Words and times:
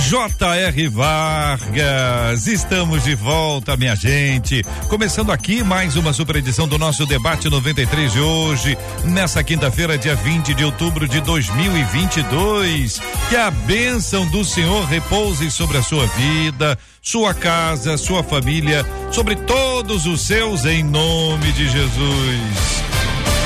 J.R. 0.00 0.88
Vargas. 0.88 2.46
Estamos 2.46 3.04
de 3.04 3.14
volta, 3.14 3.76
minha 3.76 3.94
gente. 3.94 4.64
Começando 4.88 5.30
aqui 5.30 5.62
mais 5.62 5.94
uma 5.94 6.12
super 6.12 6.36
edição 6.36 6.66
do 6.66 6.78
nosso 6.78 7.04
debate 7.06 7.48
93 7.48 8.12
de 8.12 8.20
hoje, 8.20 8.78
nessa 9.04 9.44
quinta-feira, 9.44 9.98
dia 9.98 10.14
20 10.16 10.54
de 10.54 10.64
outubro 10.64 11.06
de 11.06 11.20
2022. 11.20 13.00
Que 13.28 13.36
a 13.36 13.50
bênção 13.50 14.26
do 14.30 14.44
Senhor 14.44 14.84
repouse 14.86 15.50
sobre 15.50 15.76
a 15.78 15.82
sua 15.82 16.06
vida, 16.06 16.78
sua 17.02 17.34
casa, 17.34 17.96
sua 17.98 18.24
família, 18.24 18.84
sobre 19.12 19.36
todos 19.36 20.06
os 20.06 20.22
seus, 20.22 20.64
em 20.64 20.82
nome 20.82 21.52
de 21.52 21.68
Jesus. 21.68 22.89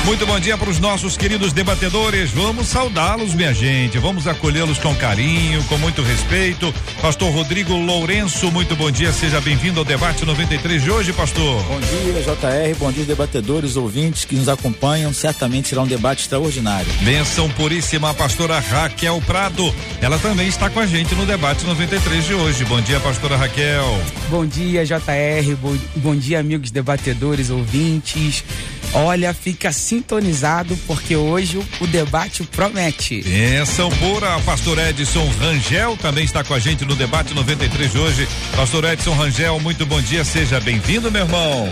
Muito 0.05 0.23
bom 0.27 0.39
dia 0.39 0.55
para 0.55 0.69
os 0.69 0.79
nossos 0.79 1.17
queridos 1.17 1.51
debatedores. 1.51 2.29
Vamos 2.29 2.67
saudá-los, 2.67 3.33
minha 3.33 3.51
gente. 3.51 3.97
Vamos 3.97 4.27
acolhê-los 4.27 4.77
com 4.77 4.93
carinho, 4.93 5.63
com 5.63 5.79
muito 5.79 6.03
respeito. 6.03 6.71
Pastor 7.01 7.33
Rodrigo 7.33 7.73
Lourenço, 7.73 8.51
muito 8.51 8.75
bom 8.75 8.91
dia. 8.91 9.11
Seja 9.11 9.41
bem-vindo 9.41 9.79
ao 9.79 9.85
debate 9.85 10.23
93 10.23 10.83
de 10.83 10.91
hoje, 10.91 11.11
pastor. 11.11 11.63
Bom 11.63 11.79
dia, 11.79 12.21
JR. 12.21 12.77
Bom 12.77 12.91
dia, 12.91 13.03
debatedores, 13.03 13.75
ouvintes 13.75 14.25
que 14.25 14.35
nos 14.35 14.47
acompanham. 14.47 15.11
Certamente 15.11 15.69
será 15.69 15.81
um 15.81 15.87
debate 15.87 16.21
extraordinário. 16.21 16.91
Benção 17.01 17.49
puríssima, 17.49 18.11
a 18.11 18.13
pastora 18.13 18.59
Raquel 18.59 19.19
Prado. 19.25 19.73
Ela 20.01 20.19
também 20.19 20.47
está 20.47 20.69
com 20.69 20.79
a 20.79 20.85
gente 20.85 21.15
no 21.15 21.25
debate 21.25 21.65
93 21.65 22.23
de 22.23 22.33
hoje. 22.35 22.63
Bom 22.65 22.79
dia, 22.79 22.99
pastora 22.99 23.35
Raquel. 23.35 23.99
Bom 24.29 24.45
dia, 24.45 24.85
JR. 24.85 25.55
Bom, 25.59 25.75
bom 25.95 26.15
dia, 26.15 26.39
amigos 26.39 26.69
debatedores, 26.69 27.49
ouvintes. 27.49 28.43
Olha, 28.97 29.33
fica 29.33 29.73
sintonizado 29.73 30.77
porque 30.87 31.17
hoje 31.17 31.57
o, 31.57 31.65
o 31.81 31.87
debate 31.87 32.43
promete. 32.43 33.21
Benção 33.23 33.89
pura, 33.89 34.39
pastor 34.45 34.79
Edson 34.79 35.27
Rangel 35.37 35.97
também 35.97 36.23
está 36.23 36.45
com 36.45 36.53
a 36.53 36.59
gente 36.59 36.85
no 36.85 36.95
debate 36.95 37.33
93 37.33 37.91
de 37.91 37.97
hoje. 37.97 38.27
Pastor 38.55 38.85
Edson 38.85 39.13
Rangel, 39.13 39.59
muito 39.59 39.85
bom 39.85 40.01
dia, 40.01 40.23
seja 40.23 40.61
bem-vindo, 40.61 41.11
meu 41.11 41.23
irmão. 41.23 41.69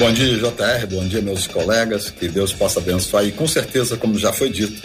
Bom 0.00 0.12
dia, 0.12 0.36
JR, 0.36 0.86
bom 0.90 1.06
dia, 1.06 1.22
meus 1.22 1.46
colegas, 1.46 2.10
que 2.10 2.26
Deus 2.26 2.52
possa 2.52 2.80
abençoar 2.80 3.24
e 3.24 3.30
com 3.30 3.46
certeza, 3.46 3.96
como 3.96 4.18
já 4.18 4.32
foi 4.32 4.50
dito, 4.50 4.82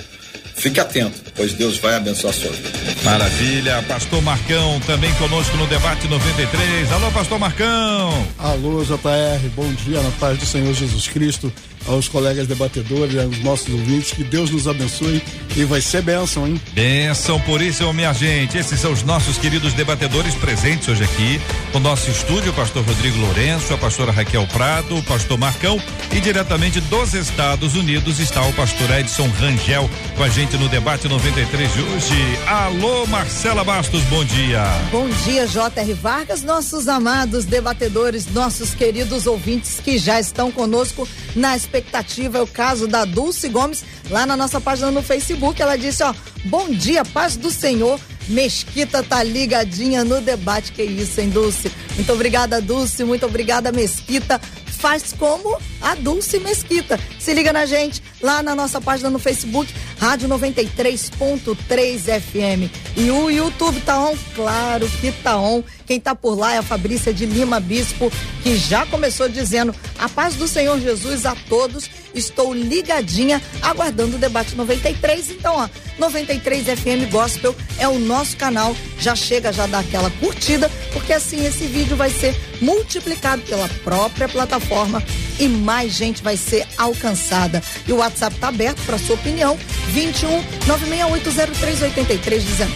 Fique 0.58 0.80
atento, 0.80 1.32
pois 1.36 1.54
Deus 1.54 1.78
vai 1.78 1.96
abençoar 1.96 2.34
a 2.34 2.38
sua 2.38 2.52
vida. 2.52 2.70
Maravilha. 3.04 3.84
Pastor 3.88 4.22
Marcão 4.24 4.80
também 4.82 5.14
conosco 5.14 5.56
no 5.56 5.68
debate 5.68 6.08
93. 6.08 6.92
Alô, 6.92 7.12
Pastor 7.12 7.38
Marcão. 7.38 8.28
Alô, 8.40 8.84
JR. 8.84 9.50
Bom 9.56 9.72
dia 9.74 10.02
na 10.02 10.10
paz 10.12 10.40
do 10.40 10.46
Senhor 10.48 10.74
Jesus 10.74 11.08
Cristo 11.08 11.54
aos 11.88 12.08
colegas 12.08 12.48
debatedores, 12.48 13.18
aos 13.18 13.40
nossos 13.40 13.70
ouvintes, 13.70 14.12
que 14.12 14.24
Deus 14.24 14.50
nos 14.50 14.68
abençoe 14.68 15.22
e 15.56 15.64
vai 15.64 15.82
ser 15.82 16.02
bênção, 16.02 16.48
hein? 16.48 16.62
Bênção 16.74 17.40
por 17.42 17.62
isso, 17.62 17.92
minha 17.94 18.14
gente. 18.14 18.58
Esses 18.58 18.80
são 18.80 18.92
os 18.92 19.04
nossos 19.04 19.38
queridos 19.38 19.74
debatedores 19.74 20.36
presentes 20.36 20.88
hoje 20.88 21.04
aqui 21.04 21.42
no 21.74 21.80
nosso 21.80 22.10
estúdio, 22.10 22.52
o 22.52 22.54
pastor 22.54 22.84
Rodrigo 22.84 23.18
Lourenço, 23.18 23.74
a 23.74 23.78
pastora 23.78 24.12
Raquel 24.12 24.46
Prado, 24.48 24.98
o 24.98 25.04
pastor 25.04 25.38
Marcão 25.38 25.82
e 26.12 26.20
diretamente 26.20 26.80
dos 26.82 27.14
Estados 27.14 27.76
Unidos 27.76 28.20
está 28.20 28.42
o 28.42 28.54
pastor 28.54 28.90
Edson 29.00 29.30
Rangel 29.40 29.90
com 30.16 30.24
a 30.24 30.30
gente 30.30 30.47
no 30.56 30.70
debate 30.70 31.10
93 31.10 31.74
de 31.74 31.82
hoje. 31.82 32.40
Alô, 32.48 33.06
Marcela 33.08 33.64
Bastos, 33.66 34.02
bom 34.04 34.24
dia. 34.24 34.64
Bom 34.92 35.10
dia, 35.26 35.46
J.R. 35.46 35.94
Vargas, 35.94 36.42
nossos 36.42 36.88
amados 36.88 37.44
debatedores, 37.44 38.32
nossos 38.32 38.74
queridos 38.74 39.28
ouvintes 39.28 39.82
que 39.84 39.98
já 39.98 40.20
estão 40.20 40.50
conosco 40.50 41.08
na 41.36 41.58
expectativa. 41.58 42.38
É 42.38 42.42
o 42.42 42.48
caso 42.48 42.88
da 42.88 43.04
Dulce 43.04 43.50
Gomes, 43.50 43.84
lá 44.10 44.26
na 44.26 44.38
nossa 44.38 44.62
página 44.62 44.90
no 44.90 45.02
Facebook. 45.02 45.62
Ela 45.62 45.76
disse: 45.76 46.02
Ó, 46.04 46.14
bom 46.46 46.70
dia, 46.70 47.04
paz 47.04 47.36
do 47.36 47.52
Senhor. 47.52 48.00
Mesquita 48.30 49.04
tá 49.04 49.24
ligadinha 49.24 50.04
no 50.06 50.22
debate. 50.22 50.72
Que 50.72 50.84
isso, 50.84 51.20
hein, 51.20 51.30
Dulce? 51.30 51.72
Muito 51.96 52.14
obrigada, 52.14 52.62
Dulce. 52.62 53.04
Muito 53.04 53.26
obrigada, 53.26 53.72
Mesquita. 53.72 54.40
Faz 54.78 55.14
como 55.14 55.58
a 55.82 55.96
Dulce 55.96 56.40
Mesquita. 56.40 57.00
Se 57.20 57.34
liga 57.34 57.52
na 57.52 57.66
gente 57.66 58.02
lá 58.22 58.44
na 58.44 58.54
nossa 58.54 58.80
página 58.80 59.10
no 59.10 59.20
Facebook, 59.20 59.74
Rádio 60.00 60.30
93.3 60.30 62.22
FM. 62.22 62.72
E 62.96 63.10
o 63.10 63.30
YouTube 63.30 63.82
tá 63.82 64.00
on? 64.00 64.16
Claro 64.36 64.88
que 65.02 65.12
tá 65.12 65.38
on. 65.38 65.64
Quem 65.88 66.00
tá 66.02 66.14
por 66.14 66.38
lá 66.38 66.54
é 66.54 66.58
a 66.58 66.62
Fabrícia 66.62 67.14
de 67.14 67.26
Lima 67.26 67.62
Bispo, 67.62 68.12
que 68.44 68.58
já 68.58 68.86
começou 68.86 69.30
dizendo: 69.30 69.74
A 69.98 70.10
paz 70.10 70.36
do 70.36 70.48
Senhor 70.48 70.80
Jesus 70.82 71.26
a 71.26 71.36
todos. 71.48 71.90
Estou 72.14 72.52
ligadinha, 72.52 73.42
aguardando 73.62 74.16
o 74.16 74.20
debate 74.20 74.56
93. 74.56 75.32
Então, 75.32 75.56
ó, 75.56 75.70
93 76.00 76.66
FM 76.66 77.12
Gospel 77.12 77.56
é 77.78 77.88
o 77.88 78.00
nosso 78.00 78.36
canal. 78.36 78.76
Já 79.00 79.16
chega, 79.16 79.54
já 79.54 79.68
dá 79.68 79.80
aquela 79.80 80.10
curtida, 80.10 80.70
porque 80.92 81.14
assim 81.14 81.46
esse 81.46 81.66
vídeo 81.68 81.96
vai 81.96 82.10
ser 82.10 82.36
multiplicado 82.60 83.44
pela 83.44 83.70
própria 83.84 84.28
plataforma 84.28 85.04
e 85.40 85.48
mais 85.48 85.94
gente 85.94 86.24
vai 86.24 86.36
ser 86.36 86.66
alcançada. 86.78 87.62
E 87.88 87.94
o 87.94 87.98
WhatsApp 87.98 88.36
está 88.36 88.48
aberto 88.48 88.84
para 88.86 88.98
sua 88.98 89.16
opinião. 89.16 89.56
21 89.90 90.44
96803 90.66 91.82
8319. 91.84 92.74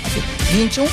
21 0.51 0.85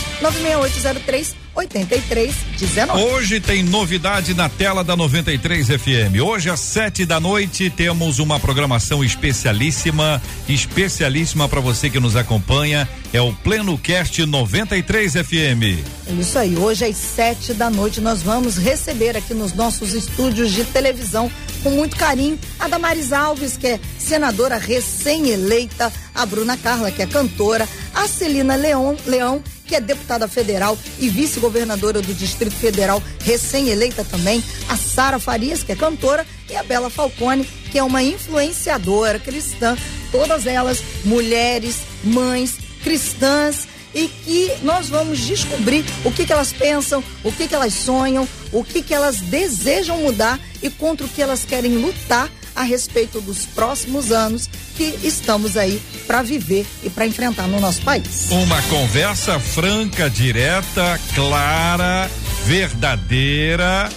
96803 1.59 2.35
8319. 2.57 3.03
Hoje 3.03 3.41
tem 3.41 3.63
novidade 3.65 4.35
na 4.35 4.49
tela 4.49 4.85
da 4.85 4.97
93 4.97 5.67
FM. 5.67 6.23
Hoje 6.25 6.51
às 6.51 6.61
sete 6.61 7.05
da 7.05 7.19
noite 7.19 7.69
temos 7.69 8.21
uma 8.21 8.39
programação 8.39 9.03
especialíssima, 9.03 10.23
especialíssima 10.49 11.49
para 11.49 11.61
você 11.61 11.91
que 11.91 11.99
nos 11.99 12.15
acompanha. 12.15 12.89
É 13.13 13.21
o 13.21 13.33
Pleno 13.33 13.77
Cast 13.77 14.25
93 14.25 15.13
FM. 15.15 15.83
É 16.07 16.13
isso 16.21 16.39
aí. 16.39 16.57
Hoje 16.57 16.85
às 16.85 16.97
sete 16.97 17.53
da 17.53 17.69
noite 17.69 18.01
nós 18.01 18.23
vamos 18.23 18.57
receber 18.57 19.17
aqui 19.17 19.35
nos 19.35 19.53
nossos 19.53 19.95
estúdios 19.95 20.53
de 20.53 20.65
televisão 20.65 21.31
com 21.63 21.71
muito 21.71 21.97
carinho 21.97 22.39
a 22.59 22.69
Damaris 22.69 23.13
Alves, 23.13 23.57
que 23.57 23.67
é 23.67 23.81
senadora 23.99 24.57
recém-eleita, 24.59 25.93
a 26.15 26.25
Bruna 26.25 26.57
Carla, 26.57 26.91
que 26.93 27.03
é 27.03 27.07
cantora, 27.07 27.69
a 27.95 28.07
Celina 28.07 28.55
Leão, 28.55 28.97
Leão 29.07 29.43
que 29.69 29.77
é 29.77 29.81
deputada 29.81 30.27
federal 30.27 30.77
e 30.99 31.09
vice-governadora 31.11 32.01
do 32.01 32.15
Distrito 32.15 32.57
Federal, 32.57 33.03
recém-eleita 33.21 34.03
também, 34.03 34.43
a 34.69 34.77
Sara 34.77 35.19
Farias, 35.19 35.63
que 35.63 35.73
é 35.73 35.77
cantora, 35.77 36.27
e 36.51 36.57
a 36.57 36.63
Bela 36.63 36.89
Falcone, 36.89 37.45
que 37.71 37.79
é 37.79 37.83
uma 37.85 38.03
influenciadora 38.03 39.19
cristã, 39.19 39.77
todas 40.11 40.47
elas 40.47 40.83
mulheres, 41.05 41.83
mães, 42.03 42.57
cristãs 42.83 43.69
e 43.95 44.09
que 44.09 44.53
nós 44.63 44.89
vamos 44.89 45.19
descobrir 45.19 45.85
o 46.05 46.13
que, 46.13 46.25
que 46.25 46.33
elas 46.33 46.53
pensam, 46.53 47.03
o 47.25 47.33
que, 47.33 47.49
que 47.49 47.55
elas 47.55 47.75
sonham, 47.75 48.29
o 48.53 48.65
que, 48.65 48.83
que 48.83 48.95
elas 48.95 49.21
desejam 49.21 49.99
mudar 49.99 50.39
e 50.63 50.71
contra 50.71 51.07
o 51.07 51.09
que 51.09 51.23
elas 51.23 51.45
querem 51.45 51.77
lutar 51.77 52.31
a 52.59 52.65
respeito 52.65 53.21
dos 53.21 53.47
próximos 53.47 54.11
anos 54.11 54.51
que 54.77 54.99
estamos 55.05 55.57
aí 55.57 55.81
para 56.09 56.23
viver 56.23 56.67
e 56.83 56.91
para 56.91 57.07
enfrentar 57.07 57.47
no 57.47 57.61
nosso 57.61 57.81
país. 57.83 58.27
Uma 58.31 58.61
conversa 58.63 59.39
franca, 59.39 60.11
direta, 60.11 61.01
clara, 61.15 62.11
verdadeira. 62.45 63.89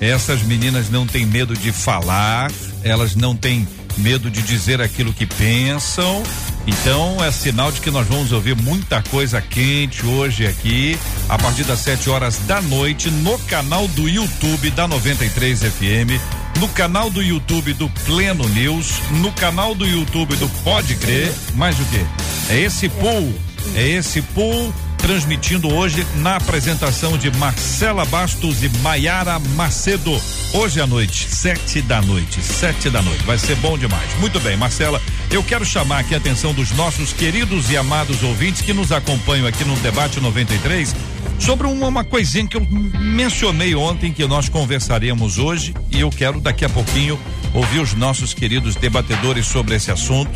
Essas 0.00 0.42
meninas 0.42 0.88
não 0.88 1.06
têm 1.06 1.26
medo 1.26 1.54
de 1.54 1.72
falar, 1.72 2.50
elas 2.82 3.14
não 3.14 3.36
têm 3.36 3.68
medo 3.98 4.30
de 4.30 4.40
dizer 4.42 4.80
aquilo 4.80 5.12
que 5.12 5.26
pensam. 5.26 6.22
Então 6.66 7.22
é 7.22 7.30
sinal 7.30 7.70
de 7.70 7.80
que 7.80 7.90
nós 7.90 8.06
vamos 8.06 8.32
ouvir 8.32 8.56
muita 8.56 9.02
coisa 9.02 9.42
quente 9.42 10.04
hoje 10.06 10.46
aqui, 10.46 10.98
a 11.28 11.38
partir 11.38 11.64
das 11.64 11.80
7 11.80 12.08
horas 12.10 12.38
da 12.46 12.62
noite, 12.62 13.10
no 13.10 13.38
canal 13.40 13.86
do 13.88 14.08
YouTube 14.08 14.70
da 14.70 14.88
93 14.88 15.60
FM, 15.60 16.20
no 16.60 16.68
canal 16.68 17.10
do 17.10 17.22
YouTube 17.22 17.74
do 17.74 17.88
Pleno 18.06 18.48
News, 18.48 19.00
no 19.20 19.30
canal 19.32 19.74
do 19.74 19.86
YouTube 19.86 20.36
do 20.36 20.48
Pode 20.64 20.94
Crer, 20.96 21.32
mais 21.54 21.78
o 21.78 21.84
quê? 21.86 22.04
É 22.48 22.58
esse 22.60 22.88
pool, 22.88 23.34
é 23.74 23.86
esse 23.86 24.22
pool 24.22 24.72
transmitindo 24.96 25.72
hoje 25.72 26.06
na 26.16 26.36
apresentação 26.36 27.18
de 27.18 27.30
Marcela 27.36 28.04
Bastos 28.06 28.62
e 28.62 28.68
Maiara 28.80 29.38
Macedo. 29.38 30.20
Hoje 30.54 30.80
à 30.80 30.86
noite, 30.86 31.28
sete 31.28 31.82
da 31.82 32.00
noite, 32.00 32.42
sete 32.42 32.88
da 32.88 33.02
noite. 33.02 33.22
Vai 33.24 33.38
ser 33.38 33.56
bom 33.56 33.76
demais. 33.76 34.18
Muito 34.18 34.40
bem, 34.40 34.56
Marcela, 34.56 35.00
eu 35.30 35.42
quero 35.42 35.64
chamar 35.64 36.00
aqui 36.00 36.14
a 36.14 36.18
atenção 36.18 36.54
dos 36.54 36.70
nossos 36.72 37.12
queridos 37.12 37.70
e 37.70 37.76
amados 37.76 38.22
ouvintes 38.22 38.62
que 38.62 38.72
nos 38.72 38.90
acompanham 38.90 39.46
aqui 39.46 39.64
no 39.64 39.76
Debate 39.76 40.20
93 40.20 40.94
sobre 41.38 41.66
uma, 41.66 41.88
uma 41.88 42.04
coisinha 42.04 42.46
que 42.46 42.56
eu 42.56 42.66
mencionei 43.00 43.74
ontem 43.74 44.12
que 44.12 44.26
nós 44.26 44.48
conversaremos 44.48 45.38
hoje 45.38 45.74
e 45.90 46.00
eu 46.00 46.10
quero 46.10 46.40
daqui 46.40 46.64
a 46.64 46.68
pouquinho 46.68 47.18
ouvir 47.52 47.80
os 47.80 47.94
nossos 47.94 48.34
queridos 48.34 48.76
debatedores 48.76 49.46
sobre 49.46 49.74
esse 49.74 49.90
assunto. 49.90 50.30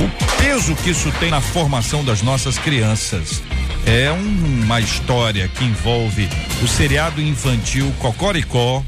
O 0.00 0.42
peso 0.42 0.74
que 0.76 0.90
isso 0.90 1.10
tem 1.18 1.30
na 1.30 1.40
formação 1.40 2.04
das 2.04 2.22
nossas 2.22 2.58
crianças. 2.58 3.42
É 3.86 4.10
um, 4.10 4.62
uma 4.64 4.80
história 4.80 5.48
que 5.48 5.64
envolve 5.64 6.28
o 6.62 6.68
seriado 6.68 7.20
infantil 7.20 7.92
Cocoricó. 7.98 8.82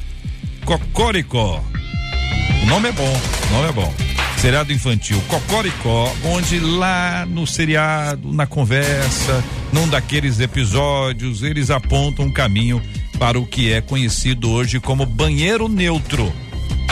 Cocoricó. 0.65 1.63
O 2.63 2.67
nome 2.67 2.89
é 2.89 2.93
bom, 2.93 3.21
o 3.49 3.53
nome 3.55 3.69
é 3.69 3.73
bom. 3.73 3.95
Seriado 4.39 4.73
infantil 4.73 5.21
Cocoricó, 5.29 6.13
onde 6.25 6.59
lá 6.59 7.27
no 7.27 7.47
seriado, 7.47 8.33
na 8.33 8.47
conversa, 8.47 9.45
num 9.73 9.89
daqueles 9.89 10.41
episódios, 10.41 11.43
eles 11.43 11.71
apontam 11.71 12.27
um 12.27 12.33
caminho 12.33 12.83
para 13.19 13.39
o 13.39 13.47
que 13.47 13.73
é 13.73 13.81
conhecido 13.81 14.51
hoje 14.51 14.81
como 14.81 15.05
banheiro 15.07 15.69
neutro. 15.69 16.33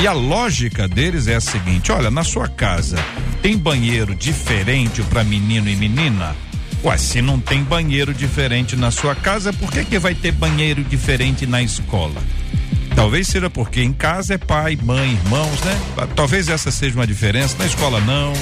E 0.00 0.06
a 0.06 0.12
lógica 0.12 0.86
deles 0.86 1.26
é 1.26 1.34
a 1.34 1.40
seguinte: 1.40 1.90
olha, 1.90 2.10
na 2.10 2.22
sua 2.22 2.48
casa 2.48 2.96
tem 3.42 3.56
banheiro 3.56 4.14
diferente 4.14 5.02
para 5.02 5.24
menino 5.24 5.68
e 5.68 5.74
menina? 5.74 6.36
Ué, 6.84 6.96
se 6.96 7.20
não 7.20 7.40
tem 7.40 7.64
banheiro 7.64 8.14
diferente 8.14 8.76
na 8.76 8.92
sua 8.92 9.14
casa, 9.14 9.52
por 9.52 9.72
que 9.72 9.84
que 9.84 9.98
vai 9.98 10.14
ter 10.14 10.30
banheiro 10.30 10.84
diferente 10.84 11.44
na 11.44 11.60
escola? 11.60 12.22
Talvez 12.94 13.26
seja 13.28 13.50
porque 13.50 13.82
em 13.82 13.92
casa 13.92 14.34
é 14.34 14.38
pai, 14.38 14.78
mãe, 14.80 15.12
irmãos, 15.12 15.60
né? 15.62 15.80
Talvez 16.14 16.48
essa 16.48 16.70
seja 16.70 16.94
uma 16.94 17.06
diferença, 17.06 17.56
na 17.58 17.66
escola 17.66 18.00
não. 18.00 18.32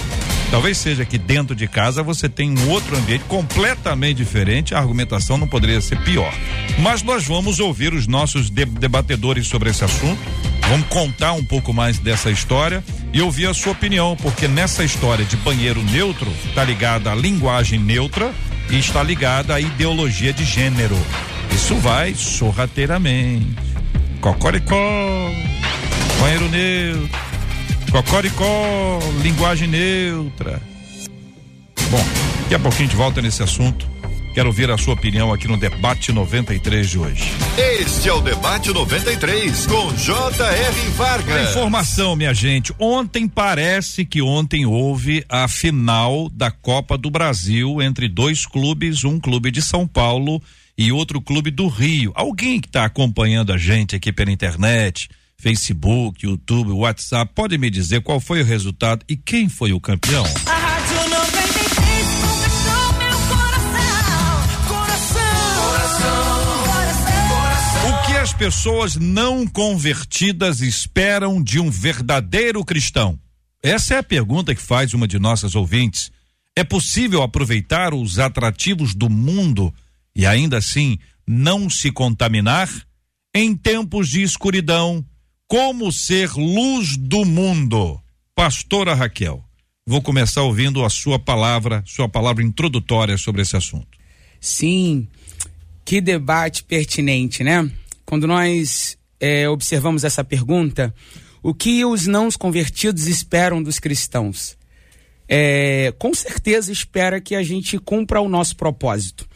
Talvez 0.51 0.79
seja 0.79 1.05
que 1.05 1.19
dentro 1.19 1.55
de 1.55 1.67
casa 1.67 2.03
você 2.03 2.29
tem 2.29 2.57
um 2.57 2.71
outro 2.71 2.97
ambiente 2.97 3.25
completamente 3.25 4.19
diferente, 4.19 4.75
a 4.75 4.79
argumentação 4.79 5.37
não 5.37 5.47
poderia 5.47 5.81
ser 5.81 5.99
pior. 6.03 6.33
Mas 6.79 7.03
nós 7.03 7.27
vamos 7.27 7.59
ouvir 7.61 7.93
os 7.93 8.07
nossos 8.07 8.49
debatedores 8.49 9.47
sobre 9.49 9.71
esse 9.71 9.85
assunto, 9.85 10.21
vamos 10.69 10.87
contar 10.89 11.33
um 11.33 11.45
pouco 11.45 11.73
mais 11.73 11.99
dessa 11.99 12.31
história 12.31 12.83
e 13.13 13.21
ouvir 13.21 13.47
a 13.47 13.55
sua 13.55 13.73
opinião, 13.73 14.17
porque 14.17 14.47
nessa 14.47 14.85
história 14.85 15.25
de 15.25 15.37
banheiro 15.37 15.83
neutro 15.83 16.31
está 16.49 16.65
ligada 16.65 17.11
à 17.11 17.15
linguagem 17.15 17.79
neutra 17.79 18.33
e 18.71 18.79
está 18.79 19.03
ligada 19.03 19.55
à 19.55 19.61
ideologia 19.61 20.33
de 20.33 20.45
gênero. 20.45 20.97
Isso 21.53 21.75
vai 21.77 22.15
sorrateiramente. 22.15 23.57
Cocoricó, 24.21 24.77
banheiro 26.21 26.49
neutro 26.49 27.26
Cocoricó, 27.97 28.99
linguagem 29.23 29.69
neutra. 29.69 30.61
Bom, 31.91 32.05
daqui 32.43 32.55
a 32.55 32.59
pouquinho 32.59 32.85
a 32.85 32.87
gente 32.89 32.97
volta 32.97 33.23
nesse 33.23 33.43
assunto. 33.43 33.89
Quero 34.35 34.49
ouvir 34.49 34.71
a 34.71 34.77
sua 34.77 34.93
opinião 34.93 35.33
aqui 35.33 35.49
no 35.49 35.57
debate 35.57 36.13
93 36.13 36.91
de 36.91 36.99
hoje. 36.99 37.33
Este 37.57 38.11
é 38.11 38.13
o 38.13 38.21
debate 38.21 38.71
93 38.71 39.67
com 39.67 39.95
J.R. 39.95 40.91
Vargas. 40.91 41.49
Informação, 41.49 42.15
minha 42.15 42.35
gente. 42.35 42.71
Ontem 42.79 43.27
parece 43.27 44.05
que 44.05 44.21
ontem 44.21 44.67
houve 44.67 45.25
a 45.27 45.49
final 45.49 46.29
da 46.29 46.51
Copa 46.51 46.99
do 46.99 47.11
Brasil 47.11 47.81
entre 47.81 48.11
dois 48.11 48.45
clubes, 48.45 49.05
um 49.05 49.19
clube 49.19 49.51
de 49.51 49.63
São 49.63 49.89
Paulo 49.89 50.43
e 50.77 50.93
outro 50.93 51.19
clube 51.19 51.51
do 51.51 51.67
Rio. 51.67 52.13
Alguém 52.15 52.61
que 52.61 52.69
está 52.69 52.85
acompanhando 52.85 53.55
a 53.55 53.57
gente 53.57 53.97
aqui 53.97 54.13
pela 54.13 54.31
internet, 54.31 55.09
Facebook, 55.39 56.27
YouTube, 56.27 56.71
WhatsApp, 56.71 57.33
pode 57.35 57.59
me 57.59 57.69
dizer 57.71 58.03
qual 58.03 58.19
foi 58.19 58.41
o 58.43 58.45
resultado 58.45 59.05
e 59.09 59.17
quem 59.17 59.49
foi 59.49 59.73
o 59.73 59.81
campeão? 59.81 60.25
A 60.47 60.55
Rádio 60.55 60.97
93 61.11 62.07
conquistou 62.21 62.93
meu 62.99 63.19
coração, 63.29 64.69
coração, 64.69 65.21
coração, 65.63 67.29
coração. 67.29 67.91
O 67.91 68.07
que 68.07 68.17
as 68.17 68.33
pessoas 68.33 68.97
não 68.97 69.47
convertidas 69.47 70.61
esperam 70.61 71.43
de 71.43 71.61
um 71.61 71.71
verdadeiro 71.71 72.65
cristão? 72.65 73.19
Essa 73.63 73.95
é 73.95 73.99
a 73.99 74.03
pergunta 74.03 74.55
que 74.55 74.63
faz 74.63 74.95
uma 74.95 75.07
de 75.07 75.19
nossas 75.19 75.55
ouvintes. 75.55 76.11
É 76.55 76.65
possível 76.65 77.23
aproveitar 77.23 77.93
os 77.93 78.19
atrativos 78.19 78.95
do 78.95 79.11
mundo 79.11 79.73
e 80.15 80.25
ainda 80.25 80.57
assim 80.57 80.99
não 81.27 81.69
se 81.69 81.91
contaminar? 81.91 82.71
Em 83.35 83.55
tempos 83.55 84.09
de 84.09 84.23
escuridão, 84.23 85.05
como 85.49 85.93
ser 85.93 86.33
luz 86.33 86.97
do 86.97 87.25
mundo. 87.25 88.01
Pastora 88.35 88.95
Raquel, 88.95 89.43
vou 89.87 90.03
começar 90.03 90.43
ouvindo 90.43 90.85
a 90.85 90.91
sua 90.91 91.19
palavra, 91.19 91.83
sua 91.87 92.09
palavra 92.09 92.43
introdutória 92.43 93.17
sobre 93.17 93.43
esse 93.43 93.57
assunto. 93.57 93.97
Sim, 94.41 95.07
que 95.85 96.01
debate 96.01 96.65
pertinente, 96.65 97.43
né? 97.43 97.71
Quando 98.05 98.27
nós 98.27 98.99
é, 99.21 99.49
observamos 99.49 100.05
essa 100.05 100.23
pergunta, 100.23 100.95
o 101.43 101.55
que 101.55 101.85
os 101.85 102.07
não 102.07 102.29
convertidos 102.33 103.07
esperam 103.07 103.63
dos 103.63 103.79
cristãos? 103.79 104.57
É, 105.29 105.93
com 105.99 106.15
certeza 106.15 106.71
espera 106.71 107.21
que 107.21 107.35
a 107.35 107.43
gente 107.43 107.79
cumpra 107.79 108.21
o 108.21 108.29
nosso 108.29 108.57
propósito. 108.57 109.29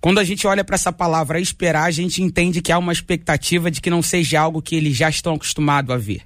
Quando 0.00 0.18
a 0.18 0.24
gente 0.24 0.46
olha 0.46 0.64
para 0.64 0.76
essa 0.76 0.92
palavra 0.92 1.38
esperar, 1.38 1.84
a 1.84 1.90
gente 1.90 2.22
entende 2.22 2.62
que 2.62 2.72
há 2.72 2.78
uma 2.78 2.92
expectativa 2.92 3.70
de 3.70 3.80
que 3.80 3.90
não 3.90 4.02
seja 4.02 4.40
algo 4.40 4.62
que 4.62 4.74
eles 4.74 4.96
já 4.96 5.10
estão 5.10 5.34
acostumados 5.34 5.94
a 5.94 5.98
ver. 5.98 6.22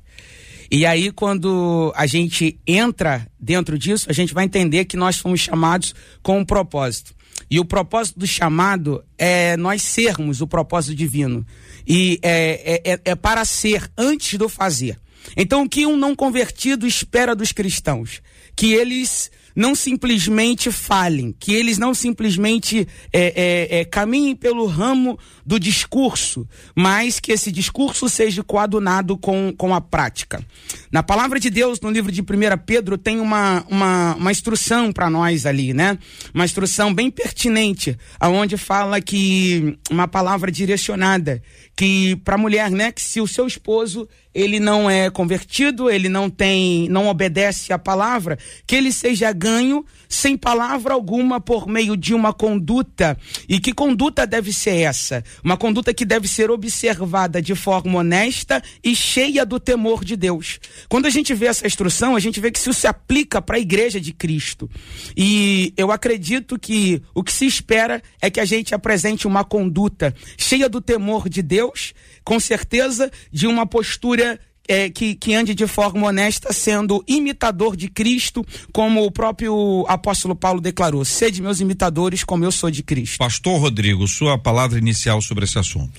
E 0.70 0.86
aí, 0.86 1.10
quando 1.10 1.92
a 1.96 2.06
gente 2.06 2.58
entra 2.66 3.26
dentro 3.38 3.78
disso, 3.78 4.06
a 4.08 4.12
gente 4.12 4.32
vai 4.32 4.44
entender 4.44 4.84
que 4.84 4.96
nós 4.96 5.18
fomos 5.18 5.40
chamados 5.40 5.94
com 6.22 6.38
um 6.38 6.44
propósito. 6.44 7.14
E 7.50 7.58
o 7.58 7.64
propósito 7.64 8.18
do 8.18 8.26
chamado 8.26 9.04
é 9.18 9.56
nós 9.56 9.82
sermos 9.82 10.40
o 10.40 10.46
propósito 10.46 10.94
divino. 10.94 11.44
E 11.86 12.18
é, 12.22 12.80
é, 12.84 12.92
é, 12.92 13.00
é 13.04 13.14
para 13.14 13.44
ser 13.44 13.90
antes 13.98 14.38
do 14.38 14.48
fazer. 14.48 14.98
Então, 15.36 15.64
o 15.64 15.68
que 15.68 15.86
um 15.86 15.96
não 15.96 16.14
convertido 16.14 16.86
espera 16.86 17.34
dos 17.34 17.50
cristãos? 17.50 18.22
Que 18.56 18.72
eles 18.72 19.30
não 19.54 19.74
simplesmente 19.74 20.70
falem, 20.72 21.34
que 21.38 21.54
eles 21.54 21.78
não 21.78 21.94
simplesmente 21.94 22.88
é, 23.12 23.68
é, 23.70 23.80
é, 23.80 23.84
caminhem 23.84 24.34
pelo 24.34 24.66
ramo 24.66 25.18
do 25.46 25.58
discurso, 25.60 26.48
mas 26.74 27.20
que 27.20 27.32
esse 27.32 27.52
discurso 27.52 28.08
seja 28.08 28.42
coadunado 28.42 29.16
com, 29.16 29.52
com 29.56 29.74
a 29.74 29.80
prática. 29.80 30.44
Na 30.90 31.02
palavra 31.02 31.38
de 31.38 31.50
Deus, 31.50 31.80
no 31.80 31.90
livro 31.90 32.10
de 32.10 32.22
1 32.22 32.24
Pedro, 32.64 32.96
tem 32.96 33.20
uma, 33.20 33.64
uma, 33.68 34.14
uma 34.14 34.32
instrução 34.32 34.92
para 34.92 35.10
nós 35.10 35.44
ali, 35.44 35.74
né? 35.74 35.98
Uma 36.32 36.44
instrução 36.44 36.94
bem 36.94 37.10
pertinente, 37.10 37.98
aonde 38.18 38.56
fala 38.56 39.00
que 39.00 39.78
uma 39.90 40.08
palavra 40.08 40.50
direcionada, 40.50 41.42
que 41.76 42.16
para 42.16 42.36
a 42.36 42.38
mulher, 42.38 42.70
né, 42.70 42.92
que 42.92 43.02
se 43.02 43.20
o 43.20 43.26
seu 43.26 43.46
esposo 43.46 44.08
ele 44.34 44.58
não 44.58 44.90
é 44.90 45.08
convertido, 45.10 45.88
ele 45.88 46.08
não 46.08 46.28
tem, 46.28 46.88
não 46.88 47.06
obedece 47.06 47.72
à 47.72 47.78
palavra, 47.78 48.36
que 48.66 48.74
ele 48.74 48.90
seja 48.90 49.32
ganho 49.32 49.84
sem 50.08 50.36
palavra 50.36 50.92
alguma 50.92 51.40
por 51.40 51.68
meio 51.68 51.96
de 51.96 52.12
uma 52.12 52.32
conduta. 52.32 53.16
E 53.48 53.60
que 53.60 53.72
conduta 53.72 54.26
deve 54.26 54.52
ser 54.52 54.80
essa? 54.80 55.22
Uma 55.42 55.56
conduta 55.56 55.92
que 55.92 56.04
deve 56.04 56.28
ser 56.28 56.50
observada 56.50 57.40
de 57.40 57.54
forma 57.54 57.98
honesta 57.98 58.62
e 58.82 58.94
cheia 58.94 59.44
do 59.44 59.58
temor 59.58 60.04
de 60.04 60.16
Deus. 60.16 60.58
Quando 60.88 61.06
a 61.06 61.10
gente 61.10 61.34
vê 61.34 61.46
essa 61.46 61.66
instrução, 61.66 62.16
a 62.16 62.20
gente 62.20 62.40
vê 62.40 62.50
que 62.50 62.58
isso 62.58 62.72
se 62.72 62.86
aplica 62.86 63.40
para 63.40 63.56
a 63.56 63.60
igreja 63.60 64.00
de 64.00 64.12
Cristo. 64.12 64.70
E 65.16 65.72
eu 65.76 65.90
acredito 65.90 66.58
que 66.58 67.02
o 67.14 67.22
que 67.22 67.32
se 67.32 67.46
espera 67.46 68.02
é 68.20 68.30
que 68.30 68.40
a 68.40 68.44
gente 68.44 68.74
apresente 68.74 69.26
uma 69.26 69.44
conduta 69.44 70.14
cheia 70.36 70.68
do 70.68 70.80
temor 70.80 71.28
de 71.28 71.42
Deus, 71.42 71.94
com 72.24 72.38
certeza 72.40 73.10
de 73.30 73.46
uma 73.46 73.66
postura 73.66 74.38
é, 74.66 74.88
que, 74.88 75.14
que 75.14 75.34
ande 75.34 75.54
de 75.54 75.66
forma 75.66 76.06
honesta, 76.06 76.52
sendo 76.52 77.04
imitador 77.06 77.76
de 77.76 77.88
Cristo, 77.88 78.44
como 78.72 79.04
o 79.04 79.10
próprio 79.10 79.84
apóstolo 79.88 80.34
Paulo 80.34 80.60
declarou: 80.60 81.04
sede 81.04 81.42
meus 81.42 81.60
imitadores, 81.60 82.24
como 82.24 82.44
eu 82.44 82.52
sou 82.52 82.70
de 82.70 82.82
Cristo. 82.82 83.18
Pastor 83.18 83.60
Rodrigo, 83.60 84.06
sua 84.08 84.38
palavra 84.38 84.78
inicial 84.78 85.20
sobre 85.20 85.44
esse 85.44 85.58
assunto. 85.58 85.92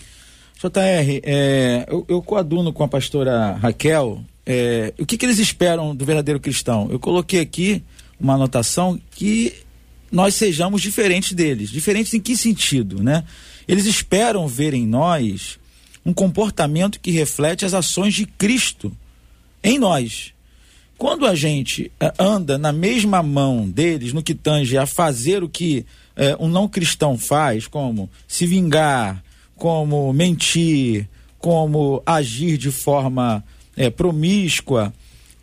JR, 0.57 1.21
é, 1.23 1.85
eu, 1.89 2.05
eu 2.07 2.21
coaduno 2.21 2.73
com 2.73 2.83
a 2.83 2.87
pastora 2.87 3.53
Raquel. 3.53 4.23
É, 4.45 4.93
o 4.99 5.05
que, 5.05 5.17
que 5.17 5.25
eles 5.25 5.39
esperam 5.39 5.95
do 5.95 6.05
verdadeiro 6.05 6.39
cristão? 6.39 6.87
Eu 6.91 6.99
coloquei 6.99 7.39
aqui 7.39 7.83
uma 8.19 8.35
anotação 8.35 8.99
que 9.11 9.53
nós 10.11 10.35
sejamos 10.35 10.81
diferentes 10.81 11.33
deles. 11.33 11.69
Diferentes 11.69 12.13
em 12.13 12.19
que 12.19 12.37
sentido, 12.37 13.03
né? 13.03 13.23
Eles 13.67 13.85
esperam 13.85 14.47
ver 14.47 14.73
em 14.73 14.85
nós 14.85 15.59
um 16.05 16.13
comportamento 16.13 16.99
que 16.99 17.11
reflete 17.11 17.65
as 17.65 17.73
ações 17.73 18.13
de 18.13 18.25
Cristo 18.25 18.91
em 19.63 19.79
nós. 19.79 20.33
Quando 20.97 21.25
a 21.25 21.35
gente 21.35 21.91
eh, 21.99 22.13
anda 22.19 22.57
na 22.57 22.71
mesma 22.71 23.21
mão 23.23 23.69
deles 23.69 24.13
no 24.13 24.23
que 24.23 24.35
tange 24.35 24.77
a 24.77 24.85
fazer 24.85 25.43
o 25.43 25.49
que 25.49 25.85
é, 26.15 26.35
um 26.39 26.47
não 26.47 26.67
cristão 26.67 27.17
faz, 27.17 27.67
como 27.67 28.09
se 28.27 28.45
vingar, 28.45 29.21
como 29.55 30.11
mentir, 30.13 31.09
como 31.37 32.01
agir 32.05 32.57
de 32.57 32.71
forma 32.71 33.43
é, 33.75 33.89
promíscua, 33.89 34.93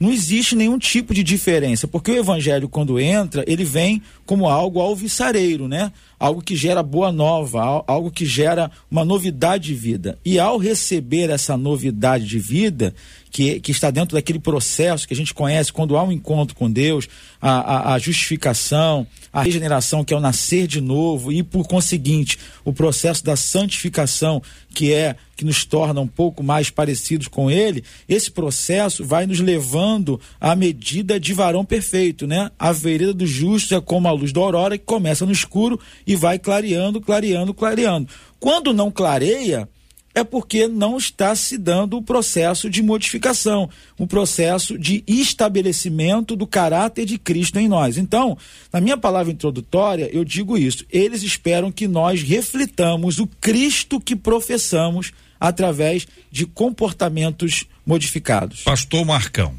não 0.02 0.10
existe 0.10 0.56
nenhum 0.56 0.80
tipo 0.80 1.14
de 1.14 1.22
diferença, 1.22 1.86
porque 1.86 2.10
o 2.10 2.16
evangelho, 2.16 2.68
quando 2.68 2.98
entra, 2.98 3.44
ele 3.46 3.62
vem 3.62 4.02
como 4.26 4.48
algo 4.48 4.80
alvissareiro, 4.80 5.68
né? 5.68 5.92
Algo 6.18 6.42
que 6.42 6.56
gera 6.56 6.82
boa 6.82 7.12
nova, 7.12 7.84
algo 7.86 8.10
que 8.10 8.26
gera 8.26 8.68
uma 8.90 9.04
novidade 9.04 9.68
de 9.68 9.74
vida. 9.76 10.18
E 10.24 10.40
ao 10.40 10.58
receber 10.58 11.30
essa 11.30 11.56
novidade 11.56 12.26
de 12.26 12.40
vida, 12.40 12.92
que, 13.32 13.58
que 13.60 13.72
está 13.72 13.90
dentro 13.90 14.14
daquele 14.14 14.38
processo 14.38 15.08
que 15.08 15.14
a 15.14 15.16
gente 15.16 15.32
conhece 15.32 15.72
quando 15.72 15.96
há 15.96 16.02
um 16.02 16.12
encontro 16.12 16.54
com 16.54 16.70
Deus, 16.70 17.08
a, 17.40 17.50
a, 17.50 17.94
a 17.94 17.98
justificação, 17.98 19.06
a 19.32 19.42
regeneração, 19.42 20.04
que 20.04 20.12
é 20.12 20.16
o 20.16 20.20
nascer 20.20 20.66
de 20.66 20.82
novo, 20.82 21.32
e 21.32 21.42
por 21.42 21.66
conseguinte, 21.66 22.38
o 22.62 22.74
processo 22.74 23.24
da 23.24 23.34
santificação, 23.34 24.42
que 24.74 24.92
é 24.92 25.16
que 25.34 25.46
nos 25.46 25.64
torna 25.64 26.00
um 26.00 26.06
pouco 26.06 26.42
mais 26.42 26.68
parecidos 26.68 27.26
com 27.26 27.50
Ele, 27.50 27.82
esse 28.06 28.30
processo 28.30 29.02
vai 29.02 29.26
nos 29.26 29.40
levando 29.40 30.20
à 30.38 30.54
medida 30.54 31.18
de 31.18 31.32
varão 31.32 31.64
perfeito, 31.64 32.26
né? 32.26 32.50
A 32.58 32.70
vereda 32.70 33.14
dos 33.14 33.30
justos 33.30 33.72
é 33.72 33.80
como 33.80 34.08
a 34.08 34.12
luz 34.12 34.30
da 34.30 34.40
aurora 34.40 34.76
que 34.76 34.84
começa 34.84 35.24
no 35.24 35.32
escuro 35.32 35.80
e 36.06 36.14
vai 36.14 36.38
clareando, 36.38 37.00
clareando, 37.00 37.54
clareando. 37.54 38.08
Quando 38.38 38.74
não 38.74 38.90
clareia, 38.90 39.66
é 40.14 40.22
porque 40.22 40.68
não 40.68 40.96
está 40.96 41.34
se 41.34 41.56
dando 41.56 41.96
o 41.96 42.02
processo 42.02 42.68
de 42.68 42.82
modificação, 42.82 43.68
o 43.98 44.06
processo 44.06 44.78
de 44.78 45.02
estabelecimento 45.06 46.36
do 46.36 46.46
caráter 46.46 47.06
de 47.06 47.18
Cristo 47.18 47.58
em 47.58 47.68
nós. 47.68 47.96
Então, 47.96 48.36
na 48.72 48.80
minha 48.80 48.96
palavra 48.96 49.32
introdutória, 49.32 50.08
eu 50.12 50.24
digo 50.24 50.58
isso. 50.58 50.84
Eles 50.90 51.22
esperam 51.22 51.72
que 51.72 51.88
nós 51.88 52.22
reflitamos 52.22 53.18
o 53.18 53.26
Cristo 53.26 54.00
que 54.00 54.14
professamos 54.14 55.12
através 55.40 56.06
de 56.30 56.46
comportamentos 56.46 57.64
modificados. 57.84 58.62
Pastor 58.62 59.04
Marcão, 59.04 59.54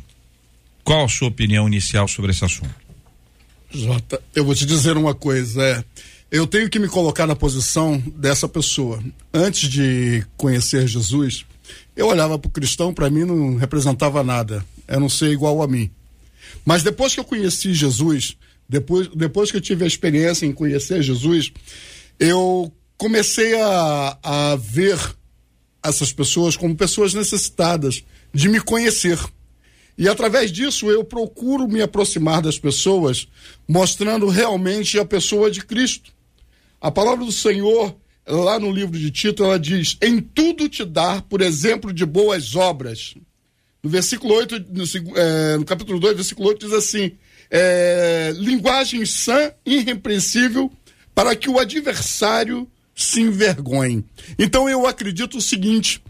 qual 0.84 1.06
a 1.06 1.10
sua 1.10 1.28
opinião 1.28 1.68
inicial 1.68 2.08
sobre 2.08 2.32
esse 2.32 2.46
assunto? 2.46 2.84
Jota, 3.70 4.22
eu 4.36 4.46
vou 4.46 4.54
te 4.54 4.66
dizer 4.66 4.96
uma 4.96 5.16
coisa, 5.16 5.62
é 5.64 5.84
eu 6.34 6.48
tenho 6.48 6.68
que 6.68 6.80
me 6.80 6.88
colocar 6.88 7.28
na 7.28 7.36
posição 7.36 8.02
dessa 8.16 8.50
pessoa. 8.50 9.00
Antes 9.32 9.70
de 9.70 10.26
conhecer 10.36 10.88
Jesus, 10.88 11.46
eu 11.96 12.08
olhava 12.08 12.40
para 12.40 12.48
o 12.48 12.52
cristão, 12.52 12.92
para 12.92 13.08
mim 13.08 13.24
não 13.24 13.56
representava 13.56 14.24
nada. 14.24 14.66
Eu 14.88 15.00
não 15.00 15.08
ser 15.08 15.30
igual 15.30 15.62
a 15.62 15.68
mim. 15.68 15.92
Mas 16.66 16.82
depois 16.82 17.14
que 17.14 17.20
eu 17.20 17.24
conheci 17.24 17.72
Jesus, 17.76 18.36
depois, 18.68 19.10
depois 19.10 19.52
que 19.52 19.58
eu 19.58 19.62
tive 19.62 19.84
a 19.84 19.88
experiência 19.88 20.48
em 20.48 20.52
conhecer 20.52 21.04
Jesus, 21.04 21.54
eu 22.20 22.74
comecei 22.98 23.54
a, 23.62 24.18
a 24.24 24.56
ver 24.56 24.98
essas 25.84 26.12
pessoas 26.12 26.58
como 26.58 26.76
pessoas 26.76 27.14
necessitadas 27.14 28.04
de 28.34 28.50
me 28.50 28.60
conhecer. 28.60 29.20
E 29.96 30.10
através 30.10 30.52
disso 30.52 30.90
eu 30.90 31.04
procuro 31.04 31.68
me 31.68 31.84
aproximar 31.84 32.42
das 32.42 32.58
pessoas, 32.58 33.28
mostrando 33.68 34.28
realmente 34.30 34.98
a 34.98 35.06
pessoa 35.06 35.52
de 35.52 35.64
Cristo. 35.64 36.12
A 36.84 36.92
palavra 36.92 37.24
do 37.24 37.32
Senhor, 37.32 37.96
lá 38.28 38.60
no 38.60 38.70
livro 38.70 39.00
de 39.00 39.10
Tito, 39.10 39.42
ela 39.42 39.58
diz: 39.58 39.98
Em 40.02 40.20
tudo 40.20 40.68
te 40.68 40.84
dar 40.84 41.22
por 41.22 41.42
exemplo 41.42 41.94
de 41.94 42.06
boas 42.06 42.58
obras. 42.58 43.16
No 43.82 43.90
versículo 43.90 44.34
8, 44.34 44.66
no, 44.70 44.84
é, 45.18 45.58
no 45.58 45.64
capítulo 45.64 45.98
2, 45.98 46.16
versículo 46.18 46.50
8, 46.50 46.66
diz 46.66 46.76
assim: 46.76 47.14
é, 47.50 48.34
linguagem 48.36 49.06
sã, 49.06 49.54
irrepreensível, 49.66 50.70
para 51.16 51.34
que 51.38 51.50
o 51.50 51.58
adversário 51.58 52.70
se 52.94 53.22
envergonhe. 53.22 54.04
Então 54.38 54.68
eu 54.68 54.86
acredito 54.86 55.38
o 55.38 55.42
seguinte: 55.42 56.04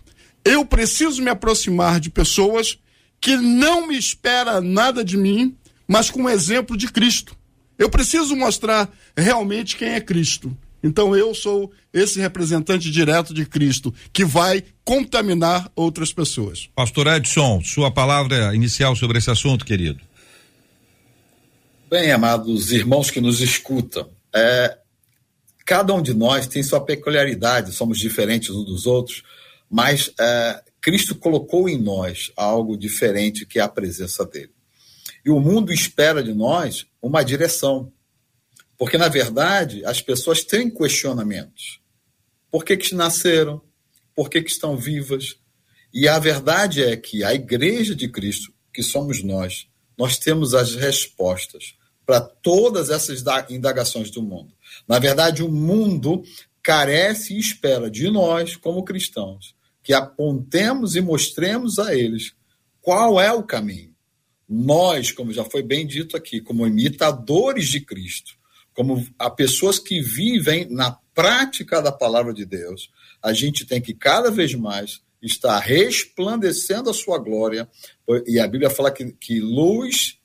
eu 0.43 0.65
preciso 0.65 1.21
me 1.21 1.29
aproximar 1.29 1.99
de 1.99 2.09
pessoas 2.09 2.79
que 3.21 3.37
não 3.37 3.85
me 3.85 3.95
espera 3.95 4.59
nada 4.59 5.03
de 5.03 5.17
mim, 5.17 5.55
mas 5.87 6.09
com 6.09 6.23
o 6.23 6.29
exemplo 6.29 6.75
de 6.75 6.87
Cristo. 6.87 7.37
Eu 7.77 7.89
preciso 7.89 8.35
mostrar 8.35 8.91
realmente 9.15 9.75
quem 9.75 9.89
é 9.89 10.01
Cristo. 10.01 10.55
Então 10.83 11.15
eu 11.15 11.33
sou 11.33 11.71
esse 11.93 12.19
representante 12.19 12.91
direto 12.91 13.33
de 13.33 13.45
Cristo 13.45 13.93
que 14.11 14.25
vai 14.25 14.63
contaminar 14.83 15.71
outras 15.75 16.11
pessoas. 16.11 16.69
Pastor 16.75 17.07
Edson, 17.07 17.61
sua 17.63 17.89
palavra 17.89 18.53
inicial 18.53 18.95
sobre 18.95 19.17
esse 19.17 19.31
assunto, 19.31 19.63
querido. 19.63 20.01
Bem, 21.89 22.11
amados 22.11 22.71
irmãos 22.71 23.09
que 23.09 23.21
nos 23.21 23.39
escutam, 23.39 24.09
é, 24.35 24.77
cada 25.65 25.93
um 25.93 26.01
de 26.01 26.13
nós 26.13 26.47
tem 26.47 26.61
sua 26.61 26.81
peculiaridade, 26.81 27.71
somos 27.71 27.97
diferentes 27.97 28.49
uns 28.49 28.65
dos 28.65 28.85
outros, 28.85 29.23
mas 29.69 30.11
é, 30.19 30.61
Cristo 30.81 31.15
colocou 31.15 31.69
em 31.69 31.79
nós 31.79 32.31
algo 32.35 32.75
diferente 32.75 33.45
que 33.45 33.59
é 33.59 33.61
a 33.61 33.69
presença 33.69 34.25
dele. 34.25 34.51
E 35.25 35.29
o 35.29 35.39
mundo 35.39 35.71
espera 35.71 36.23
de 36.23 36.33
nós 36.33 36.85
uma 37.01 37.23
direção. 37.23 37.91
Porque, 38.77 38.97
na 38.97 39.07
verdade, 39.07 39.85
as 39.85 40.01
pessoas 40.01 40.43
têm 40.43 40.69
questionamentos. 40.69 41.79
Por 42.51 42.65
que, 42.65 42.75
que 42.75 42.93
nasceram? 42.93 43.61
Por 44.15 44.29
que, 44.29 44.41
que 44.41 44.51
estão 44.51 44.75
vivas? 44.75 45.37
E 45.93 46.07
a 46.07 46.19
verdade 46.19 46.83
é 46.83 46.97
que 46.97 47.23
a 47.23 47.33
Igreja 47.33 47.95
de 47.95 48.07
Cristo, 48.07 48.51
que 48.73 48.83
somos 48.83 49.23
nós, 49.23 49.67
nós 49.97 50.17
temos 50.17 50.53
as 50.53 50.75
respostas 50.75 51.75
para 52.05 52.19
todas 52.19 52.89
essas 52.89 53.23
indagações 53.49 54.09
do 54.11 54.21
mundo. 54.21 54.53
Na 54.87 54.99
verdade, 54.99 55.43
o 55.43 55.49
mundo 55.49 56.23
carece 56.61 57.35
e 57.35 57.39
espera 57.39 57.89
de 57.89 58.09
nós, 58.09 58.55
como 58.55 58.83
cristãos, 58.83 59.55
que 59.83 59.93
apontemos 59.93 60.95
e 60.95 61.01
mostremos 61.01 61.77
a 61.79 61.95
eles 61.95 62.33
qual 62.81 63.19
é 63.19 63.31
o 63.31 63.43
caminho. 63.43 63.92
Nós, 64.47 65.11
como 65.11 65.31
já 65.31 65.45
foi 65.45 65.63
bem 65.63 65.85
dito 65.85 66.17
aqui, 66.17 66.41
como 66.41 66.67
imitadores 66.67 67.67
de 67.67 67.79
Cristo, 67.79 68.33
como 68.73 69.05
a 69.17 69.29
pessoas 69.29 69.79
que 69.79 70.01
vivem 70.01 70.67
na 70.69 70.97
prática 71.13 71.81
da 71.81 71.91
palavra 71.91 72.33
de 72.33 72.45
Deus, 72.45 72.89
a 73.21 73.33
gente 73.33 73.65
tem 73.65 73.81
que 73.81 73.93
cada 73.93 74.29
vez 74.31 74.53
mais 74.55 75.01
estar 75.21 75.57
resplandecendo 75.59 76.89
a 76.89 76.93
sua 76.93 77.17
glória, 77.17 77.69
e 78.27 78.39
a 78.39 78.47
Bíblia 78.47 78.69
fala 78.69 78.91
que, 78.91 79.13
que 79.13 79.39
luz 79.39 80.19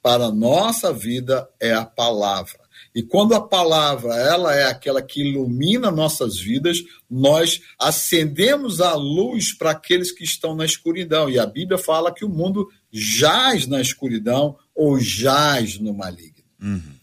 para 0.00 0.26
a 0.26 0.32
nossa 0.32 0.92
vida 0.92 1.48
é 1.60 1.72
a 1.72 1.84
palavra. 1.84 2.68
E 2.94 3.02
quando 3.02 3.34
a 3.34 3.40
palavra 3.40 4.14
ela 4.14 4.54
é 4.54 4.64
aquela 4.64 5.02
que 5.02 5.20
ilumina 5.20 5.90
nossas 5.90 6.38
vidas, 6.38 6.78
nós 7.10 7.60
acendemos 7.78 8.80
a 8.80 8.94
luz 8.94 9.52
para 9.52 9.72
aqueles 9.72 10.12
que 10.12 10.24
estão 10.24 10.54
na 10.54 10.64
escuridão. 10.64 11.28
E 11.28 11.38
a 11.38 11.46
Bíblia 11.46 11.78
fala 11.78 12.14
que 12.14 12.24
o 12.24 12.28
mundo 12.28 12.68
jaz 12.92 13.66
na 13.66 13.80
escuridão 13.80 14.56
ou 14.74 15.00
jaz 15.00 15.78
no 15.78 15.92
maligno. 15.92 16.44
Uhum. 16.60 16.98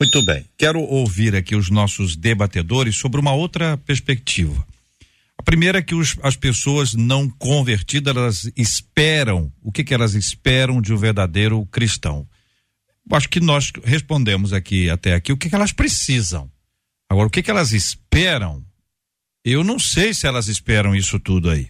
Muito 0.00 0.24
bem. 0.24 0.46
Quero 0.56 0.80
ouvir 0.80 1.36
aqui 1.36 1.54
os 1.54 1.68
nossos 1.68 2.16
debatedores 2.16 2.96
sobre 2.96 3.20
uma 3.20 3.32
outra 3.32 3.76
perspectiva. 3.76 4.66
A 5.36 5.42
primeira 5.42 5.78
é 5.78 5.82
que 5.82 5.94
os, 5.94 6.16
as 6.22 6.36
pessoas 6.36 6.94
não 6.94 7.28
convertidas, 7.28 8.14
elas 8.16 8.52
esperam, 8.56 9.52
o 9.62 9.72
que 9.72 9.84
que 9.84 9.94
elas 9.94 10.14
esperam 10.14 10.80
de 10.80 10.92
um 10.92 10.96
verdadeiro 10.96 11.66
cristão? 11.66 12.26
Acho 13.10 13.28
que 13.28 13.40
nós 13.40 13.72
respondemos 13.84 14.52
aqui 14.52 14.88
até 14.88 15.14
aqui 15.14 15.32
o 15.32 15.36
que 15.36 15.48
que 15.48 15.54
elas 15.54 15.72
precisam. 15.72 16.50
Agora, 17.08 17.26
o 17.26 17.30
que 17.30 17.42
que 17.42 17.50
elas 17.50 17.72
esperam? 17.72 18.64
Eu 19.44 19.64
não 19.64 19.78
sei 19.78 20.14
se 20.14 20.26
elas 20.26 20.46
esperam 20.46 20.94
isso 20.94 21.18
tudo 21.18 21.50
aí. 21.50 21.68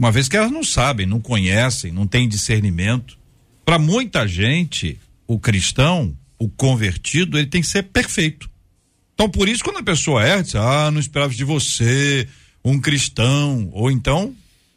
Uma 0.00 0.10
vez 0.10 0.30
que 0.30 0.36
elas 0.38 0.50
não 0.50 0.64
sabem, 0.64 1.04
não 1.04 1.20
conhecem, 1.20 1.92
não 1.92 2.06
têm 2.06 2.26
discernimento. 2.26 3.18
Para 3.66 3.78
muita 3.78 4.26
gente, 4.26 4.98
o 5.26 5.38
cristão 5.38 6.16
o 6.38 6.48
convertido, 6.48 7.36
ele 7.36 7.48
tem 7.48 7.60
que 7.60 7.66
ser 7.66 7.82
perfeito. 7.82 8.48
Então, 9.12 9.28
por 9.28 9.46
isso, 9.46 9.62
quando 9.62 9.76
a 9.76 9.82
pessoa 9.82 10.24
erra, 10.24 10.42
diz, 10.42 10.54
ah, 10.54 10.90
não 10.90 10.98
esperava 10.98 11.34
de 11.34 11.44
você, 11.44 12.26
um 12.64 12.80
cristão, 12.80 13.68
ou 13.72 13.90
então, 13.90 14.34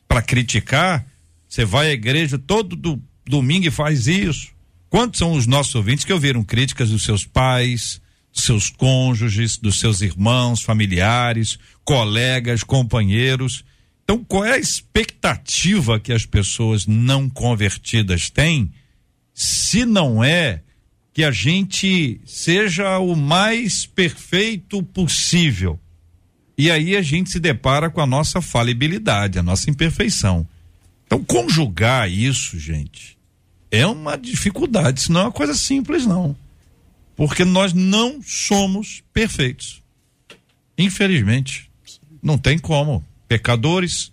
para 0.10 0.22
criticar, 0.22 1.06
você 1.48 1.64
vai 1.64 1.88
à 1.88 1.94
igreja 1.94 2.38
todo 2.38 2.76
do, 2.76 3.02
domingo 3.26 3.66
e 3.66 3.72
faz 3.72 4.08
isso. 4.08 4.50
Quantos 4.90 5.20
são 5.20 5.32
os 5.32 5.48
nossos 5.48 5.74
ouvintes 5.74 6.04
que 6.04 6.12
ouviram 6.12 6.44
críticas 6.44 6.90
dos 6.90 7.04
seus 7.04 7.26
pais, 7.26 8.02
dos 8.34 8.44
seus 8.44 8.70
cônjuges, 8.70 9.56
dos 9.56 9.80
seus 9.80 10.02
irmãos, 10.02 10.62
familiares, 10.64 11.58
colegas, 11.86 12.62
companheiros? 12.62 13.64
Então, 14.04 14.24
qual 14.24 14.44
é 14.46 14.54
a 14.54 14.60
expectativa 14.60 16.00
que 16.00 16.12
as 16.12 16.26
pessoas 16.26 16.86
não 16.86 17.30
convertidas 17.30 18.30
têm, 18.30 18.72
se 19.34 19.86
não 19.86 20.24
é 20.24 20.62
que 21.14 21.24
a 21.24 21.32
gente 21.32 22.20
seja 22.26 22.98
o 22.98 23.16
mais 23.16 23.86
perfeito 23.86 24.82
possível. 24.82 25.80
E 26.58 26.72
aí 26.72 26.96
a 26.96 27.02
gente 27.04 27.30
se 27.30 27.40
depara 27.40 27.90
com 27.90 28.02
a 28.02 28.06
nossa 28.06 28.42
falibilidade, 28.42 29.38
a 29.38 29.44
nossa 29.44 29.70
imperfeição. 29.70 30.48
Então, 31.06 31.24
conjugar 31.24 32.10
isso, 32.10 32.58
gente, 32.58 33.16
é 33.70 33.86
uma 33.86 34.18
dificuldade, 34.18 35.02
isso 35.02 35.12
não 35.12 35.22
é 35.22 35.24
uma 35.26 35.32
coisa 35.32 35.54
simples, 35.54 36.06
não. 36.06 36.36
Porque 37.16 37.46
nós 37.46 37.74
não 37.74 38.20
somos 38.24 39.04
perfeitos. 39.14 39.84
Infelizmente. 40.76 41.70
Não 42.24 42.38
tem 42.38 42.58
como. 42.58 43.06
Pecadores. 43.34 44.12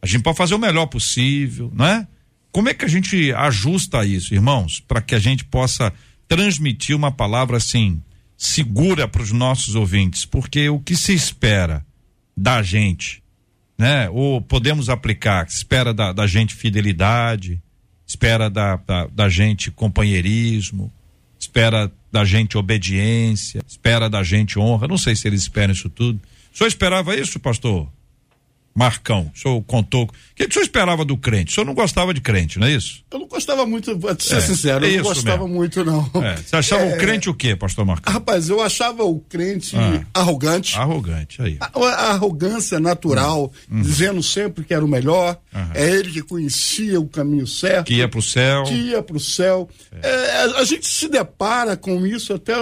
A 0.00 0.06
gente 0.06 0.22
pode 0.22 0.38
fazer 0.38 0.54
o 0.54 0.58
melhor 0.58 0.86
possível, 0.86 1.70
não 1.74 1.84
é? 1.84 2.06
Como 2.50 2.70
é 2.70 2.72
que 2.72 2.86
a 2.86 2.88
gente 2.88 3.30
ajusta 3.34 4.06
isso, 4.06 4.32
irmãos, 4.32 4.80
para 4.80 5.02
que 5.02 5.14
a 5.14 5.18
gente 5.18 5.44
possa 5.44 5.92
transmitir 6.26 6.96
uma 6.96 7.12
palavra 7.12 7.58
assim 7.58 8.02
segura 8.38 9.06
para 9.06 9.20
os 9.20 9.32
nossos 9.32 9.74
ouvintes? 9.74 10.24
Porque 10.24 10.66
o 10.70 10.80
que 10.80 10.96
se 10.96 11.12
espera 11.12 11.84
da 12.34 12.62
gente, 12.62 13.22
né? 13.76 14.08
Ou 14.08 14.40
podemos 14.40 14.88
aplicar, 14.88 15.46
espera 15.46 15.92
da, 15.92 16.10
da 16.14 16.26
gente 16.26 16.54
fidelidade, 16.54 17.60
espera 18.06 18.48
da, 18.48 18.76
da, 18.76 19.06
da 19.08 19.28
gente 19.28 19.70
companheirismo, 19.70 20.90
espera 21.38 21.92
da 22.10 22.24
gente 22.24 22.56
obediência, 22.56 23.60
espera 23.68 24.08
da 24.08 24.22
gente 24.22 24.58
honra. 24.58 24.88
Não 24.88 24.96
sei 24.96 25.14
se 25.14 25.28
eles 25.28 25.42
esperam 25.42 25.74
isso 25.74 25.90
tudo. 25.90 26.18
Senhor 26.50 26.68
esperava 26.68 27.14
isso, 27.14 27.38
pastor? 27.38 27.92
Marcão, 28.74 29.30
o 29.34 29.38
senhor 29.38 29.62
contou. 29.62 30.02
O 30.04 30.08
que, 30.34 30.44
que 30.44 30.50
o 30.50 30.52
senhor 30.52 30.64
esperava 30.64 31.04
do 31.04 31.16
crente? 31.16 31.52
O 31.52 31.54
senhor 31.54 31.64
não 31.66 31.74
gostava 31.74 32.12
de 32.12 32.20
crente, 32.20 32.58
não 32.58 32.66
é 32.66 32.72
isso? 32.72 33.04
Eu 33.10 33.20
não 33.20 33.28
gostava 33.28 33.64
muito, 33.64 33.96
pra 33.98 34.16
ser 34.18 34.36
É, 34.36 34.40
sincero, 34.40 34.84
é 34.84 34.90
eu 34.90 34.96
não 34.96 35.02
gostava 35.04 35.44
mesmo. 35.44 35.54
muito, 35.54 35.84
não. 35.84 36.10
É, 36.22 36.36
você 36.36 36.56
achava 36.56 36.82
É, 36.82 36.94
o 36.94 36.98
crente 36.98 37.30
o 37.30 37.34
quê, 37.34 37.54
pastor 37.54 37.84
Marcão? 37.84 38.12
Rapaz, 38.12 38.48
eu 38.48 38.60
achava 38.60 39.04
o 39.04 39.20
crente 39.20 39.76
Ah. 39.76 40.02
arrogante. 40.12 40.76
Arrogante, 40.76 41.40
aí. 41.40 41.56
A, 41.60 41.70
a 41.78 42.10
arrogância 42.12 42.80
natural, 42.80 43.52
Hum. 43.70 43.80
dizendo 43.82 44.22
sempre 44.22 44.64
que 44.64 44.74
era 44.74 44.84
o 44.84 44.88
melhor, 44.88 45.38
Aham. 45.54 45.70
é 45.74 45.90
ele 45.90 46.10
que 46.10 46.22
conhecia 46.22 47.00
o 47.00 47.06
caminho 47.08 47.46
certo. 47.46 47.86
Que 47.86 47.94
ia 47.94 48.08
pro 48.08 48.20
céu. 48.22 48.64
que 48.64 48.74
ia 48.74 49.02
para 49.02 49.16
o 49.16 49.20
céu. 49.20 49.68
É, 50.02 50.30
a, 50.36 50.44
a 50.60 50.64
gente 50.64 50.86
se 50.88 51.06
depara 51.08 51.76
com 51.76 52.04
isso 52.04 52.34
até, 52.34 52.54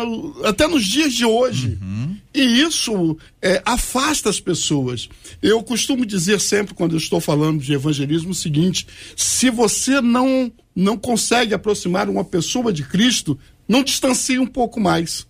até 0.44 0.66
nos 0.66 0.84
dias 0.84 1.14
de 1.14 1.24
hoje. 1.24 1.78
Uhum. 1.80 2.16
E 2.34 2.40
isso 2.62 3.16
é, 3.42 3.60
afasta 3.64 4.30
as 4.30 4.40
pessoas. 4.40 5.08
Eu 5.42 5.62
costumo 5.62 6.06
dizer 6.06 6.40
sempre, 6.40 6.72
quando 6.74 6.92
eu 6.92 6.98
estou 6.98 7.20
falando 7.20 7.60
de 7.62 7.74
evangelismo, 7.74 8.30
o 8.30 8.34
seguinte: 8.34 8.86
se 9.16 9.50
você 9.50 10.00
não, 10.00 10.50
não 10.74 10.96
consegue 10.96 11.52
aproximar 11.52 12.08
uma 12.08 12.24
pessoa 12.24 12.72
de 12.72 12.84
Cristo, 12.84 13.38
não 13.68 13.82
distancie 13.82 14.38
um 14.38 14.46
pouco 14.46 14.80
mais. 14.80 15.26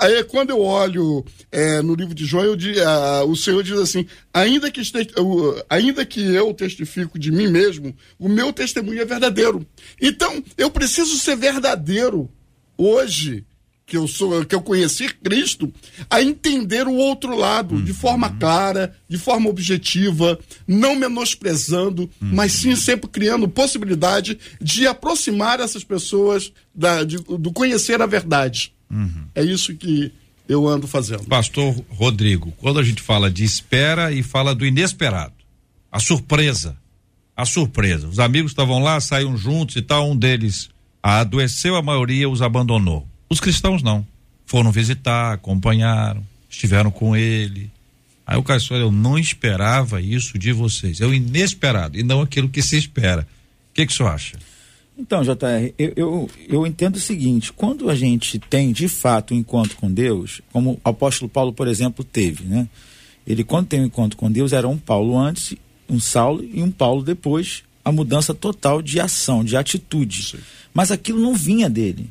Aí, 0.00 0.24
quando 0.24 0.50
eu 0.50 0.60
olho 0.60 1.22
é, 1.50 1.82
no 1.82 1.94
livro 1.94 2.14
de 2.14 2.24
João, 2.24 2.44
eu 2.44 2.56
o 3.28 3.36
Senhor 3.36 3.62
diz 3.62 3.78
assim: 3.78 4.06
ainda 4.32 4.70
que, 4.70 4.80
este- 4.80 5.08
ainda 5.68 6.04
que 6.06 6.20
eu 6.20 6.52
testifico 6.54 7.18
de 7.18 7.30
mim 7.30 7.48
mesmo, 7.48 7.94
o 8.18 8.26
meu 8.28 8.52
testemunho 8.54 9.02
é 9.02 9.04
verdadeiro. 9.04 9.66
Então, 10.00 10.42
eu 10.56 10.70
preciso 10.70 11.18
ser 11.18 11.36
verdadeiro 11.36 12.30
hoje, 12.76 13.44
que 13.84 13.96
eu 13.96 14.06
sou, 14.08 14.44
que 14.44 14.54
eu 14.54 14.62
conheci 14.62 15.08
Cristo, 15.22 15.72
a 16.08 16.22
entender 16.22 16.86
o 16.86 16.94
outro 16.94 17.36
lado 17.36 17.82
de 17.82 17.92
forma 17.92 18.30
clara, 18.30 18.96
de 19.08 19.18
forma 19.18 19.50
objetiva, 19.50 20.38
não 20.66 20.94
menosprezando, 20.96 22.08
mas 22.20 22.52
sim 22.52 22.74
sempre 22.76 23.08
criando 23.10 23.48
possibilidade 23.48 24.38
de 24.60 24.86
aproximar 24.86 25.60
essas 25.60 25.84
pessoas 25.84 26.52
da, 26.74 27.02
de- 27.04 27.18
do 27.18 27.52
conhecer 27.52 28.00
a 28.00 28.06
verdade. 28.06 28.72
É 29.34 29.42
isso 29.42 29.74
que 29.74 30.12
eu 30.48 30.66
ando 30.68 30.86
fazendo. 30.86 31.24
Pastor 31.24 31.74
Rodrigo, 31.90 32.52
quando 32.58 32.78
a 32.78 32.82
gente 32.82 33.00
fala 33.02 33.30
de 33.30 33.42
espera 33.44 34.12
e 34.12 34.22
fala 34.22 34.54
do 34.54 34.64
inesperado, 34.66 35.34
a 35.90 35.98
surpresa, 35.98 36.76
a 37.36 37.44
surpresa. 37.44 38.06
Os 38.08 38.18
amigos 38.18 38.52
estavam 38.52 38.78
lá, 38.82 39.00
saíram 39.00 39.36
juntos 39.36 39.76
e 39.76 39.82
tal, 39.82 40.10
um 40.10 40.16
deles 40.16 40.68
adoeceu, 41.02 41.74
a 41.76 41.82
maioria 41.82 42.28
os 42.28 42.40
abandonou. 42.42 43.06
Os 43.32 43.40
cristãos 43.40 43.82
não. 43.82 44.06
Foram 44.44 44.70
visitar, 44.70 45.32
acompanharam, 45.32 46.22
estiveram 46.50 46.90
com 46.90 47.16
ele. 47.16 47.70
Aí 48.26 48.36
o 48.36 48.42
cara 48.42 48.58
disse, 48.58 48.74
olha, 48.74 48.82
eu 48.82 48.92
não 48.92 49.18
esperava 49.18 50.02
isso 50.02 50.38
de 50.38 50.52
vocês. 50.52 51.00
É 51.00 51.06
o 51.06 51.14
inesperado 51.14 51.98
e 51.98 52.02
não 52.02 52.20
aquilo 52.20 52.50
que 52.50 52.60
se 52.60 52.76
espera. 52.76 53.26
O 53.70 53.72
que 53.72 53.86
que 53.86 53.92
o 53.92 53.96
senhor 53.96 54.10
acha? 54.10 54.38
Então, 54.98 55.22
JR, 55.22 55.72
eu, 55.78 55.92
eu, 55.96 56.30
eu 56.46 56.66
entendo 56.66 56.96
o 56.96 57.00
seguinte: 57.00 57.54
quando 57.54 57.88
a 57.88 57.94
gente 57.94 58.38
tem 58.38 58.70
de 58.70 58.86
fato 58.86 59.32
um 59.32 59.38
encontro 59.38 59.78
com 59.78 59.90
Deus, 59.90 60.42
como 60.52 60.72
o 60.72 60.80
apóstolo 60.84 61.30
Paulo, 61.30 61.54
por 61.54 61.66
exemplo, 61.66 62.04
teve, 62.04 62.44
né? 62.44 62.68
Ele, 63.26 63.42
quando 63.42 63.68
tem 63.68 63.80
um 63.80 63.86
encontro 63.86 64.18
com 64.18 64.30
Deus, 64.30 64.52
era 64.52 64.68
um 64.68 64.76
Paulo 64.76 65.18
antes, 65.18 65.56
um 65.88 65.98
Saulo 65.98 66.44
e 66.44 66.62
um 66.62 66.70
Paulo 66.70 67.02
depois, 67.02 67.62
a 67.82 67.90
mudança 67.90 68.34
total 68.34 68.82
de 68.82 69.00
ação, 69.00 69.42
de 69.42 69.56
atitude. 69.56 70.36
Mas 70.74 70.90
aquilo 70.90 71.18
não 71.18 71.34
vinha 71.34 71.70
dele, 71.70 72.10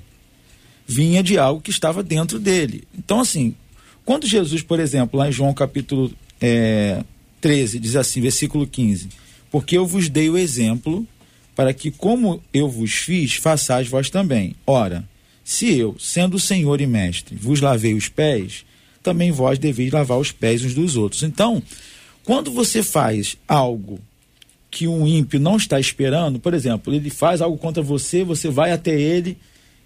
vinha 0.91 1.23
de 1.23 1.37
algo 1.37 1.61
que 1.61 1.71
estava 1.71 2.03
dentro 2.03 2.37
dele. 2.37 2.83
Então, 2.97 3.21
assim, 3.21 3.55
quando 4.03 4.27
Jesus, 4.27 4.61
por 4.61 4.79
exemplo, 4.79 5.17
lá 5.17 5.29
em 5.29 5.31
João 5.31 5.53
capítulo 5.53 6.11
eh, 6.41 7.01
13, 7.39 7.79
diz 7.79 7.95
assim, 7.95 8.19
versículo 8.19 8.67
15: 8.67 9.07
Porque 9.49 9.77
eu 9.77 9.85
vos 9.85 10.09
dei 10.09 10.29
o 10.29 10.37
exemplo 10.37 11.07
para 11.55 11.73
que, 11.73 11.91
como 11.91 12.43
eu 12.53 12.67
vos 12.67 12.91
fiz, 12.91 13.35
façais 13.35 13.87
vós 13.87 14.09
também. 14.09 14.55
Ora, 14.67 15.07
se 15.43 15.73
eu, 15.77 15.95
sendo 15.97 16.37
Senhor 16.37 16.81
e 16.81 16.87
Mestre, 16.87 17.35
vos 17.35 17.61
lavei 17.61 17.93
os 17.93 18.09
pés, 18.09 18.65
também 19.01 19.31
vós 19.31 19.57
deveis 19.57 19.91
lavar 19.91 20.19
os 20.19 20.31
pés 20.31 20.63
uns 20.63 20.73
dos 20.73 20.97
outros. 20.97 21.23
Então, 21.23 21.63
quando 22.23 22.51
você 22.51 22.83
faz 22.83 23.37
algo 23.47 23.99
que 24.69 24.87
um 24.87 25.07
ímpio 25.07 25.39
não 25.39 25.55
está 25.55 25.79
esperando, 25.79 26.39
por 26.39 26.53
exemplo, 26.53 26.93
ele 26.93 27.09
faz 27.09 27.41
algo 27.41 27.57
contra 27.57 27.81
você, 27.81 28.23
você 28.23 28.49
vai 28.49 28.71
até 28.71 28.99
ele 28.99 29.37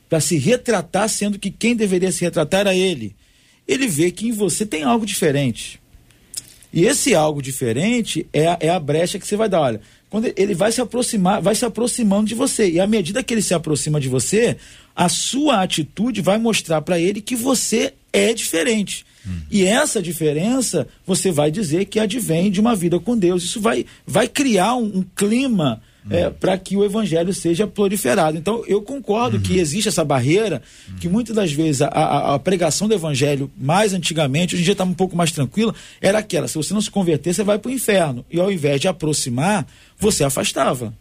para 0.09 0.19
se 0.19 0.37
retratar, 0.37 1.09
sendo 1.09 1.39
que 1.39 1.49
quem 1.49 1.75
deveria 1.75 2.11
se 2.11 2.23
retratar 2.23 2.61
era 2.61 2.75
ele. 2.75 3.15
Ele 3.67 3.87
vê 3.87 4.11
que 4.11 4.27
em 4.27 4.31
você 4.31 4.65
tem 4.65 4.83
algo 4.83 5.05
diferente. 5.05 5.79
E 6.71 6.85
esse 6.85 7.15
algo 7.15 7.41
diferente 7.41 8.27
é 8.33 8.47
a, 8.47 8.57
é 8.59 8.69
a 8.69 8.79
brecha 8.79 9.17
que 9.17 9.25
você 9.25 9.35
vai 9.35 9.47
dar. 9.47 9.61
Olha, 9.61 9.81
quando 10.09 10.31
ele 10.35 10.53
vai 10.53 10.71
se 10.71 10.81
aproximar, 10.81 11.41
vai 11.41 11.55
se 11.55 11.65
aproximando 11.65 12.27
de 12.27 12.35
você. 12.35 12.69
E 12.69 12.79
à 12.79 12.85
medida 12.85 13.23
que 13.23 13.33
ele 13.33 13.41
se 13.41 13.53
aproxima 13.53 13.99
de 13.99 14.09
você, 14.09 14.57
a 14.95 15.09
sua 15.09 15.61
atitude 15.61 16.21
vai 16.21 16.37
mostrar 16.37 16.81
para 16.81 16.99
ele 16.99 17.21
que 17.21 17.35
você 17.35 17.93
é 18.11 18.33
diferente. 18.33 19.05
E 19.49 19.65
essa 19.65 20.01
diferença 20.01 20.87
você 21.05 21.31
vai 21.31 21.49
dizer 21.49 21.85
que 21.85 21.99
advém 21.99 22.51
de 22.51 22.61
uma 22.61 22.75
vida 22.75 22.99
com 22.99 23.17
Deus. 23.17 23.43
Isso 23.43 23.59
vai, 23.59 23.85
vai 24.05 24.27
criar 24.27 24.75
um, 24.75 24.99
um 24.99 25.05
clima 25.15 25.81
para 26.39 26.57
que 26.57 26.77
o 26.77 26.85
evangelho 26.85 27.33
seja 27.33 27.65
proliferado. 27.65 28.37
Então, 28.37 28.63
eu 28.67 28.81
concordo 28.81 29.39
que 29.39 29.57
existe 29.57 29.87
essa 29.87 30.03
barreira, 30.05 30.61
que 30.99 31.09
muitas 31.09 31.35
das 31.35 31.51
vezes 31.51 31.81
a, 31.81 31.87
a- 31.87 32.35
a 32.35 32.39
pregação 32.39 32.87
do 32.87 32.93
evangelho, 32.93 33.49
mais 33.57 33.93
antigamente, 33.93 34.53
hoje 34.55 34.61
em 34.61 34.65
dia 34.65 34.73
está 34.73 34.83
um 34.83 34.93
pouco 34.93 35.15
mais 35.15 35.31
tranquila, 35.31 35.73
era 35.99 36.19
aquela: 36.19 36.47
se 36.47 36.55
você 36.55 36.73
não 36.73 36.81
se 36.81 36.91
converter, 36.91 37.33
você 37.33 37.43
vai 37.43 37.57
para 37.57 37.69
o 37.69 37.73
inferno. 37.73 38.23
E 38.31 38.39
ao 38.39 38.51
invés 38.51 38.79
de 38.79 38.87
aproximar, 38.87 39.65
você 39.99 40.23
afastava. 40.23 40.93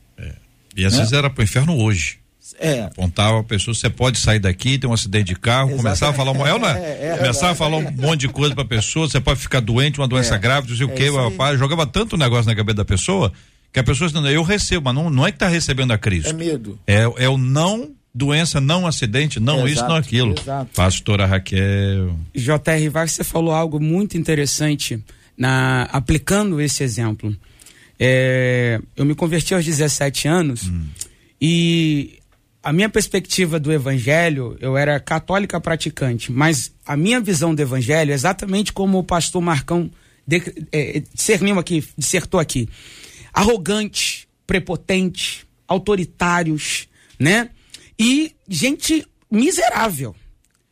E 0.76 0.84
às 0.84 0.92
Né? 0.92 0.98
vezes 0.98 1.12
era 1.12 1.30
pro 1.30 1.44
inferno 1.44 1.76
hoje. 1.80 2.18
É. 2.58 2.82
Apontava 2.82 3.40
a 3.40 3.42
pessoa, 3.44 3.74
você 3.74 3.88
pode 3.88 4.18
sair 4.18 4.38
daqui, 4.38 4.76
tem 4.78 4.88
um 4.88 4.92
acidente 4.92 5.26
de 5.32 5.34
carro, 5.36 5.68
Exato. 5.70 5.82
começava 5.82 6.12
a 6.12 6.14
falar, 6.14 6.32
um- 6.32 6.46
é, 6.46 6.52
ou 6.52 6.58
não 6.58 6.68
é? 6.68 6.78
É, 6.78 7.06
é, 7.12 7.16
começava 7.16 7.48
é. 7.48 7.52
a 7.52 7.54
falar 7.54 7.76
um 7.78 7.90
monte 7.92 8.20
de 8.20 8.28
coisa 8.28 8.54
pra 8.54 8.64
pessoa, 8.64 9.08
você 9.08 9.20
pode 9.20 9.40
ficar 9.40 9.60
doente, 9.60 9.98
uma 9.98 10.06
doença 10.06 10.34
É. 10.34 10.38
grave, 10.38 10.68
não 10.68 10.76
sei 10.76 10.86
o 10.86 10.90
É 11.18 11.24
rapaz, 11.30 11.58
jogava 11.58 11.86
tanto 11.86 12.16
negócio 12.16 12.46
na 12.46 12.54
cabeça 12.54 12.76
da 12.76 12.84
pessoa, 12.84 13.32
que 13.74 13.80
a 13.80 13.82
pessoa 13.82 14.06
dizendo, 14.06 14.28
eu 14.28 14.44
recebo, 14.44 14.84
mas 14.84 14.94
não, 14.94 15.10
não 15.10 15.26
é 15.26 15.32
que 15.32 15.38
tá 15.38 15.48
recebendo 15.48 15.90
a 15.90 15.98
Cristo. 15.98 16.30
É 16.30 16.32
medo. 16.32 16.78
É, 16.86 17.02
é 17.16 17.28
o 17.28 17.36
não 17.36 17.90
doença, 18.14 18.60
não 18.60 18.86
acidente, 18.86 19.40
não 19.40 19.66
isso, 19.66 19.78
Exato, 19.78 19.88
não 19.88 19.96
aquilo. 19.96 20.34
exato. 20.38 20.70
Pastora 20.76 21.26
Raquel. 21.26 22.16
J.R. 22.32 22.88
Vargas, 22.88 23.10
você 23.10 23.24
falou 23.24 23.52
algo 23.52 23.80
muito 23.80 24.16
interessante 24.16 25.02
na 25.36 25.88
aplicando 25.90 26.60
esse 26.60 26.84
exemplo. 26.84 27.36
É, 27.98 28.80
eu 28.96 29.04
me 29.04 29.16
converti 29.16 29.52
aos 29.52 29.64
17 29.64 30.28
anos 30.28 30.70
e 31.40 32.20
a 32.62 32.72
minha 32.72 32.88
perspectiva 32.88 33.58
do 33.58 33.72
evangelho, 33.72 34.56
eu 34.60 34.76
era 34.76 35.00
católica 35.00 35.60
praticante, 35.60 36.30
mas 36.30 36.72
a 36.86 36.96
minha 36.96 37.20
visão 37.20 37.52
do 37.52 37.60
evangelho, 37.60 38.12
é 38.12 38.14
exatamente 38.14 38.72
como 38.72 38.98
o 38.98 39.04
pastor 39.04 39.42
Marcão 39.42 39.90
de, 40.24 40.40
é, 40.70 41.02
discerniu 41.12 41.58
aqui, 41.58 41.84
dissertou 41.98 42.38
aqui, 42.38 42.68
arrogante, 43.34 44.26
prepotente, 44.46 45.44
autoritários, 45.68 46.88
né? 47.18 47.50
E 47.98 48.32
gente 48.48 49.04
miserável. 49.30 50.14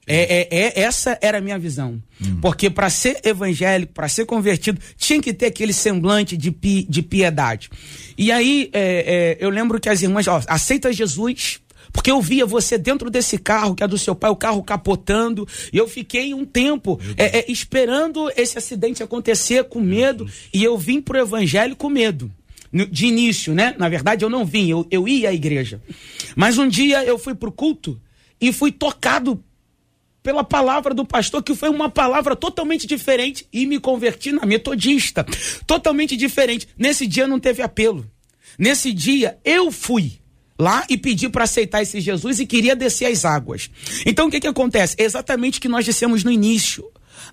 É, 0.04 0.40
é, 0.40 0.48
é- 0.50 0.80
essa 0.80 1.16
era 1.22 1.38
a 1.38 1.40
minha 1.40 1.58
visão. 1.58 2.02
Porque 2.40 2.68
para 2.68 2.90
ser 2.90 3.20
evangélico, 3.24 3.92
para 3.92 4.08
ser 4.08 4.26
convertido, 4.26 4.80
tinha 4.96 5.20
que 5.20 5.32
ter 5.32 5.46
aquele 5.46 5.72
semblante 5.72 6.36
de, 6.36 6.50
pi- 6.50 6.86
de 6.88 7.02
piedade. 7.02 7.70
E 8.18 8.30
aí, 8.32 8.68
é, 8.72 9.36
é, 9.40 9.44
eu 9.44 9.48
lembro 9.50 9.78
que 9.80 9.88
as 9.88 10.02
irmãs, 10.02 10.26
ó, 10.26 10.40
aceita 10.48 10.92
Jesus, 10.92 11.60
porque 11.92 12.10
eu 12.10 12.20
via 12.20 12.44
você 12.44 12.76
dentro 12.76 13.08
desse 13.10 13.38
carro, 13.38 13.74
que 13.76 13.82
é 13.84 13.88
do 13.88 13.96
seu 13.98 14.14
pai, 14.14 14.30
o 14.30 14.36
carro 14.36 14.62
capotando, 14.64 15.46
e 15.72 15.76
eu 15.78 15.86
fiquei 15.86 16.34
um 16.34 16.44
tempo 16.44 16.98
é, 17.16 17.38
é, 17.38 17.44
esperando 17.50 18.28
esse 18.36 18.58
acidente 18.58 19.02
acontecer 19.04 19.64
com 19.64 19.80
medo, 19.80 20.28
e 20.52 20.64
eu 20.64 20.76
vim 20.76 21.00
pro 21.00 21.18
evangelho 21.18 21.76
com 21.76 21.88
medo. 21.88 22.30
De 22.72 23.06
início, 23.06 23.54
né? 23.54 23.74
Na 23.78 23.88
verdade, 23.88 24.24
eu 24.24 24.30
não 24.30 24.46
vim, 24.46 24.70
eu, 24.70 24.86
eu 24.90 25.06
ia 25.06 25.28
à 25.28 25.32
igreja. 25.32 25.82
Mas 26.34 26.56
um 26.56 26.66
dia 26.66 27.04
eu 27.04 27.18
fui 27.18 27.34
pro 27.34 27.52
culto, 27.52 28.00
e 28.42 28.52
fui 28.52 28.72
tocado 28.72 29.42
pela 30.20 30.42
palavra 30.42 30.92
do 30.92 31.04
pastor, 31.04 31.44
que 31.44 31.54
foi 31.54 31.68
uma 31.68 31.88
palavra 31.88 32.34
totalmente 32.34 32.88
diferente, 32.88 33.46
e 33.52 33.64
me 33.64 33.78
converti 33.78 34.32
na 34.32 34.44
metodista. 34.44 35.24
Totalmente 35.64 36.16
diferente. 36.16 36.66
Nesse 36.76 37.06
dia 37.06 37.28
não 37.28 37.38
teve 37.38 37.62
apelo. 37.62 38.04
Nesse 38.58 38.92
dia 38.92 39.38
eu 39.44 39.70
fui 39.70 40.18
lá 40.58 40.84
e 40.88 40.96
pedi 40.98 41.28
para 41.28 41.44
aceitar 41.44 41.82
esse 41.82 42.00
Jesus 42.00 42.40
e 42.40 42.46
queria 42.46 42.74
descer 42.74 43.06
as 43.06 43.24
águas. 43.24 43.70
Então 44.04 44.26
o 44.26 44.30
que 44.30 44.40
que 44.40 44.46
acontece? 44.48 44.96
É 44.98 45.04
exatamente 45.04 45.58
o 45.58 45.62
que 45.62 45.68
nós 45.68 45.84
dissemos 45.84 46.24
no 46.24 46.30
início. 46.30 46.84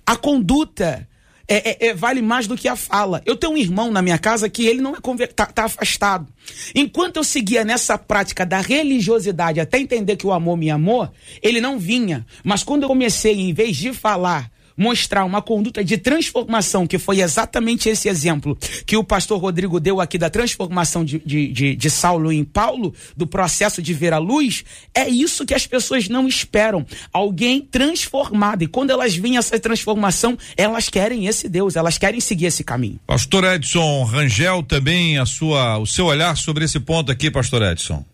A 0.06 0.16
conduta 0.16 1.09
é, 1.50 1.70
é, 1.70 1.88
é, 1.88 1.94
vale 1.96 2.22
mais 2.22 2.46
do 2.46 2.56
que 2.56 2.68
a 2.68 2.76
fala. 2.76 3.22
Eu 3.26 3.36
tenho 3.36 3.54
um 3.54 3.58
irmão 3.58 3.92
na 3.92 4.04
minha 4.04 4.20
casa 4.20 4.48
que 4.48 4.66
ele 4.68 4.82
não 4.82 4.96
é 4.96 5.02
conver... 5.02 5.34
tá, 5.34 5.48
tá 5.48 5.66
afastado. 5.66 6.28
Enquanto 6.76 7.18
eu 7.18 7.24
seguia 7.24 7.64
nessa 7.66 7.98
prática 7.98 8.46
da 8.46 8.62
religiosidade 8.62 9.60
até 9.60 9.80
entender 9.80 10.16
que 10.16 10.28
o 10.28 10.32
amor 10.32 10.56
me 10.56 10.70
amou, 10.70 11.10
ele 11.42 11.60
não 11.60 11.80
vinha. 11.80 12.26
Mas 12.44 12.64
quando 12.64 12.84
eu 12.84 12.90
comecei, 12.90 13.34
em 13.34 13.52
vez 13.52 13.76
de 13.76 13.92
falar 13.94 14.52
mostrar 14.80 15.26
uma 15.26 15.42
conduta 15.42 15.84
de 15.84 15.98
transformação, 15.98 16.88
que 16.88 16.98
foi 16.98 17.20
exatamente 17.20 17.90
esse 17.90 18.08
exemplo 18.08 18.58
que 18.86 18.96
o 18.96 19.04
pastor 19.04 19.40
Rodrigo 19.40 19.80
deu 19.80 20.00
aqui 20.00 20.18
da 20.18 20.30
transformação 20.30 21.04
de, 21.04 21.20
de, 21.20 21.52
de, 21.52 21.76
de 21.76 21.90
Saulo 21.90 22.32
em 22.32 22.46
Paulo, 22.46 22.94
do 23.16 23.28
processo 23.28 23.82
de 23.82 23.94
ver 23.94 24.14
a 24.14 24.18
luz, 24.18 24.64
é 24.96 25.08
isso 25.10 25.46
que 25.46 25.54
as 25.54 25.68
pessoas 25.68 26.08
não 26.08 26.28
esperam. 26.28 26.86
Alguém 27.12 27.60
transformado. 27.62 28.64
E 28.64 28.68
quando 28.68 28.92
elas 28.92 29.16
veem 29.16 29.38
essa 29.38 29.60
transformação, 29.60 30.38
elas 30.56 30.88
querem 30.88 31.28
esse 31.28 31.50
Deus, 31.50 31.76
elas 31.76 31.98
querem 31.98 32.22
seguir 32.22 32.46
esse 32.46 32.64
caminho. 32.64 33.00
Pastor 33.06 33.44
Edson 33.44 34.04
Rangel, 34.04 34.64
também 34.64 35.18
a 35.18 35.26
sua, 35.26 35.78
o 35.78 35.86
seu 35.86 36.06
olhar 36.06 36.38
sobre 36.38 36.64
esse 36.64 36.80
ponto 36.80 37.12
aqui, 37.12 37.30
Pastor 37.30 37.62
Edson. 37.64 38.06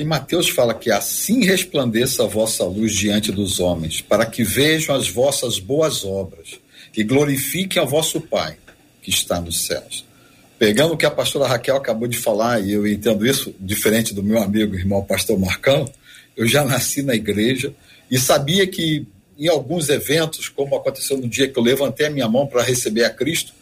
Em 0.00 0.04
Mateus 0.04 0.48
fala 0.48 0.72
que 0.72 0.90
assim 0.90 1.44
resplandeça 1.44 2.22
a 2.22 2.26
vossa 2.26 2.64
luz 2.64 2.94
diante 2.94 3.30
dos 3.30 3.60
homens, 3.60 4.00
para 4.00 4.24
que 4.24 4.42
vejam 4.42 4.94
as 4.94 5.10
vossas 5.10 5.58
boas 5.58 6.06
obras 6.06 6.58
e 6.96 7.04
glorifiquem 7.04 7.82
a 7.82 7.84
vosso 7.84 8.18
Pai 8.18 8.56
que 9.02 9.10
está 9.10 9.38
nos 9.38 9.66
céus. 9.66 10.06
Pegando 10.58 10.94
o 10.94 10.96
que 10.96 11.04
a 11.04 11.10
pastora 11.10 11.46
Raquel 11.46 11.76
acabou 11.76 12.08
de 12.08 12.16
falar, 12.16 12.60
e 12.60 12.72
eu 12.72 12.86
entendo 12.88 13.26
isso 13.26 13.54
diferente 13.60 14.14
do 14.14 14.22
meu 14.22 14.42
amigo 14.42 14.74
irmão 14.74 15.04
pastor 15.04 15.38
Marcão, 15.38 15.86
eu 16.34 16.48
já 16.48 16.64
nasci 16.64 17.02
na 17.02 17.14
igreja 17.14 17.74
e 18.10 18.18
sabia 18.18 18.66
que 18.66 19.06
em 19.38 19.48
alguns 19.48 19.90
eventos, 19.90 20.48
como 20.48 20.76
aconteceu 20.76 21.18
no 21.18 21.28
dia 21.28 21.46
que 21.46 21.58
eu 21.58 21.62
levantei 21.62 22.06
a 22.06 22.10
minha 22.10 22.26
mão 22.26 22.46
para 22.46 22.62
receber 22.62 23.04
a 23.04 23.10
Cristo, 23.10 23.52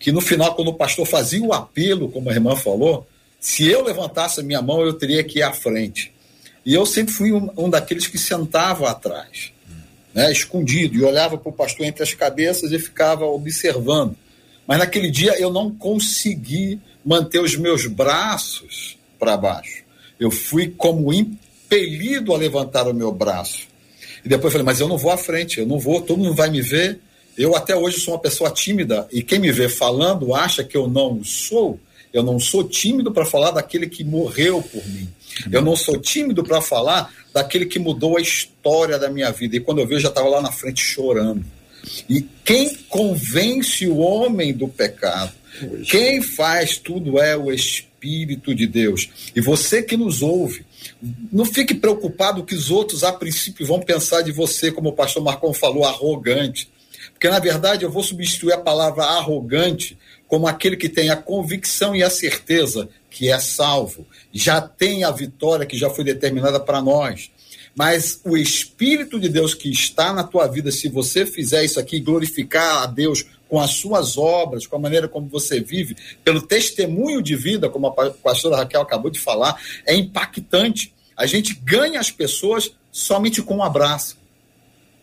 que 0.00 0.10
no 0.10 0.22
final, 0.22 0.54
quando 0.54 0.68
o 0.68 0.74
pastor 0.74 1.04
fazia 1.04 1.42
o 1.42 1.52
apelo, 1.52 2.08
como 2.08 2.30
a 2.30 2.32
irmã 2.32 2.56
falou, 2.56 3.06
se 3.42 3.68
eu 3.68 3.82
levantasse 3.82 4.38
a 4.38 4.42
minha 4.44 4.62
mão, 4.62 4.82
eu 4.82 4.92
teria 4.92 5.24
que 5.24 5.40
ir 5.40 5.42
à 5.42 5.52
frente. 5.52 6.14
E 6.64 6.72
eu 6.72 6.86
sempre 6.86 7.12
fui 7.12 7.32
um, 7.32 7.50
um 7.56 7.68
daqueles 7.68 8.06
que 8.06 8.16
sentava 8.16 8.88
atrás, 8.88 9.52
né, 10.14 10.30
escondido, 10.30 10.96
e 10.96 11.02
olhava 11.02 11.36
para 11.36 11.50
o 11.50 11.52
pastor 11.52 11.84
entre 11.84 12.04
as 12.04 12.14
cabeças 12.14 12.70
e 12.70 12.78
ficava 12.78 13.24
observando. 13.26 14.16
Mas 14.64 14.78
naquele 14.78 15.10
dia 15.10 15.36
eu 15.40 15.50
não 15.50 15.74
consegui 15.74 16.80
manter 17.04 17.40
os 17.40 17.56
meus 17.56 17.84
braços 17.88 18.96
para 19.18 19.36
baixo. 19.36 19.82
Eu 20.20 20.30
fui 20.30 20.68
como 20.68 21.12
impelido 21.12 22.32
a 22.32 22.36
levantar 22.38 22.86
o 22.86 22.94
meu 22.94 23.10
braço. 23.10 23.66
E 24.24 24.28
depois 24.28 24.52
falei, 24.52 24.64
mas 24.64 24.78
eu 24.78 24.86
não 24.86 24.96
vou 24.96 25.10
à 25.10 25.16
frente, 25.16 25.58
eu 25.58 25.66
não 25.66 25.80
vou, 25.80 26.00
todo 26.00 26.22
mundo 26.22 26.36
vai 26.36 26.48
me 26.48 26.62
ver. 26.62 27.00
Eu 27.36 27.56
até 27.56 27.74
hoje 27.74 27.98
sou 27.98 28.14
uma 28.14 28.20
pessoa 28.20 28.52
tímida 28.52 29.08
e 29.10 29.20
quem 29.20 29.40
me 29.40 29.50
vê 29.50 29.68
falando 29.68 30.32
acha 30.32 30.62
que 30.62 30.76
eu 30.76 30.86
não 30.86 31.24
sou. 31.24 31.80
Eu 32.12 32.22
não 32.22 32.38
sou 32.38 32.64
tímido 32.64 33.10
para 33.10 33.24
falar 33.24 33.52
daquele 33.52 33.86
que 33.86 34.04
morreu 34.04 34.62
por 34.62 34.86
mim. 34.86 35.08
Eu 35.50 35.62
não 35.62 35.74
sou 35.74 35.98
tímido 35.98 36.44
para 36.44 36.60
falar 36.60 37.12
daquele 37.32 37.66
que 37.66 37.78
mudou 37.78 38.18
a 38.18 38.20
história 38.20 38.98
da 38.98 39.08
minha 39.08 39.30
vida. 39.30 39.56
E 39.56 39.60
quando 39.60 39.80
eu 39.80 39.86
vejo, 39.86 40.02
já 40.02 40.08
estava 40.08 40.28
lá 40.28 40.42
na 40.42 40.52
frente 40.52 40.82
chorando. 40.84 41.44
E 42.08 42.22
quem 42.44 42.74
convence 42.88 43.86
o 43.86 43.96
homem 43.96 44.52
do 44.52 44.68
pecado, 44.68 45.32
quem 45.88 46.22
faz 46.22 46.76
tudo 46.76 47.18
é 47.18 47.36
o 47.36 47.52
Espírito 47.52 48.54
de 48.54 48.66
Deus. 48.66 49.08
E 49.34 49.40
você 49.40 49.82
que 49.82 49.96
nos 49.96 50.22
ouve, 50.22 50.64
não 51.32 51.44
fique 51.44 51.74
preocupado 51.74 52.44
que 52.44 52.54
os 52.54 52.70
outros, 52.70 53.02
a 53.04 53.12
princípio, 53.12 53.66
vão 53.66 53.80
pensar 53.80 54.22
de 54.22 54.32
você, 54.32 54.70
como 54.70 54.90
o 54.90 54.92
pastor 54.92 55.22
Marcon 55.22 55.52
falou, 55.52 55.84
arrogante. 55.84 56.68
Porque, 57.12 57.28
na 57.28 57.38
verdade, 57.38 57.84
eu 57.84 57.90
vou 57.90 58.02
substituir 58.02 58.52
a 58.52 58.58
palavra 58.58 59.04
arrogante 59.04 59.98
como 60.28 60.46
aquele 60.46 60.76
que 60.76 60.88
tem 60.88 61.10
a 61.10 61.16
convicção 61.16 61.94
e 61.94 62.02
a 62.02 62.08
certeza 62.08 62.88
que 63.10 63.30
é 63.30 63.38
salvo, 63.38 64.06
já 64.32 64.62
tem 64.62 65.04
a 65.04 65.10
vitória 65.10 65.66
que 65.66 65.76
já 65.76 65.90
foi 65.90 66.04
determinada 66.04 66.58
para 66.58 66.80
nós. 66.80 67.30
Mas 67.74 68.20
o 68.24 68.36
Espírito 68.36 69.20
de 69.20 69.28
Deus 69.28 69.52
que 69.54 69.70
está 69.70 70.12
na 70.12 70.24
tua 70.24 70.46
vida, 70.46 70.70
se 70.70 70.88
você 70.88 71.26
fizer 71.26 71.64
isso 71.64 71.78
aqui, 71.78 72.00
glorificar 72.00 72.82
a 72.82 72.86
Deus 72.86 73.26
com 73.46 73.60
as 73.60 73.72
suas 73.72 74.16
obras, 74.16 74.66
com 74.66 74.76
a 74.76 74.78
maneira 74.78 75.06
como 75.06 75.28
você 75.28 75.60
vive, 75.60 75.94
pelo 76.24 76.40
testemunho 76.40 77.22
de 77.22 77.36
vida, 77.36 77.68
como 77.68 77.86
a 77.88 78.10
pastora 78.10 78.56
Raquel 78.56 78.80
acabou 78.80 79.10
de 79.10 79.20
falar, 79.20 79.60
é 79.86 79.94
impactante. 79.94 80.94
A 81.14 81.26
gente 81.26 81.54
ganha 81.62 82.00
as 82.00 82.10
pessoas 82.10 82.72
somente 82.90 83.42
com 83.42 83.56
um 83.56 83.62
abraço, 83.62 84.16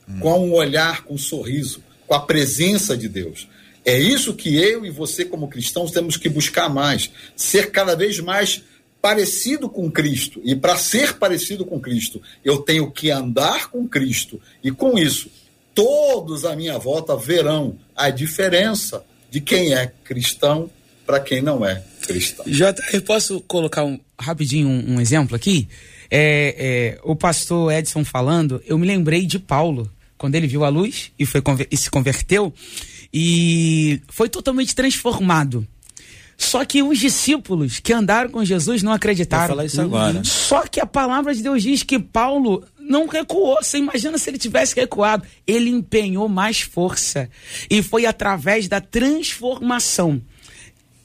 hum. 0.07 0.19
com 0.19 0.47
um 0.47 0.53
olhar, 0.53 1.03
com 1.03 1.13
um 1.13 1.17
sorriso, 1.19 1.83
com 2.10 2.15
a 2.15 2.19
presença 2.19 2.98
de 2.98 3.08
Deus. 3.08 3.48
É 3.86 3.98
isso 3.98 4.34
que 4.34 4.58
eu 4.58 4.84
e 4.84 4.89
você, 4.89 5.24
como 5.24 5.48
cristãos, 5.48 5.91
temos 5.91 6.17
que 6.17 6.28
buscar 6.28 6.67
mais. 6.67 7.12
Ser 7.36 7.69
cada 7.69 7.95
vez 7.95 8.19
mais 8.19 8.63
parecido 9.00 9.69
com 9.69 9.91
Cristo. 9.91 10.41
E 10.43 10.56
para 10.56 10.76
ser 10.76 11.19
parecido 11.19 11.63
com 11.63 11.80
Cristo, 11.80 12.19
eu 12.43 12.58
tenho 12.58 12.89
que 12.89 13.12
andar 13.12 13.69
com 13.69 13.88
Cristo. 13.88 14.41
E 14.63 14.72
com 14.72 14.98
isso, 14.98 15.30
todos 15.76 16.45
à 16.45 16.56
minha 16.56 16.80
volta 16.80 17.15
verão 17.15 17.78
a 17.95 18.10
diferença 18.10 19.06
de 19.30 19.39
quem 19.39 19.76
é 19.76 19.93
cristão 20.04 20.67
para 21.06 21.19
quem 21.19 21.43
não 21.43 21.63
é 21.63 21.84
cristão. 22.02 22.43
Jota, 22.48 22.84
eu 22.91 23.04
posso 23.04 23.39
colocar 23.41 23.86
um, 23.86 24.00
rapidinho 24.19 24.67
um, 24.67 24.95
um 24.95 25.02
exemplo 25.02 25.36
aqui? 25.36 25.69
É, 26.10 26.56
é, 26.58 27.00
o 27.04 27.15
pastor 27.15 27.72
Edson 27.72 28.04
falando, 28.04 28.62
eu 28.65 28.80
me 28.80 28.88
lembrei 28.88 29.28
de 29.28 29.38
Paulo, 29.38 29.89
quando 30.19 30.36
ele 30.36 30.45
viu 30.45 30.63
a 30.63 30.69
luz 30.69 31.12
e, 31.17 31.25
foi, 31.25 31.41
e 31.71 31.77
se 31.77 31.89
converteu 31.89 32.53
e 33.12 34.01
foi 34.10 34.29
totalmente 34.29 34.75
transformado. 34.75 35.67
Só 36.38 36.63
que 36.63 36.84
os 36.84 36.99
discípulos 36.99 37.79
que 37.79 37.91
andaram 37.91 38.29
com 38.29 38.45
Jesus 38.45 38.84
não 38.84 38.93
acreditaram. 38.93 39.47
Vou 39.47 39.55
falar 39.55 39.65
isso 39.65 39.82
agora. 39.82 40.23
Só 40.23 40.67
que 40.67 40.79
a 40.79 40.86
palavra 40.86 41.34
de 41.34 41.41
Deus 41.41 41.63
diz 41.63 41.84
que 41.84 41.97
Paulo 41.97 42.63
não 42.79 43.08
recuou. 43.08 43.58
Você 43.62 43.77
imagina 43.77 44.17
se 44.17 44.29
ele 44.29 44.38
tivesse 44.38 44.75
recuado? 44.75 45.25
Ele 45.47 45.69
empenhou 45.69 46.29
mais 46.29 46.62
força. 46.62 47.29
E 47.69 47.82
foi 47.82 48.05
através 48.05 48.67
da 48.67 48.79
transformação. 48.79 50.21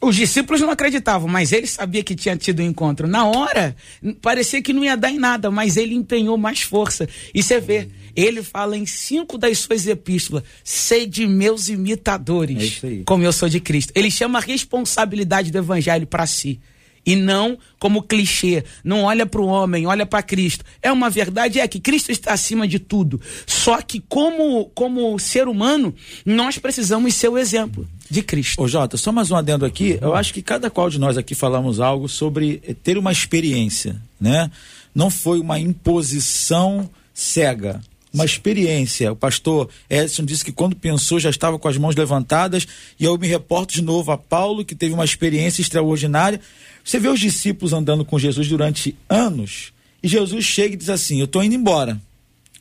Os 0.05 0.17
discípulos 0.17 0.61
não 0.61 0.71
acreditavam, 0.71 1.27
mas 1.27 1.51
ele 1.51 1.67
sabia 1.67 2.05
que 2.05 2.15
tinha 2.15 2.37
tido 2.37 2.61
um 2.61 2.67
encontro. 2.67 3.09
Na 3.09 3.27
hora, 3.27 3.75
parecia 4.21 4.61
que 4.61 4.73
não 4.73 4.85
ia 4.85 4.97
dar 4.97 5.11
em 5.11 5.19
nada, 5.19 5.51
mas 5.51 5.79
ele 5.79 5.95
empenhou 5.95 6.37
mais 6.37 6.61
força. 6.61 7.09
E 7.33 7.43
você 7.43 7.59
vê. 7.59 7.89
Ele 8.15 8.43
fala 8.43 8.77
em 8.77 8.87
cinco 8.87 9.39
das 9.39 9.59
suas 9.59 9.87
epístolas: 9.87 10.45
sede 10.63 11.27
meus 11.27 11.69
imitadores, 11.69 12.81
é 12.85 13.03
como 13.05 13.25
eu 13.25 13.33
sou 13.33 13.49
de 13.49 13.59
Cristo. 13.61 13.93
Ele 13.95 14.11
chama 14.11 14.39
a 14.39 14.43
responsabilidade 14.43 15.51
do 15.51 15.59
evangelho 15.59 16.07
para 16.07 16.27
si. 16.27 16.61
E 17.05 17.15
não 17.17 17.59
como 17.79 18.03
clichê. 18.03 18.65
Não 18.83 19.03
olha 19.03 19.27
para 19.27 19.41
o 19.41 19.47
homem, 19.47 19.87
olha 19.87 20.07
para 20.07 20.23
Cristo. 20.23 20.65
É 20.81 20.91
uma 20.91 21.11
verdade, 21.11 21.61
é 21.61 21.69
que 21.69 21.81
Cristo 21.81 22.11
está 22.11 22.33
acima 22.33 22.67
de 22.67 22.79
tudo. 22.79 23.21
Só 23.47 23.81
que, 23.83 24.03
como, 24.09 24.67
como 24.75 25.19
ser 25.19 25.49
humano, 25.49 25.95
nós 26.25 26.59
precisamos 26.59 27.15
ser 27.15 27.29
o 27.29 27.39
exemplo 27.39 27.87
de 28.11 28.23
Cristo. 28.23 28.63
Ô 28.63 28.69
Jota, 28.69 28.97
só 28.97 29.13
mais 29.13 29.31
um 29.31 29.37
adendo 29.37 29.65
aqui. 29.65 29.99
Eu 30.01 30.15
acho 30.15 30.33
que 30.33 30.43
cada 30.43 30.71
qual 30.71 30.89
de 30.89 30.99
nós 30.99 31.17
aqui 31.17 31.35
falamos 31.35 31.81
algo 31.81 32.09
sobre 32.09 32.59
ter 32.83 32.97
uma 32.97 33.13
experiência, 33.13 34.01
né? 34.21 34.51
Não 34.95 35.11
foi 35.11 35.41
uma 35.41 35.59
imposição 35.59 36.89
cega 37.13 37.81
uma 38.15 38.25
experiência. 38.25 39.13
O 39.13 39.17
pastor 39.17 39.69
Edson 39.91 40.25
disse 40.25 40.45
que 40.45 40.53
quando 40.53 40.77
pensou 40.77 41.19
já 41.19 41.29
estava 41.29 41.59
com 41.59 41.67
as 41.67 41.77
mãos 41.77 41.97
levantadas, 41.97 42.65
e 42.99 43.05
eu 43.05 43.19
me 43.19 43.27
reporto 43.27 43.75
de 43.75 43.83
novo 43.83 44.13
a 44.13 44.17
Paulo, 44.17 44.65
que 44.65 44.77
teve 44.77 44.95
uma 44.95 45.05
experiência 45.05 45.61
extraordinária. 45.61 46.41
Você 46.85 46.99
vê 46.99 47.09
os 47.09 47.19
discípulos 47.19 47.73
andando 47.73 48.05
com 48.05 48.19
Jesus 48.19 48.47
durante 48.47 48.95
anos, 49.09 49.73
e 50.03 50.09
Jesus 50.09 50.45
chega 50.45 50.75
e 50.75 50.77
diz 50.77 50.91
assim: 50.91 51.19
Eu 51.19 51.25
estou 51.25 51.43
indo 51.43 51.55
embora. 51.55 51.99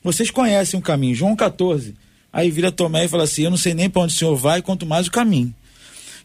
Vocês 0.02 0.32
conhecem 0.32 0.80
o 0.80 0.84
caminho. 0.84 1.14
João 1.14 1.36
14. 1.36 1.94
Aí 2.32 2.50
vira 2.50 2.72
Tomé 2.72 3.06
e 3.06 3.10
fala 3.10 3.24
assim: 3.24 3.44
Eu 3.44 3.50
não 3.50 3.58
sei 3.58 3.74
nem 3.74 3.90
para 3.90 4.02
onde 4.02 4.14
o 4.14 4.18
Senhor 4.18 4.36
vai, 4.38 4.62
quanto 4.62 4.86
mais 4.86 5.08
o 5.08 5.12
caminho. 5.12 5.54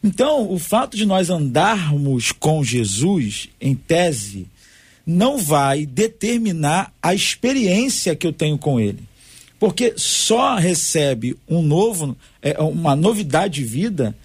Então, 0.01 0.49
o 0.49 0.57
fato 0.57 0.95
de 0.95 1.05
nós 1.05 1.29
andarmos 1.29 2.31
com 2.31 2.63
Jesus, 2.63 3.49
em 3.59 3.75
tese, 3.75 4.47
não 5.05 5.37
vai 5.37 5.85
determinar 5.85 6.93
a 7.01 7.13
experiência 7.13 8.15
que 8.15 8.25
eu 8.25 8.31
tenho 8.31 8.57
com 8.57 8.79
ele. 8.79 9.03
Porque 9.59 9.93
só 9.97 10.55
recebe 10.55 11.35
um 11.45 11.61
novo, 11.61 12.15
é, 12.41 12.57
uma 12.61 12.95
novidade 12.95 13.55
de 13.55 13.65
vida 13.65 14.15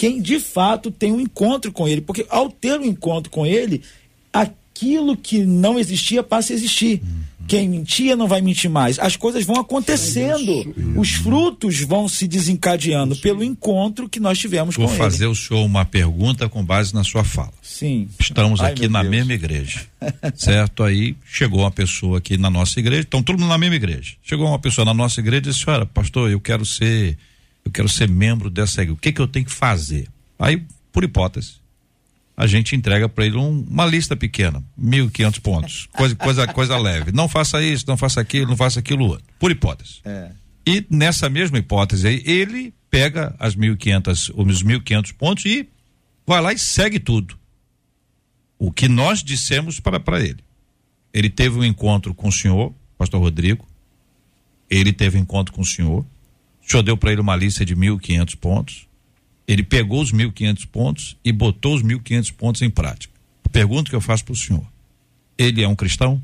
quem 0.00 0.18
de 0.18 0.40
fato 0.40 0.90
tem 0.90 1.12
um 1.12 1.20
encontro 1.20 1.70
com 1.70 1.86
ele. 1.86 2.00
Porque 2.00 2.24
ao 2.30 2.50
ter 2.50 2.80
um 2.80 2.84
encontro 2.86 3.30
com 3.30 3.44
ele, 3.44 3.82
aquilo 4.32 5.14
que 5.14 5.44
não 5.44 5.78
existia 5.78 6.22
passa 6.22 6.54
a 6.54 6.56
existir. 6.56 7.02
Uhum. 7.02 7.20
Quem 7.46 7.68
mentia 7.68 8.16
não 8.16 8.26
vai 8.26 8.40
mentir 8.40 8.70
mais. 8.70 8.98
As 8.98 9.14
coisas 9.14 9.44
vão 9.44 9.56
acontecendo. 9.56 10.74
Os 10.96 11.10
frutos 11.10 11.80
vão 11.82 12.08
se 12.08 12.26
desencadeando 12.26 13.14
pelo 13.16 13.44
encontro 13.44 14.08
que 14.08 14.18
nós 14.18 14.38
tivemos 14.38 14.74
Vou 14.74 14.88
com 14.88 14.94
fazer 14.94 15.24
ele. 15.24 15.32
o 15.32 15.34
senhor 15.34 15.62
uma 15.66 15.84
pergunta 15.84 16.48
com 16.48 16.64
base 16.64 16.94
na 16.94 17.04
sua 17.04 17.22
fala. 17.22 17.52
Sim. 17.60 18.08
Estamos 18.18 18.62
Ai, 18.62 18.72
aqui 18.72 18.88
na 18.88 19.02
Deus. 19.02 19.10
mesma 19.10 19.34
igreja. 19.34 19.82
certo? 20.34 20.82
Aí 20.82 21.14
chegou 21.30 21.60
uma 21.60 21.70
pessoa 21.70 22.16
aqui 22.16 22.38
na 22.38 22.48
nossa 22.48 22.80
igreja, 22.80 23.02
estão 23.02 23.22
todo 23.22 23.38
mundo 23.38 23.50
na 23.50 23.58
mesma 23.58 23.76
igreja. 23.76 24.14
Chegou 24.22 24.46
uma 24.46 24.58
pessoa 24.58 24.86
na 24.86 24.94
nossa 24.94 25.20
igreja 25.20 25.50
e 25.50 25.52
disse: 25.52 25.68
Olha, 25.68 25.84
pastor, 25.84 26.30
eu 26.30 26.40
quero 26.40 26.64
ser, 26.64 27.18
eu 27.64 27.70
quero 27.70 27.88
ser 27.88 28.08
membro 28.08 28.48
dessa 28.50 28.82
igreja. 28.82 28.94
O 28.94 29.00
que 29.00 29.12
que 29.12 29.20
eu 29.20 29.28
tenho 29.28 29.44
que 29.46 29.52
fazer? 29.52 30.08
Aí, 30.38 30.64
por 30.92 31.04
hipótese, 31.04 31.54
a 32.36 32.46
gente 32.46 32.74
entrega 32.74 33.08
para 33.08 33.26
ele 33.26 33.36
um- 33.36 33.64
uma 33.68 33.84
lista 33.84 34.16
pequena, 34.16 34.62
1.500 34.78 35.38
pontos, 35.40 35.86
coisa, 35.92 36.16
coisa, 36.16 36.46
coisa 36.46 36.78
leve. 36.78 37.12
Não 37.12 37.28
faça 37.28 37.62
isso, 37.62 37.84
não 37.86 37.96
faça 37.96 38.20
aquilo, 38.20 38.48
não 38.48 38.56
faça 38.56 38.80
aquilo 38.80 39.04
outro. 39.06 39.24
Por 39.38 39.50
hipótese. 39.50 40.00
É. 40.04 40.30
E 40.66 40.84
nessa 40.90 41.28
mesma 41.28 41.58
hipótese 41.58 42.06
aí, 42.06 42.22
ele 42.24 42.72
pega 42.90 43.34
as 43.38 43.54
1.500, 43.54 44.30
os 44.34 44.62
1.500 44.62 45.12
pontos 45.12 45.44
e 45.44 45.68
vai 46.26 46.40
lá 46.40 46.52
e 46.52 46.58
segue 46.58 46.98
tudo. 46.98 47.38
O 48.58 48.70
que 48.72 48.88
nós 48.88 49.22
dissemos 49.22 49.80
para, 49.80 49.98
para 50.00 50.20
ele. 50.20 50.38
Ele 51.12 51.30
teve 51.30 51.58
um 51.58 51.64
encontro 51.64 52.14
com 52.14 52.28
o 52.28 52.32
senhor, 52.32 52.72
pastor 52.98 53.20
Rodrigo. 53.20 53.66
Ele 54.68 54.92
teve 54.92 55.18
um 55.18 55.22
encontro 55.22 55.52
com 55.52 55.62
o 55.62 55.66
senhor. 55.66 56.04
O 56.70 56.72
senhor 56.72 56.84
deu 56.84 56.96
para 56.96 57.10
ele 57.10 57.20
uma 57.20 57.34
lista 57.34 57.64
de 57.64 57.74
1.500 57.74 58.36
pontos. 58.36 58.86
Ele 59.44 59.60
pegou 59.60 60.00
os 60.00 60.12
1.500 60.12 60.68
pontos 60.68 61.16
e 61.24 61.32
botou 61.32 61.74
os 61.74 61.82
1.500 61.82 62.32
pontos 62.32 62.62
em 62.62 62.70
prática. 62.70 63.12
Pergunta 63.50 63.90
que 63.90 63.96
eu 63.96 64.00
faço 64.00 64.24
para 64.24 64.34
o 64.34 64.36
senhor. 64.36 64.64
Ele 65.36 65.64
é 65.64 65.66
um 65.66 65.74
cristão? 65.74 66.22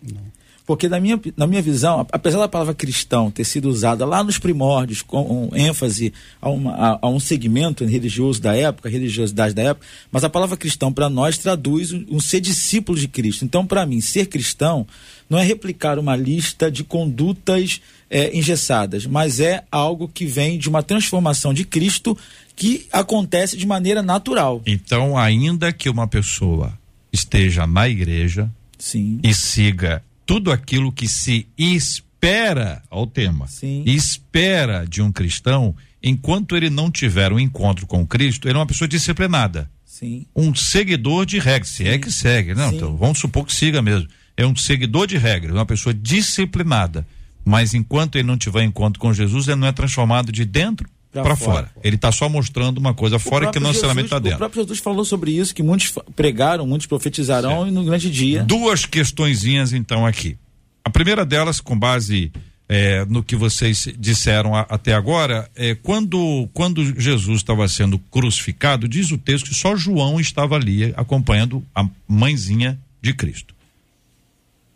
Não. 0.00 0.22
Porque 0.64 0.88
na 0.88 1.00
minha, 1.00 1.20
na 1.36 1.46
minha 1.46 1.60
visão, 1.60 2.06
apesar 2.12 2.38
da 2.38 2.48
palavra 2.48 2.72
cristão 2.72 3.30
ter 3.32 3.44
sido 3.44 3.68
usada 3.68 4.06
lá 4.06 4.22
nos 4.22 4.38
primórdios 4.38 5.02
com 5.02 5.50
ênfase 5.54 6.12
a, 6.40 6.48
uma- 6.48 6.72
a- 6.74 6.98
a 7.02 7.08
um 7.08 7.18
segmento 7.18 7.84
religioso 7.84 8.40
da 8.40 8.54
época, 8.56 8.88
religiosidade 8.88 9.54
da 9.54 9.62
época, 9.62 9.84
mas 10.10 10.22
a 10.22 10.30
palavra 10.30 10.56
cristão 10.56 10.92
para 10.92 11.10
nós 11.10 11.36
traduz 11.36 11.92
um, 11.92 12.04
um 12.12 12.20
ser 12.20 12.40
discípulo 12.40 12.96
de 12.96 13.08
Cristo. 13.08 13.44
Então, 13.44 13.66
para 13.66 13.84
mim, 13.84 14.00
ser 14.00 14.26
cristão 14.26 14.86
não 15.28 15.36
é 15.38 15.42
replicar 15.44 15.98
uma 15.98 16.14
lista 16.14 16.70
de 16.70 16.84
condutas 16.84 17.80
eh, 18.08 18.30
engessadas, 18.36 19.04
mas 19.04 19.40
é 19.40 19.64
algo 19.70 20.06
que 20.08 20.26
vem 20.26 20.58
de 20.58 20.68
uma 20.68 20.82
transformação 20.82 21.52
de 21.52 21.64
Cristo 21.64 22.16
que 22.54 22.86
acontece 22.92 23.56
de 23.56 23.66
maneira 23.66 24.00
natural. 24.02 24.62
Então, 24.64 25.18
ainda 25.18 25.72
que 25.72 25.88
uma 25.90 26.06
pessoa 26.06 26.72
esteja 27.12 27.66
na 27.66 27.88
igreja 27.88 28.48
Sim. 28.78 29.18
e 29.24 29.34
siga 29.34 30.02
tudo 30.26 30.50
aquilo 30.50 30.92
que 30.92 31.08
se 31.08 31.46
espera 31.56 32.82
ao 32.90 33.06
tema, 33.06 33.46
Sim. 33.48 33.82
espera 33.86 34.86
de 34.86 35.02
um 35.02 35.10
cristão, 35.10 35.74
enquanto 36.02 36.56
ele 36.56 36.70
não 36.70 36.90
tiver 36.90 37.32
um 37.32 37.40
encontro 37.40 37.86
com 37.86 38.06
Cristo, 38.06 38.48
ele 38.48 38.56
é 38.56 38.60
uma 38.60 38.66
pessoa 38.66 38.88
disciplinada, 38.88 39.70
Sim. 39.84 40.26
um 40.34 40.54
seguidor 40.54 41.26
de 41.26 41.38
regras, 41.38 41.68
se 41.68 41.86
é 41.86 41.98
que 41.98 42.10
segue, 42.10 42.54
não, 42.54 42.70
Sim. 42.70 42.76
então, 42.76 42.96
vamos 42.96 43.18
supor 43.18 43.44
que 43.44 43.54
siga 43.54 43.82
mesmo. 43.82 44.08
É 44.36 44.46
um 44.46 44.56
seguidor 44.56 45.06
de 45.06 45.18
regras, 45.18 45.54
uma 45.54 45.66
pessoa 45.66 45.92
disciplinada. 45.92 47.06
Mas 47.44 47.74
enquanto 47.74 48.16
ele 48.16 48.26
não 48.26 48.38
tiver 48.38 48.62
encontro 48.62 49.00
com 49.00 49.12
Jesus, 49.12 49.48
ele 49.48 49.60
não 49.60 49.66
é 49.66 49.72
transformado 49.72 50.30
de 50.30 50.44
dentro 50.44 50.88
para 51.12 51.36
fora. 51.36 51.66
fora. 51.66 51.70
Ele 51.84 51.96
está 51.96 52.10
só 52.10 52.28
mostrando 52.28 52.78
uma 52.78 52.94
coisa 52.94 53.18
fora 53.18 53.50
que 53.50 53.60
não 53.60 53.68
necessariamente 53.68 54.06
está 54.06 54.18
dentro. 54.18 54.36
O 54.36 54.38
próprio 54.38 54.62
Jesus 54.62 54.78
falou 54.78 55.04
sobre 55.04 55.32
isso, 55.32 55.54
que 55.54 55.62
muitos 55.62 55.92
pregaram, 56.16 56.66
muitos 56.66 56.86
profetizarão 56.86 57.68
e 57.68 57.70
no 57.70 57.84
grande 57.84 58.10
dia. 58.10 58.42
Duas 58.44 58.86
questõezinhas 58.86 59.72
então 59.72 60.06
aqui. 60.06 60.36
A 60.84 60.90
primeira 60.90 61.24
delas, 61.24 61.60
com 61.60 61.78
base 61.78 62.32
eh, 62.68 63.04
no 63.08 63.22
que 63.22 63.36
vocês 63.36 63.88
disseram 63.98 64.54
a- 64.54 64.66
até 64.68 64.94
agora, 64.94 65.50
é 65.54 65.74
quando, 65.74 66.48
quando 66.54 66.82
Jesus 66.98 67.36
estava 67.38 67.68
sendo 67.68 67.98
crucificado, 67.98 68.88
diz 68.88 69.10
o 69.10 69.18
texto 69.18 69.50
que 69.50 69.54
só 69.54 69.76
João 69.76 70.18
estava 70.18 70.56
ali 70.56 70.94
acompanhando 70.96 71.62
a 71.74 71.86
mãezinha 72.08 72.78
de 73.02 73.12
Cristo, 73.12 73.54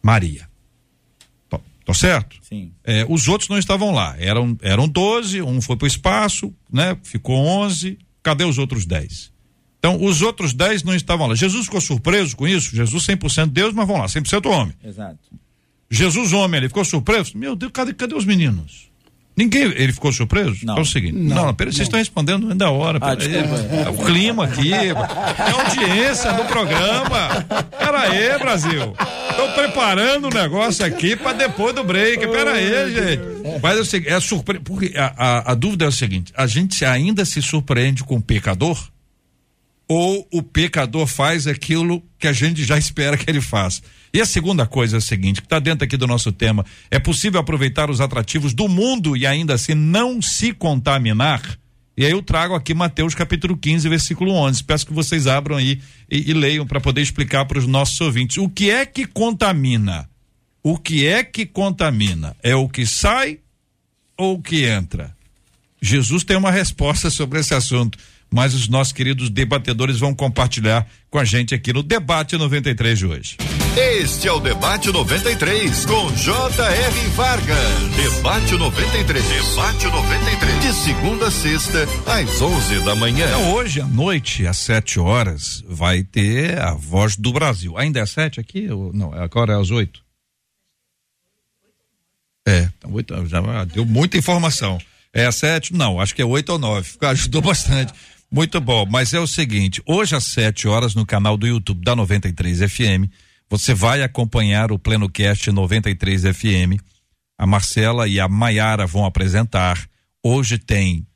Maria. 0.02 0.46
Tô 1.86 1.94
certo? 1.94 2.36
Sim. 2.42 2.72
É, 2.82 3.06
os 3.08 3.28
outros 3.28 3.48
não 3.48 3.56
estavam 3.56 3.92
lá. 3.92 4.16
Eram, 4.18 4.58
eram 4.60 4.88
12, 4.88 5.40
um 5.40 5.60
foi 5.60 5.76
para 5.76 5.84
o 5.84 5.88
espaço, 5.88 6.52
né? 6.70 6.98
Ficou 7.04 7.36
11. 7.36 7.96
Cadê 8.24 8.42
os 8.42 8.58
outros 8.58 8.84
10? 8.84 9.32
Então, 9.78 10.02
os 10.02 10.20
outros 10.20 10.52
10 10.52 10.82
não 10.82 10.96
estavam 10.96 11.28
lá. 11.28 11.36
Jesus 11.36 11.66
ficou 11.66 11.80
surpreso 11.80 12.36
com 12.36 12.48
isso? 12.48 12.74
Jesus 12.74 13.06
100% 13.06 13.46
Deus, 13.46 13.72
mas 13.72 13.86
vamos 13.86 14.02
lá, 14.02 14.08
100% 14.08 14.50
homem. 14.50 14.74
Exato. 14.82 15.16
Jesus 15.88 16.32
homem, 16.32 16.58
ele 16.58 16.68
ficou 16.68 16.84
surpreso? 16.84 17.38
Meu 17.38 17.54
Deus, 17.54 17.70
cadê, 17.72 17.94
cadê 17.94 18.16
os 18.16 18.24
meninos? 18.24 18.85
Ninguém, 19.36 19.64
ele 19.64 19.92
ficou 19.92 20.10
surpreso? 20.12 20.64
Não. 20.64 20.78
É 20.78 20.80
o 20.80 20.84
seguinte, 20.84 21.12
não, 21.12 21.46
não 21.46 21.54
peraí, 21.54 21.70
vocês 21.70 21.86
estão 21.86 21.98
respondendo 21.98 22.50
ainda 22.50 22.66
a 22.66 22.70
hora, 22.70 22.98
Ah. 23.02 23.12
É 23.12 23.90
o 23.90 24.04
clima 24.04 24.46
aqui, 24.46 24.72
é 24.72 24.92
a 24.92 25.52
audiência 25.52 26.32
do 26.32 26.44
programa. 26.44 27.44
Pera 27.78 28.00
aí, 28.00 28.38
Brasil. 28.38 28.96
Tô 29.36 29.48
preparando 29.54 30.28
o 30.28 30.30
negócio 30.30 30.84
aqui 30.86 31.14
para 31.14 31.34
depois 31.34 31.74
do 31.74 31.84
break, 31.84 32.26
pera 32.28 32.52
aí, 32.52 32.94
gente. 32.94 33.22
Mas 33.62 33.76
é 33.76 33.80
o 33.80 33.84
seguinte, 33.84 34.10
é 34.10 34.20
surpre... 34.20 34.58
porque 34.58 34.94
a, 34.96 35.12
a, 35.16 35.52
a 35.52 35.54
dúvida 35.54 35.84
é 35.84 35.88
o 35.88 35.92
seguinte, 35.92 36.32
a 36.34 36.46
gente 36.46 36.82
ainda 36.84 37.24
se 37.26 37.42
surpreende 37.42 38.02
com 38.04 38.16
o 38.16 38.22
pecador? 38.22 38.88
ou 39.88 40.26
o 40.32 40.42
pecador 40.42 41.06
faz 41.06 41.46
aquilo 41.46 42.02
que 42.18 42.26
a 42.26 42.32
gente 42.32 42.64
já 42.64 42.76
espera 42.76 43.16
que 43.16 43.30
ele 43.30 43.40
faça. 43.40 43.82
E 44.16 44.20
a 44.22 44.24
segunda 44.24 44.64
coisa 44.64 44.96
é 44.96 44.98
a 44.98 45.00
seguinte, 45.02 45.42
que 45.42 45.46
está 45.46 45.58
dentro 45.58 45.84
aqui 45.84 45.94
do 45.94 46.06
nosso 46.06 46.32
tema, 46.32 46.64
é 46.90 46.98
possível 46.98 47.38
aproveitar 47.38 47.90
os 47.90 48.00
atrativos 48.00 48.54
do 48.54 48.66
mundo 48.66 49.14
e 49.14 49.26
ainda 49.26 49.52
assim 49.52 49.74
não 49.74 50.22
se 50.22 50.54
contaminar? 50.54 51.42
E 51.94 52.02
aí 52.02 52.12
eu 52.12 52.22
trago 52.22 52.54
aqui 52.54 52.72
Mateus 52.72 53.14
capítulo 53.14 53.58
15, 53.58 53.86
versículo 53.90 54.32
11. 54.32 54.64
Peço 54.64 54.86
que 54.86 54.94
vocês 54.94 55.26
abram 55.26 55.58
aí 55.58 55.82
e, 56.10 56.30
e 56.30 56.32
leiam 56.32 56.66
para 56.66 56.80
poder 56.80 57.02
explicar 57.02 57.44
para 57.44 57.58
os 57.58 57.66
nossos 57.66 58.00
ouvintes. 58.00 58.38
O 58.38 58.48
que 58.48 58.70
é 58.70 58.86
que 58.86 59.04
contamina? 59.06 60.08
O 60.62 60.78
que 60.78 61.06
é 61.06 61.22
que 61.22 61.44
contamina? 61.44 62.34
É 62.42 62.56
o 62.56 62.70
que 62.70 62.86
sai 62.86 63.40
ou 64.16 64.36
o 64.36 64.42
que 64.42 64.64
entra? 64.64 65.14
Jesus 65.78 66.24
tem 66.24 66.38
uma 66.38 66.50
resposta 66.50 67.10
sobre 67.10 67.40
esse 67.40 67.52
assunto, 67.52 67.98
mas 68.32 68.54
os 68.54 68.66
nossos 68.66 68.94
queridos 68.94 69.28
debatedores 69.28 69.98
vão 69.98 70.14
compartilhar 70.14 70.88
com 71.10 71.18
a 71.18 71.24
gente 71.26 71.54
aqui 71.54 71.70
no 71.70 71.82
Debate 71.82 72.38
93 72.38 72.98
de 72.98 73.04
hoje. 73.04 73.36
Este 73.78 74.26
é 74.26 74.32
o 74.32 74.40
Debate 74.40 74.90
93, 74.90 75.84
com 75.84 76.10
J.R. 76.12 77.08
Vargas. 77.10 77.94
Debate 77.94 78.54
93. 78.54 79.22
Debate 79.22 79.84
93. 79.84 80.60
De 80.62 80.72
segunda 80.72 81.26
a 81.26 81.30
sexta, 81.30 81.86
às 82.06 82.40
11 82.40 82.84
da 82.86 82.94
manhã. 82.94 83.26
Então, 83.26 83.52
hoje 83.52 83.82
à 83.82 83.86
noite, 83.86 84.46
às 84.46 84.56
7 84.56 84.98
horas, 84.98 85.62
vai 85.68 86.02
ter 86.02 86.58
a 86.58 86.72
voz 86.72 87.16
do 87.16 87.30
Brasil. 87.34 87.76
Ainda 87.76 87.98
é 87.98 88.02
às 88.02 88.12
7 88.12 88.40
aqui? 88.40 88.66
Não, 88.94 89.12
agora 89.12 89.52
é 89.52 89.60
às 89.60 89.70
8? 89.70 90.02
É, 92.48 92.70
então, 92.82 93.26
já 93.26 93.64
deu 93.64 93.84
muita 93.84 94.16
informação. 94.16 94.78
É 95.12 95.26
às 95.26 95.36
7? 95.36 95.74
Não, 95.74 96.00
acho 96.00 96.14
que 96.14 96.22
é 96.22 96.24
8 96.24 96.48
ou 96.48 96.58
9. 96.58 96.92
Ajudou 97.02 97.42
bastante. 97.42 97.92
Muito 98.30 98.58
bom, 98.58 98.86
mas 98.86 99.12
é 99.12 99.20
o 99.20 99.26
seguinte, 99.26 99.82
hoje 99.84 100.16
às 100.16 100.24
7 100.24 100.66
horas 100.66 100.94
no 100.94 101.04
canal 101.04 101.36
do 101.36 101.46
YouTube 101.46 101.84
da 101.84 101.94
93 101.94 102.60
FM, 102.70 103.12
você 103.48 103.74
vai 103.74 104.02
acompanhar 104.02 104.72
o 104.72 104.78
Pleno 104.78 105.08
Cast 105.08 105.50
93 105.50 106.22
FM. 106.22 106.80
A 107.38 107.46
Marcela 107.46 108.08
e 108.08 108.18
a 108.18 108.28
Maiara 108.28 108.86
vão 108.86 109.04
apresentar. 109.04 109.88
Hoje 110.22 110.58
tem 110.58 111.06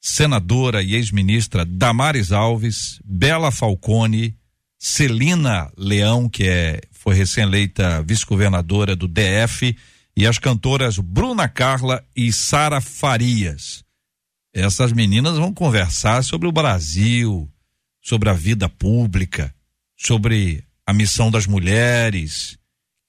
senadora 0.00 0.82
e 0.82 0.94
ex-ministra 0.94 1.64
Damares 1.64 2.32
Alves, 2.32 3.00
Bela 3.04 3.50
Falcone, 3.50 4.36
Celina 4.78 5.70
Leão, 5.76 6.28
que 6.28 6.44
é, 6.44 6.80
foi 6.92 7.14
recém-eleita 7.14 8.02
vice-governadora 8.02 8.94
do 8.94 9.08
DF, 9.08 9.76
e 10.16 10.26
as 10.26 10.38
cantoras 10.38 10.98
Bruna 10.98 11.48
Carla 11.48 12.02
e 12.16 12.32
Sara 12.32 12.80
Farias. 12.80 13.84
Essas 14.54 14.92
meninas 14.92 15.36
vão 15.36 15.52
conversar 15.52 16.22
sobre 16.24 16.48
o 16.48 16.52
Brasil, 16.52 17.48
sobre 18.00 18.30
a 18.30 18.32
vida 18.32 18.68
pública, 18.68 19.54
sobre 19.96 20.64
a 20.88 20.92
missão 20.94 21.30
das 21.30 21.46
mulheres, 21.46 22.52
o 22.54 22.58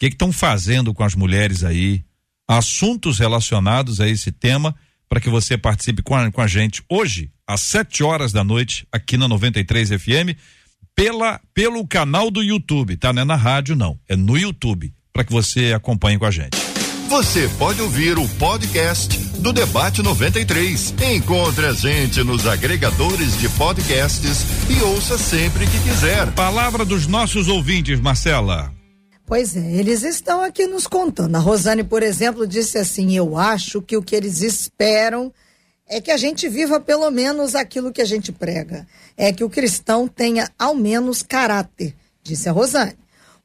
que 0.01 0.07
estão 0.07 0.33
fazendo 0.33 0.93
com 0.93 1.01
as 1.01 1.15
mulheres 1.15 1.63
aí, 1.63 2.03
assuntos 2.45 3.19
relacionados 3.19 4.01
a 4.01 4.09
esse 4.09 4.33
tema, 4.33 4.75
para 5.07 5.21
que 5.21 5.29
você 5.29 5.57
participe 5.57 6.03
com 6.03 6.13
a, 6.13 6.29
com 6.29 6.41
a 6.41 6.47
gente 6.47 6.83
hoje, 6.89 7.31
às 7.47 7.61
7 7.61 8.03
horas 8.03 8.33
da 8.33 8.43
noite, 8.43 8.85
aqui 8.91 9.15
na 9.15 9.29
93 9.29 9.91
FM, 9.91 10.35
pela, 10.93 11.39
pelo 11.53 11.87
canal 11.87 12.29
do 12.29 12.43
YouTube, 12.43 12.97
tá? 12.97 13.13
Não 13.13 13.21
é 13.21 13.25
na 13.25 13.37
rádio, 13.37 13.77
não. 13.77 13.97
É 14.09 14.15
no 14.17 14.37
YouTube, 14.37 14.93
para 15.13 15.23
que 15.23 15.31
você 15.31 15.71
acompanhe 15.71 16.19
com 16.19 16.25
a 16.25 16.31
gente. 16.31 16.57
Você 17.07 17.47
pode 17.57 17.81
ouvir 17.81 18.17
o 18.17 18.27
podcast 18.35 19.28
do 19.39 19.53
Debate 19.53 20.03
93. 20.03 20.93
Encontre 21.15 21.65
a 21.65 21.73
gente 21.73 22.23
nos 22.23 22.45
agregadores 22.45 23.37
de 23.39 23.47
podcasts 23.49 24.45
e 24.69 24.83
ouça 24.83 25.17
sempre 25.17 25.65
que 25.65 25.79
quiser. 25.81 26.31
Palavra 26.33 26.83
dos 26.83 27.07
nossos 27.07 27.47
ouvintes, 27.47 27.99
Marcela. 27.99 28.71
Pois 29.25 29.55
é, 29.55 29.71
eles 29.73 30.03
estão 30.03 30.41
aqui 30.41 30.67
nos 30.67 30.87
contando. 30.87 31.35
A 31.35 31.39
Rosane, 31.39 31.83
por 31.83 32.03
exemplo, 32.03 32.45
disse 32.45 32.77
assim: 32.77 33.15
Eu 33.15 33.37
acho 33.37 33.81
que 33.81 33.95
o 33.95 34.01
que 34.01 34.15
eles 34.15 34.41
esperam 34.41 35.31
é 35.87 36.01
que 36.01 36.11
a 36.11 36.17
gente 36.17 36.49
viva 36.49 36.79
pelo 36.79 37.09
menos 37.09 37.55
aquilo 37.55 37.91
que 37.91 38.01
a 38.01 38.05
gente 38.05 38.31
prega. 38.31 38.85
É 39.15 39.31
que 39.31 39.43
o 39.43 39.49
cristão 39.49 40.07
tenha 40.07 40.49
ao 40.57 40.75
menos 40.75 41.21
caráter, 41.23 41.95
disse 42.23 42.49
a 42.49 42.51
Rosane. 42.51 42.95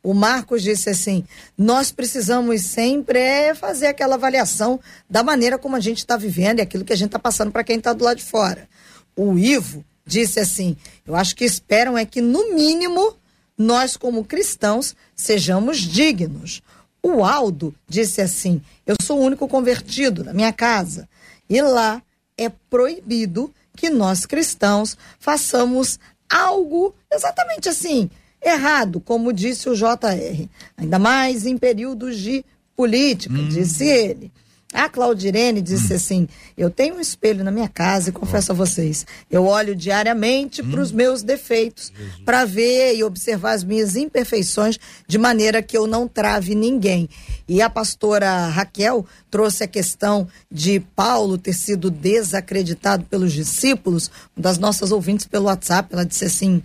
O 0.04 0.12
Marcos 0.12 0.62
disse 0.62 0.90
assim: 0.90 1.24
nós 1.56 1.90
precisamos 1.90 2.60
sempre 2.60 3.18
é 3.18 3.54
fazer 3.54 3.86
aquela 3.86 4.16
avaliação 4.16 4.78
da 5.08 5.22
maneira 5.22 5.58
como 5.58 5.76
a 5.76 5.80
gente 5.80 5.98
está 5.98 6.14
vivendo 6.14 6.58
e 6.58 6.62
aquilo 6.62 6.84
que 6.84 6.92
a 6.92 6.96
gente 6.96 7.08
está 7.08 7.18
passando 7.18 7.50
para 7.50 7.64
quem 7.64 7.78
está 7.78 7.94
do 7.94 8.04
lado 8.04 8.18
de 8.18 8.24
fora. 8.24 8.68
O 9.16 9.38
Ivo 9.38 9.82
disse 10.04 10.38
assim: 10.38 10.76
eu 11.06 11.16
acho 11.16 11.34
que 11.34 11.44
esperam 11.44 11.96
é 11.96 12.04
que, 12.04 12.20
no 12.20 12.54
mínimo, 12.54 13.16
nós, 13.56 13.96
como 13.96 14.26
cristãos, 14.26 14.94
sejamos 15.16 15.78
dignos. 15.78 16.62
O 17.02 17.24
Aldo 17.24 17.74
disse 17.88 18.20
assim: 18.20 18.60
eu 18.86 18.96
sou 19.00 19.18
o 19.18 19.22
único 19.22 19.48
convertido 19.48 20.22
na 20.22 20.34
minha 20.34 20.52
casa. 20.52 21.08
E 21.48 21.62
lá 21.62 22.02
é 22.36 22.50
proibido 22.68 23.50
que 23.74 23.88
nós 23.88 24.26
cristãos 24.26 24.98
façamos 25.18 25.98
algo 26.28 26.94
exatamente 27.10 27.70
assim, 27.70 28.10
errado, 28.44 29.00
como 29.00 29.32
disse 29.32 29.68
o 29.68 29.74
JR. 29.74 30.48
Ainda 30.76 30.98
mais 30.98 31.46
em 31.46 31.56
períodos 31.56 32.18
de 32.18 32.44
política, 32.76 33.34
hum. 33.34 33.48
disse 33.48 33.84
ele. 33.84 34.30
A 34.74 34.88
Claudirene 34.88 35.62
disse 35.62 35.92
hum. 35.92 35.96
assim: 35.96 36.28
Eu 36.58 36.68
tenho 36.68 36.96
um 36.96 37.00
espelho 37.00 37.44
na 37.44 37.52
minha 37.52 37.68
casa 37.68 38.08
e 38.08 38.12
confesso 38.12 38.50
a 38.50 38.54
vocês, 38.54 39.06
eu 39.30 39.46
olho 39.46 39.76
diariamente 39.76 40.60
hum. 40.60 40.70
para 40.72 40.80
os 40.80 40.90
meus 40.90 41.22
defeitos, 41.22 41.92
para 42.24 42.44
ver 42.44 42.96
e 42.96 43.04
observar 43.04 43.52
as 43.52 43.62
minhas 43.62 43.94
imperfeições, 43.94 44.76
de 45.06 45.16
maneira 45.16 45.62
que 45.62 45.78
eu 45.78 45.86
não 45.86 46.08
trave 46.08 46.56
ninguém. 46.56 47.08
E 47.46 47.62
a 47.62 47.70
pastora 47.70 48.48
Raquel 48.48 49.06
trouxe 49.30 49.62
a 49.62 49.68
questão 49.68 50.26
de 50.50 50.80
Paulo 50.80 51.38
ter 51.38 51.52
sido 51.52 51.88
desacreditado 51.88 53.04
pelos 53.04 53.32
discípulos, 53.32 54.10
das 54.36 54.58
nossas 54.58 54.90
ouvintes 54.90 55.24
pelo 55.24 55.44
WhatsApp. 55.44 55.88
Ela 55.92 56.04
disse 56.04 56.24
assim: 56.24 56.60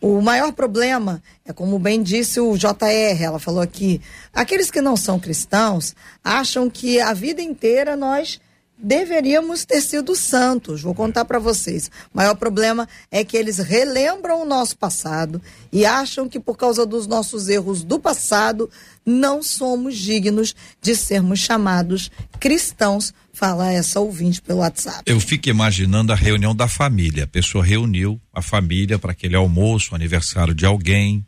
o 0.00 0.20
maior 0.20 0.52
problema 0.52 1.22
é, 1.44 1.52
como 1.52 1.78
bem 1.78 2.02
disse 2.02 2.38
o 2.38 2.56
JR, 2.56 3.22
ela 3.22 3.38
falou 3.38 3.60
aqui, 3.60 4.00
aqueles 4.32 4.70
que 4.70 4.80
não 4.80 4.96
são 4.96 5.18
cristãos 5.18 5.94
acham 6.22 6.68
que 6.68 7.00
a 7.00 7.12
vida 7.12 7.40
inteira 7.40 7.96
nós 7.96 8.40
deveríamos 8.78 9.64
ter 9.64 9.80
sido 9.80 10.14
santos. 10.14 10.82
Vou 10.82 10.94
contar 10.94 11.24
para 11.24 11.38
vocês. 11.38 11.90
O 12.12 12.16
maior 12.16 12.34
problema 12.34 12.88
é 13.10 13.24
que 13.24 13.36
eles 13.36 13.58
relembram 13.58 14.42
o 14.42 14.44
nosso 14.44 14.76
passado 14.76 15.40
e 15.72 15.84
acham 15.84 16.28
que 16.28 16.38
por 16.38 16.56
causa 16.56 16.84
dos 16.84 17.06
nossos 17.06 17.48
erros 17.48 17.82
do 17.82 17.98
passado 17.98 18.70
não 19.04 19.42
somos 19.42 19.96
dignos 19.96 20.54
de 20.80 20.94
sermos 20.94 21.40
chamados 21.40 22.10
cristãos. 22.38 23.14
Fala 23.32 23.70
essa 23.70 24.00
ouvinte 24.00 24.40
pelo 24.40 24.60
WhatsApp. 24.60 25.02
Eu 25.04 25.20
fico 25.20 25.48
imaginando 25.50 26.12
a 26.12 26.16
reunião 26.16 26.54
da 26.54 26.66
família. 26.66 27.24
A 27.24 27.28
pessoa 27.28 27.62
reuniu 27.62 28.20
a 28.32 28.40
família 28.40 28.98
para 28.98 29.12
aquele 29.12 29.36
almoço, 29.36 29.94
aniversário 29.94 30.54
de 30.54 30.64
alguém, 30.64 31.24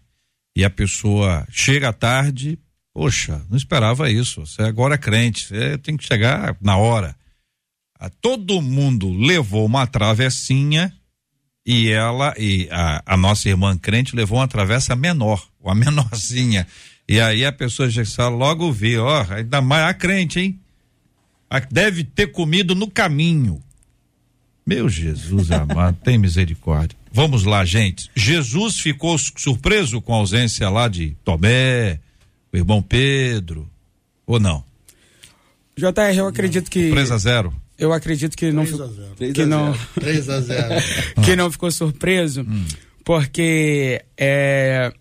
e 0.56 0.64
a 0.64 0.70
pessoa 0.70 1.46
chega 1.50 1.90
à 1.90 1.92
tarde, 1.92 2.58
poxa, 2.94 3.42
não 3.50 3.56
esperava 3.56 4.10
isso. 4.10 4.44
Você 4.44 4.62
agora 4.62 4.94
é 4.94 4.98
crente, 4.98 5.46
você 5.46 5.76
tem 5.78 5.96
que 5.96 6.04
chegar 6.04 6.56
na 6.60 6.76
hora. 6.76 7.14
Todo 8.20 8.62
mundo 8.62 9.12
levou 9.12 9.66
uma 9.66 9.86
travessinha 9.86 10.92
e 11.66 11.90
ela 11.90 12.32
e 12.38 12.68
a, 12.70 13.02
a, 13.04 13.16
nossa 13.16 13.48
irmã 13.48 13.76
crente 13.76 14.14
levou 14.14 14.38
uma 14.38 14.48
travessa 14.48 14.94
menor, 14.94 15.46
uma 15.60 15.74
menorzinha. 15.76 16.66
E 17.08 17.20
aí 17.20 17.44
a 17.44 17.52
pessoa 17.52 17.90
já 17.90 18.28
logo 18.28 18.72
vê, 18.72 18.98
ó, 18.98 19.26
ainda 19.28 19.60
mais 19.60 19.84
a 19.84 19.94
crente, 19.94 20.38
hein? 20.40 20.60
A, 21.50 21.58
deve 21.58 22.04
ter 22.04 22.28
comido 22.28 22.74
no 22.74 22.88
caminho. 22.88 23.62
Meu 24.66 24.88
Jesus 24.88 25.50
amado, 25.50 25.96
tem 26.04 26.16
misericórdia. 26.16 26.96
Vamos 27.12 27.44
lá, 27.44 27.64
gente. 27.64 28.10
Jesus 28.14 28.78
ficou 28.80 29.18
surpreso 29.18 30.00
com 30.00 30.14
a 30.14 30.18
ausência 30.18 30.68
lá 30.68 30.88
de 30.88 31.16
Tomé, 31.24 31.98
o 32.52 32.56
irmão 32.56 32.80
Pedro, 32.80 33.68
ou 34.26 34.38
não? 34.38 34.62
JR, 35.76 36.16
eu 36.16 36.26
acredito 36.26 36.70
que. 36.70 36.90
Presa 36.90 37.16
zero. 37.18 37.52
Eu 37.78 37.92
acredito 37.92 38.36
que 38.36 38.50
não 38.50 38.64
3 38.64 38.80
a 38.80 38.86
0. 38.86 39.32
que 39.32 39.46
não 39.46 39.72
3 39.94 40.28
a 40.30 40.40
0. 40.40 40.74
que 41.24 41.36
não 41.36 41.50
ficou 41.50 41.70
surpreso, 41.70 42.42
hum. 42.42 42.64
porque 43.04 44.02
é, 44.16 44.92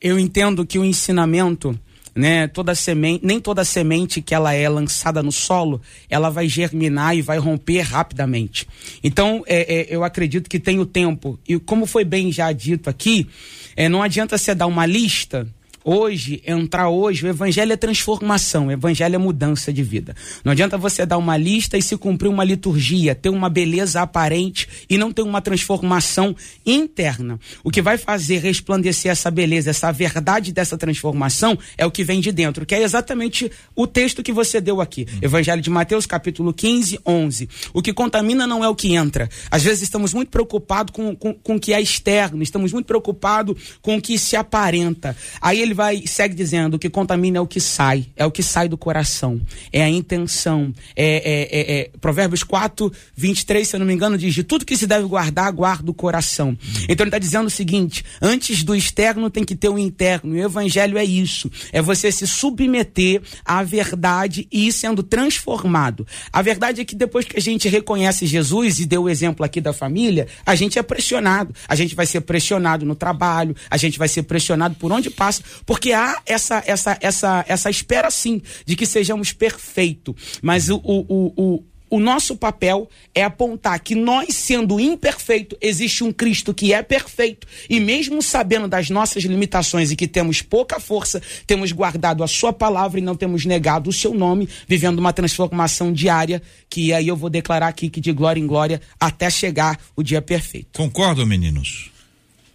eu 0.00 0.18
entendo 0.18 0.64
que 0.64 0.78
o 0.78 0.84
ensinamento, 0.84 1.76
né, 2.14 2.46
toda 2.46 2.74
semente, 2.76 3.26
nem 3.26 3.40
toda 3.40 3.64
semente 3.64 4.22
que 4.22 4.34
ela 4.34 4.52
é 4.54 4.68
lançada 4.68 5.20
no 5.20 5.32
solo, 5.32 5.80
ela 6.08 6.30
vai 6.30 6.48
germinar 6.48 7.16
e 7.16 7.22
vai 7.22 7.38
romper 7.38 7.80
rapidamente. 7.80 8.68
Então, 9.02 9.42
é, 9.46 9.80
é, 9.80 9.86
eu 9.90 10.04
acredito 10.04 10.48
que 10.48 10.60
tem 10.60 10.78
o 10.78 10.86
tempo. 10.86 11.40
E 11.48 11.58
como 11.58 11.86
foi 11.86 12.04
bem 12.04 12.30
já 12.30 12.52
dito 12.52 12.88
aqui, 12.88 13.26
é, 13.74 13.88
não 13.88 14.00
adianta 14.00 14.38
você 14.38 14.54
dar 14.54 14.66
uma 14.66 14.86
lista 14.86 15.48
hoje, 15.88 16.42
entrar 16.46 16.90
hoje, 16.90 17.24
o 17.24 17.28
evangelho 17.28 17.72
é 17.72 17.76
transformação, 17.76 18.66
o 18.66 18.70
evangelho 18.70 19.14
é 19.14 19.18
mudança 19.18 19.72
de 19.72 19.82
vida. 19.82 20.14
Não 20.44 20.52
adianta 20.52 20.76
você 20.76 21.06
dar 21.06 21.16
uma 21.16 21.34
lista 21.34 21.78
e 21.78 21.82
se 21.82 21.96
cumprir 21.96 22.28
uma 22.28 22.44
liturgia, 22.44 23.14
ter 23.14 23.30
uma 23.30 23.48
beleza 23.48 24.02
aparente 24.02 24.68
e 24.90 24.98
não 24.98 25.10
ter 25.10 25.22
uma 25.22 25.40
transformação 25.40 26.36
interna. 26.66 27.40
O 27.64 27.70
que 27.70 27.80
vai 27.80 27.96
fazer 27.96 28.38
resplandecer 28.40 29.10
essa 29.10 29.30
beleza, 29.30 29.70
essa 29.70 29.90
verdade 29.90 30.52
dessa 30.52 30.76
transformação 30.76 31.58
é 31.78 31.86
o 31.86 31.90
que 31.90 32.04
vem 32.04 32.20
de 32.20 32.32
dentro, 32.32 32.66
que 32.66 32.74
é 32.74 32.82
exatamente 32.82 33.50
o 33.74 33.86
texto 33.86 34.22
que 34.22 34.32
você 34.32 34.60
deu 34.60 34.82
aqui. 34.82 35.06
Evangelho 35.22 35.62
de 35.62 35.70
Mateus, 35.70 36.04
capítulo 36.04 36.52
15, 36.52 37.00
11. 37.06 37.48
O 37.72 37.80
que 37.80 37.94
contamina 37.94 38.46
não 38.46 38.62
é 38.62 38.68
o 38.68 38.74
que 38.74 38.94
entra. 38.94 39.26
Às 39.50 39.62
vezes 39.62 39.84
estamos 39.84 40.12
muito 40.12 40.28
preocupados 40.28 40.92
com, 40.92 41.16
com, 41.16 41.32
com 41.32 41.56
o 41.56 41.60
que 41.60 41.72
é 41.72 41.80
externo, 41.80 42.42
estamos 42.42 42.74
muito 42.74 42.84
preocupados 42.84 43.78
com 43.80 43.96
o 43.96 44.02
que 44.02 44.18
se 44.18 44.36
aparenta. 44.36 45.16
Aí 45.40 45.62
ele 45.62 45.77
vai 45.78 46.02
segue 46.08 46.34
dizendo: 46.34 46.76
que 46.76 46.90
contamina 46.90 47.38
é 47.38 47.40
o 47.40 47.46
que 47.46 47.60
sai, 47.60 48.06
é 48.16 48.26
o 48.26 48.32
que 48.32 48.42
sai 48.42 48.68
do 48.68 48.76
coração, 48.76 49.40
é 49.72 49.80
a 49.80 49.88
intenção. 49.88 50.74
É, 50.96 51.06
é, 51.06 51.60
é, 51.60 51.80
é 51.80 51.90
Provérbios 52.00 52.42
4, 52.42 52.92
23, 53.14 53.66
se 53.66 53.76
eu 53.76 53.80
não 53.80 53.86
me 53.86 53.94
engano, 53.94 54.18
diz: 54.18 54.34
de 54.34 54.42
tudo 54.42 54.64
que 54.64 54.76
se 54.76 54.88
deve 54.88 55.06
guardar, 55.06 55.52
guarda 55.52 55.88
o 55.88 55.94
coração. 55.94 56.58
Então 56.88 57.04
ele 57.04 57.08
está 57.08 57.18
dizendo 57.18 57.46
o 57.46 57.50
seguinte: 57.50 58.04
antes 58.20 58.64
do 58.64 58.74
externo 58.74 59.30
tem 59.30 59.44
que 59.44 59.54
ter 59.54 59.68
o 59.68 59.78
interno. 59.78 60.36
E 60.36 60.40
o 60.40 60.44
evangelho 60.44 60.98
é 60.98 61.04
isso: 61.04 61.48
é 61.72 61.80
você 61.80 62.10
se 62.10 62.26
submeter 62.26 63.22
à 63.44 63.62
verdade 63.62 64.48
e 64.50 64.66
ir 64.66 64.72
sendo 64.72 65.04
transformado. 65.04 66.04
A 66.32 66.42
verdade 66.42 66.80
é 66.80 66.84
que 66.84 66.96
depois 66.96 67.24
que 67.24 67.38
a 67.38 67.40
gente 67.40 67.68
reconhece 67.68 68.26
Jesus 68.26 68.80
e 68.80 68.84
deu 68.84 69.04
o 69.04 69.08
exemplo 69.08 69.44
aqui 69.44 69.60
da 69.60 69.72
família, 69.72 70.26
a 70.44 70.56
gente 70.56 70.76
é 70.76 70.82
pressionado. 70.82 71.54
A 71.68 71.76
gente 71.76 71.94
vai 71.94 72.04
ser 72.04 72.22
pressionado 72.22 72.84
no 72.84 72.96
trabalho, 72.96 73.54
a 73.70 73.76
gente 73.76 73.96
vai 73.96 74.08
ser 74.08 74.24
pressionado 74.24 74.74
por 74.74 74.90
onde 74.90 75.08
passa, 75.08 75.42
porque 75.64 75.92
há 75.92 76.20
essa, 76.26 76.62
essa, 76.66 76.98
essa, 77.00 77.44
essa 77.48 77.70
espera, 77.70 78.10
sim, 78.10 78.42
de 78.64 78.76
que 78.76 78.86
sejamos 78.86 79.32
perfeitos. 79.32 80.14
Mas 80.42 80.68
o, 80.68 80.76
o, 80.76 81.32
o, 81.36 81.64
o 81.90 81.98
nosso 81.98 82.36
papel 82.36 82.88
é 83.14 83.22
apontar 83.22 83.80
que 83.80 83.94
nós, 83.94 84.34
sendo 84.34 84.78
imperfeito, 84.78 85.56
existe 85.60 86.04
um 86.04 86.12
Cristo 86.12 86.52
que 86.52 86.72
é 86.72 86.82
perfeito 86.82 87.46
e 87.68 87.80
mesmo 87.80 88.22
sabendo 88.22 88.68
das 88.68 88.90
nossas 88.90 89.24
limitações 89.24 89.90
e 89.90 89.96
que 89.96 90.06
temos 90.06 90.42
pouca 90.42 90.78
força, 90.78 91.22
temos 91.46 91.72
guardado 91.72 92.22
a 92.22 92.26
sua 92.26 92.52
palavra 92.52 93.00
e 93.00 93.02
não 93.02 93.16
temos 93.16 93.44
negado 93.44 93.88
o 93.88 93.92
seu 93.92 94.14
nome, 94.14 94.48
vivendo 94.66 94.98
uma 94.98 95.12
transformação 95.12 95.92
diária 95.92 96.42
que 96.68 96.92
aí 96.92 97.08
eu 97.08 97.16
vou 97.16 97.30
declarar 97.30 97.68
aqui 97.68 97.88
que 97.88 98.00
de 98.00 98.12
glória 98.12 98.40
em 98.40 98.46
glória 98.46 98.80
até 99.00 99.30
chegar 99.30 99.78
o 99.96 100.02
dia 100.02 100.20
perfeito. 100.20 100.78
Concordam, 100.78 101.24
meninos? 101.24 101.90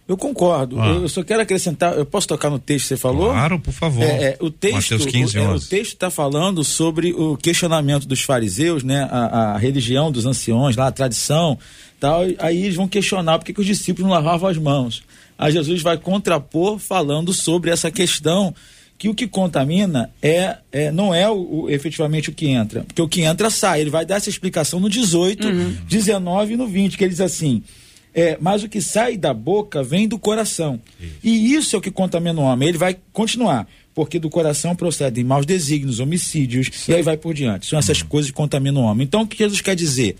Eu 0.06 0.18
concordo. 0.18 0.78
Ah. 0.80 0.88
Eu 0.88 1.08
só 1.08 1.22
quero 1.22 1.40
acrescentar. 1.40 1.96
Eu 1.96 2.04
posso 2.04 2.28
tocar 2.28 2.50
no 2.50 2.58
texto 2.58 2.84
que 2.84 2.88
você 2.88 2.96
falou? 2.96 3.30
Claro, 3.30 3.58
por 3.58 3.72
favor. 3.72 4.02
É, 4.02 4.24
é, 4.24 4.36
o 4.38 4.50
texto, 4.50 4.98
15, 4.98 5.38
o, 5.38 5.40
é, 5.40 5.48
o, 5.48 5.60
texto 5.60 5.94
está 5.94 6.10
falando 6.10 6.62
sobre 6.62 7.12
o 7.14 7.38
questionamento 7.38 8.06
dos 8.06 8.20
fariseus, 8.20 8.82
né? 8.84 9.08
A, 9.10 9.54
a, 9.54 9.58
religião 9.58 10.12
dos 10.12 10.26
anciões, 10.26 10.76
lá 10.76 10.88
a 10.88 10.92
tradição, 10.92 11.58
tal. 11.98 12.20
Aí 12.38 12.64
eles 12.64 12.76
vão 12.76 12.86
questionar 12.86 13.38
por 13.38 13.46
que, 13.46 13.58
os 13.58 13.66
discípulos 13.66 14.06
não 14.06 14.14
lavavam 14.14 14.48
as 14.48 14.58
mãos. 14.58 15.02
Aí 15.38 15.52
Jesus 15.52 15.80
vai 15.80 15.96
contrapor 15.96 16.78
falando 16.78 17.32
sobre 17.32 17.70
essa 17.70 17.90
questão 17.90 18.54
que 18.98 19.08
o 19.08 19.14
que 19.14 19.26
contamina 19.26 20.10
é, 20.22 20.58
é 20.70 20.92
não 20.92 21.14
é 21.14 21.28
o, 21.30 21.62
o, 21.62 21.70
efetivamente 21.70 22.28
o 22.28 22.32
que 22.32 22.48
entra, 22.48 22.84
porque 22.84 23.00
o 23.00 23.08
que 23.08 23.22
entra 23.22 23.48
sai. 23.48 23.80
Ele 23.80 23.90
vai 23.90 24.04
dar 24.04 24.16
essa 24.16 24.28
explicação 24.28 24.78
no 24.78 24.90
18, 24.90 25.48
uhum. 25.48 25.76
19 25.88 26.52
e 26.52 26.56
no 26.58 26.66
20, 26.66 26.98
que 26.98 27.04
ele 27.04 27.10
diz 27.10 27.22
assim 27.22 27.62
é, 28.14 28.38
mas 28.40 28.62
o 28.62 28.68
que 28.68 28.80
sai 28.80 29.16
da 29.16 29.34
boca 29.34 29.82
vem 29.82 30.06
do 30.06 30.18
coração. 30.18 30.80
Isso. 31.00 31.12
E 31.24 31.54
isso 31.54 31.74
é 31.74 31.78
o 31.78 31.82
que 31.82 31.90
contamina 31.90 32.40
o 32.40 32.44
homem. 32.44 32.68
Ele 32.68 32.78
vai 32.78 32.96
continuar, 33.12 33.66
porque 33.92 34.20
do 34.20 34.30
coração 34.30 34.76
procedem 34.76 35.24
maus 35.24 35.44
desígnios, 35.44 35.98
homicídios, 35.98 36.70
Sim. 36.72 36.92
e 36.92 36.94
aí 36.94 37.02
vai 37.02 37.16
por 37.16 37.34
diante. 37.34 37.66
São 37.66 37.78
essas 37.78 38.02
hum. 38.02 38.06
coisas 38.06 38.30
que 38.30 38.36
contaminam 38.36 38.82
o 38.82 38.84
homem. 38.84 39.04
Então, 39.04 39.22
o 39.22 39.26
que 39.26 39.36
Jesus 39.36 39.60
quer 39.60 39.74
dizer? 39.74 40.16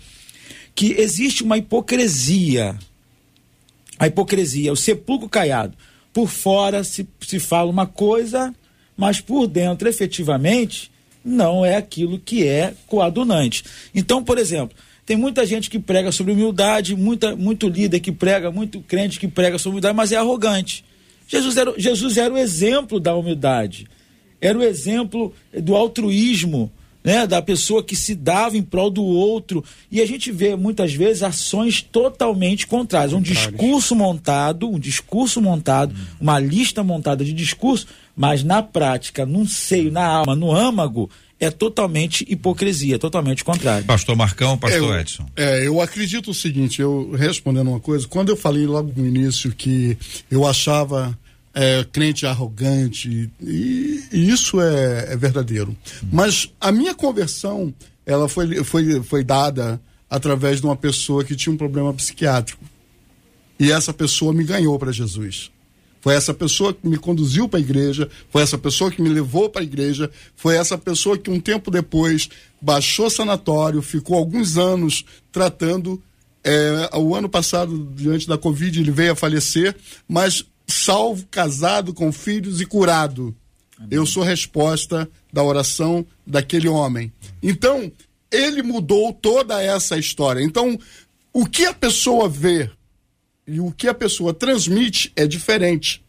Que 0.75 0.91
existe 0.99 1.41
uma 1.41 1.57
hipocrisia. 1.57 2.77
A 3.97 4.07
hipocrisia, 4.07 4.73
o 4.73 4.75
sepulcro 4.75 5.29
caiado. 5.29 5.73
por 6.11 6.27
fora 6.27 6.83
se, 6.83 7.07
se 7.21 7.39
fala 7.39 7.71
uma 7.71 7.87
coisa, 7.87 8.53
mas 8.97 9.21
por 9.21 9.47
dentro, 9.47 9.87
efetivamente, 9.87 10.91
não 11.23 11.65
é 11.65 11.77
aquilo 11.77 12.19
que 12.19 12.45
é 12.45 12.73
coadunante. 12.87 13.63
Então, 13.93 14.21
por 14.21 14.37
exemplo, 14.37 14.75
tem 15.05 15.15
muita 15.15 15.45
gente 15.45 15.69
que 15.69 15.77
prega 15.77 16.11
sobre 16.11 16.33
humildade, 16.33 16.95
muita, 16.95 17.35
muito 17.35 17.67
líder 17.67 17.99
que 17.99 18.11
prega, 18.11 18.49
muito 18.49 18.81
crente 18.81 19.19
que 19.19 19.27
prega 19.27 19.57
sobre 19.59 19.75
humildade, 19.75 19.95
mas 19.95 20.11
é 20.11 20.17
arrogante. 20.17 20.83
Jesus 21.27 21.57
era, 21.57 21.73
Jesus 21.77 22.17
era 22.17 22.33
o 22.33 22.37
exemplo 22.37 22.99
da 22.99 23.15
humildade, 23.15 23.87
era 24.41 24.57
o 24.57 24.63
exemplo 24.63 25.33
do 25.53 25.75
altruísmo, 25.75 26.71
né, 27.03 27.27
da 27.27 27.39
pessoa 27.39 27.83
que 27.83 27.95
se 27.95 28.15
dava 28.15 28.57
em 28.57 28.63
prol 28.63 28.89
do 28.89 29.03
outro. 29.03 29.63
E 29.91 30.01
a 30.01 30.07
gente 30.07 30.31
vê 30.31 30.55
muitas 30.55 30.91
vezes 30.91 31.21
ações 31.21 31.83
totalmente 31.83 32.65
contrárias. 32.65 33.13
Um 33.13 33.21
discurso 33.21 33.95
montado, 33.95 34.67
um 34.67 34.79
discurso 34.79 35.39
montado, 35.39 35.93
hum. 35.93 36.15
uma 36.19 36.39
lista 36.39 36.83
montada 36.83 37.23
de 37.23 37.31
discurso, 37.31 37.85
mas 38.15 38.43
na 38.43 38.63
prática, 38.63 39.23
no 39.23 39.45
seio, 39.45 39.91
na 39.91 40.03
alma, 40.03 40.35
no 40.35 40.51
âmago, 40.51 41.07
é 41.39 41.51
totalmente 41.51 42.25
hipocrisia, 42.29 42.97
totalmente 42.97 43.43
contrário. 43.43 43.85
Pastor 43.85 44.15
Marcão, 44.15 44.57
pastor 44.57 44.95
é, 44.95 45.01
Edson. 45.01 45.25
É, 45.35 45.67
eu 45.67 45.81
acredito 45.81 46.31
o 46.31 46.33
seguinte, 46.33 46.81
eu 46.81 47.11
respondendo 47.11 47.69
uma 47.69 47.79
coisa, 47.79 48.07
quando 48.07 48.29
eu 48.29 48.37
falei 48.37 48.65
logo 48.65 48.93
no 48.95 49.05
início 49.05 49.51
que 49.51 49.97
eu 50.31 50.47
achava 50.47 51.17
é, 51.53 51.85
crente 51.91 52.25
arrogante, 52.25 53.29
e, 53.41 54.03
e 54.11 54.29
isso 54.29 54.61
é, 54.61 55.13
é 55.13 55.17
verdadeiro. 55.17 55.71
Hum. 56.03 56.07
Mas 56.11 56.49
a 56.59 56.71
minha 56.71 56.95
conversão, 56.95 57.73
ela 58.05 58.29
foi, 58.29 58.63
foi, 58.63 59.03
foi 59.03 59.23
dada 59.23 59.79
através 60.09 60.61
de 60.61 60.65
uma 60.65 60.75
pessoa 60.75 61.23
que 61.23 61.35
tinha 61.35 61.53
um 61.53 61.57
problema 61.57 61.93
psiquiátrico. 61.93 62.63
E 63.59 63.71
essa 63.71 63.93
pessoa 63.93 64.33
me 64.33 64.43
ganhou 64.43 64.77
para 64.77 64.91
Jesus. 64.91 65.49
Foi 66.05 66.13
essa 66.13 66.35
pessoa 66.35 66.71
que 66.71 66.87
me 66.87 66.97
conduziu 66.97 67.49
para 67.49 67.57
a 67.57 67.63
igreja, 67.63 68.07
foi 68.29 68.43
essa 68.43 68.59
pessoa 68.59 68.91
que 68.91 69.01
me 69.01 69.09
levou 69.09 69.49
para 69.49 69.61
a 69.61 69.63
igreja, 69.63 70.11
foi 70.35 70.55
essa 70.55 70.77
pessoa 70.77 71.17
que 71.17 71.31
um 71.31 71.39
tempo 71.39 71.71
depois 71.71 72.29
baixou 72.61 73.09
sanatório, 73.09 73.81
ficou 73.81 74.15
alguns 74.15 74.55
anos 74.55 75.03
tratando. 75.31 75.99
É, 76.43 76.91
o 76.93 77.15
ano 77.15 77.27
passado, 77.27 77.91
diante 77.95 78.27
da 78.27 78.37
Covid, 78.37 78.79
ele 78.79 78.91
veio 78.91 79.13
a 79.13 79.15
falecer, 79.15 79.75
mas 80.07 80.45
salvo, 80.67 81.25
casado, 81.25 81.91
com 81.91 82.11
filhos 82.11 82.61
e 82.61 82.67
curado. 82.67 83.35
Amém. 83.75 83.89
Eu 83.89 84.05
sou 84.05 84.21
resposta 84.21 85.09
da 85.33 85.41
oração 85.41 86.05
daquele 86.23 86.67
homem. 86.67 87.11
Então, 87.41 87.91
ele 88.31 88.61
mudou 88.61 89.11
toda 89.11 89.59
essa 89.59 89.97
história. 89.97 90.43
Então, 90.43 90.79
o 91.33 91.47
que 91.47 91.65
a 91.65 91.73
pessoa 91.73 92.29
vê 92.29 92.69
e 93.47 93.59
o 93.59 93.71
que 93.71 93.87
a 93.87 93.93
pessoa 93.93 94.33
transmite 94.33 95.11
é 95.15 95.27
diferente. 95.27 96.03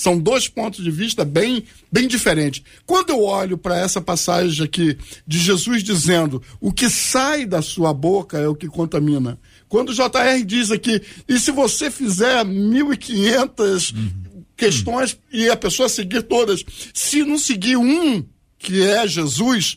São 0.00 0.18
dois 0.18 0.48
pontos 0.48 0.82
de 0.82 0.90
vista 0.90 1.26
bem, 1.26 1.64
bem 1.92 2.08
diferentes. 2.08 2.62
Quando 2.86 3.10
eu 3.10 3.22
olho 3.22 3.58
para 3.58 3.78
essa 3.78 4.00
passagem 4.00 4.64
aqui 4.64 4.96
de 5.26 5.38
Jesus 5.38 5.82
dizendo 5.82 6.42
o 6.58 6.72
que 6.72 6.88
sai 6.88 7.44
da 7.44 7.60
sua 7.60 7.92
boca 7.92 8.38
é 8.38 8.48
o 8.48 8.54
que 8.54 8.66
contamina. 8.66 9.38
Quando 9.68 9.90
o 9.90 9.94
JR 9.94 10.42
diz 10.44 10.70
aqui, 10.70 11.02
e 11.28 11.38
se 11.38 11.50
você 11.50 11.90
fizer 11.90 12.42
1.500 12.46 13.94
uhum. 13.94 14.44
questões 14.56 15.18
e 15.30 15.50
a 15.50 15.56
pessoa 15.56 15.86
seguir 15.86 16.22
todas, 16.22 16.64
se 16.94 17.22
não 17.22 17.36
seguir 17.36 17.76
um, 17.76 18.24
que 18.58 18.82
é 18.82 19.06
Jesus, 19.06 19.76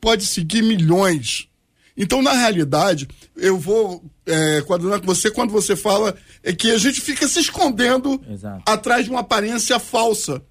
pode 0.00 0.26
seguir 0.26 0.62
milhões. 0.62 1.49
Então, 2.00 2.22
na 2.22 2.32
realidade, 2.32 3.06
eu 3.36 3.58
vou 3.58 4.02
é, 4.24 4.62
coadunar 4.62 5.00
com 5.00 5.06
você 5.06 5.30
quando 5.30 5.50
você 5.50 5.76
fala 5.76 6.16
é 6.42 6.50
que 6.50 6.70
a 6.70 6.78
gente 6.78 6.98
fica 6.98 7.28
se 7.28 7.40
escondendo 7.40 8.18
Exato. 8.26 8.62
atrás 8.64 9.04
de 9.04 9.10
uma 9.10 9.20
aparência 9.20 9.78
falsa. 9.78 10.42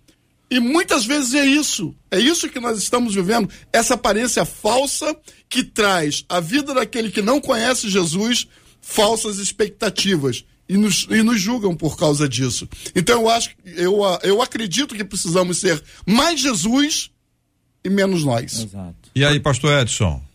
E 0.48 0.60
muitas 0.60 1.06
vezes 1.06 1.34
é 1.34 1.44
isso. 1.44 1.96
É 2.12 2.20
isso 2.20 2.50
que 2.50 2.60
nós 2.60 2.78
estamos 2.78 3.16
vivendo. 3.16 3.50
Essa 3.74 3.96
aparência 3.96 4.46
falsa 4.46 5.18
que 5.50 5.64
traz 5.64 6.24
a 6.30 6.40
vida 6.40 6.72
daquele 6.72 7.10
que 7.10 7.22
não 7.22 7.42
conhece 7.42 7.90
Jesus 7.90 8.48
falsas 8.80 9.40
expectativas. 9.40 10.46
E 10.68 10.78
nos, 10.78 11.08
e 11.10 11.24
nos 11.24 11.42
julgam 11.42 11.76
por 11.76 11.98
causa 11.98 12.30
disso. 12.30 12.70
Então 12.96 13.22
eu 13.22 13.30
acho, 13.30 13.50
eu, 13.66 14.02
eu 14.22 14.40
acredito 14.40 14.94
que 14.94 15.04
precisamos 15.04 15.58
ser 15.58 15.84
mais 16.06 16.40
Jesus 16.40 17.10
e 17.84 17.90
menos 17.90 18.24
nós. 18.24 18.66
Exato. 18.66 19.10
E 19.16 19.26
aí, 19.26 19.40
pastor 19.40 19.82
Edson? 19.82 20.29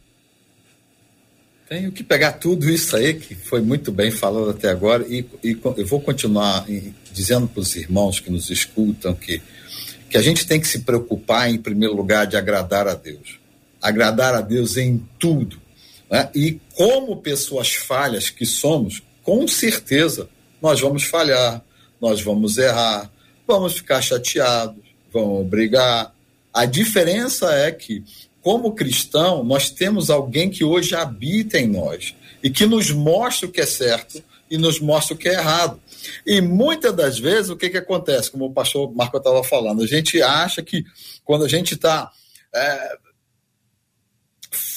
Tenho 1.74 1.90
que 1.90 2.04
pegar 2.04 2.30
tudo 2.34 2.70
isso 2.70 2.94
aí, 2.94 3.14
que 3.14 3.34
foi 3.34 3.60
muito 3.60 3.90
bem 3.90 4.08
falado 4.08 4.48
até 4.48 4.68
agora, 4.68 5.04
e, 5.08 5.26
e 5.42 5.58
eu 5.76 5.84
vou 5.84 6.00
continuar 6.00 6.64
dizendo 7.12 7.48
para 7.48 7.58
os 7.58 7.74
irmãos 7.74 8.20
que 8.20 8.30
nos 8.30 8.48
escutam 8.48 9.12
que, 9.12 9.42
que 10.08 10.16
a 10.16 10.22
gente 10.22 10.46
tem 10.46 10.60
que 10.60 10.68
se 10.68 10.82
preocupar, 10.82 11.50
em 11.50 11.58
primeiro 11.58 11.92
lugar, 11.92 12.28
de 12.28 12.36
agradar 12.36 12.86
a 12.86 12.94
Deus. 12.94 13.40
Agradar 13.82 14.36
a 14.36 14.40
Deus 14.40 14.76
em 14.76 15.04
tudo. 15.18 15.60
Né? 16.08 16.30
E 16.32 16.60
como 16.76 17.16
pessoas 17.16 17.74
falhas 17.74 18.30
que 18.30 18.46
somos, 18.46 19.02
com 19.24 19.48
certeza 19.48 20.28
nós 20.62 20.80
vamos 20.80 21.02
falhar, 21.02 21.60
nós 22.00 22.22
vamos 22.22 22.56
errar, 22.56 23.10
vamos 23.48 23.78
ficar 23.78 24.00
chateados, 24.00 24.80
vamos 25.12 25.44
brigar. 25.48 26.14
A 26.52 26.66
diferença 26.66 27.52
é 27.52 27.72
que 27.72 28.04
como 28.44 28.74
cristão, 28.74 29.42
nós 29.42 29.70
temos 29.70 30.10
alguém 30.10 30.50
que 30.50 30.62
hoje 30.62 30.94
habita 30.94 31.58
em 31.58 31.66
nós 31.66 32.14
e 32.42 32.50
que 32.50 32.66
nos 32.66 32.90
mostra 32.90 33.48
o 33.48 33.50
que 33.50 33.62
é 33.62 33.66
certo 33.66 34.22
e 34.50 34.58
nos 34.58 34.78
mostra 34.78 35.14
o 35.14 35.18
que 35.18 35.30
é 35.30 35.32
errado. 35.32 35.80
E 36.26 36.42
muitas 36.42 36.94
das 36.94 37.18
vezes, 37.18 37.48
o 37.48 37.56
que, 37.56 37.70
que 37.70 37.78
acontece? 37.78 38.30
Como 38.30 38.44
o 38.44 38.52
pastor 38.52 38.94
Marco 38.94 39.16
estava 39.16 39.42
falando, 39.42 39.82
a 39.82 39.86
gente 39.86 40.20
acha 40.20 40.62
que 40.62 40.84
quando 41.24 41.46
a 41.46 41.48
gente 41.48 41.72
está 41.72 42.12
é, 42.54 42.98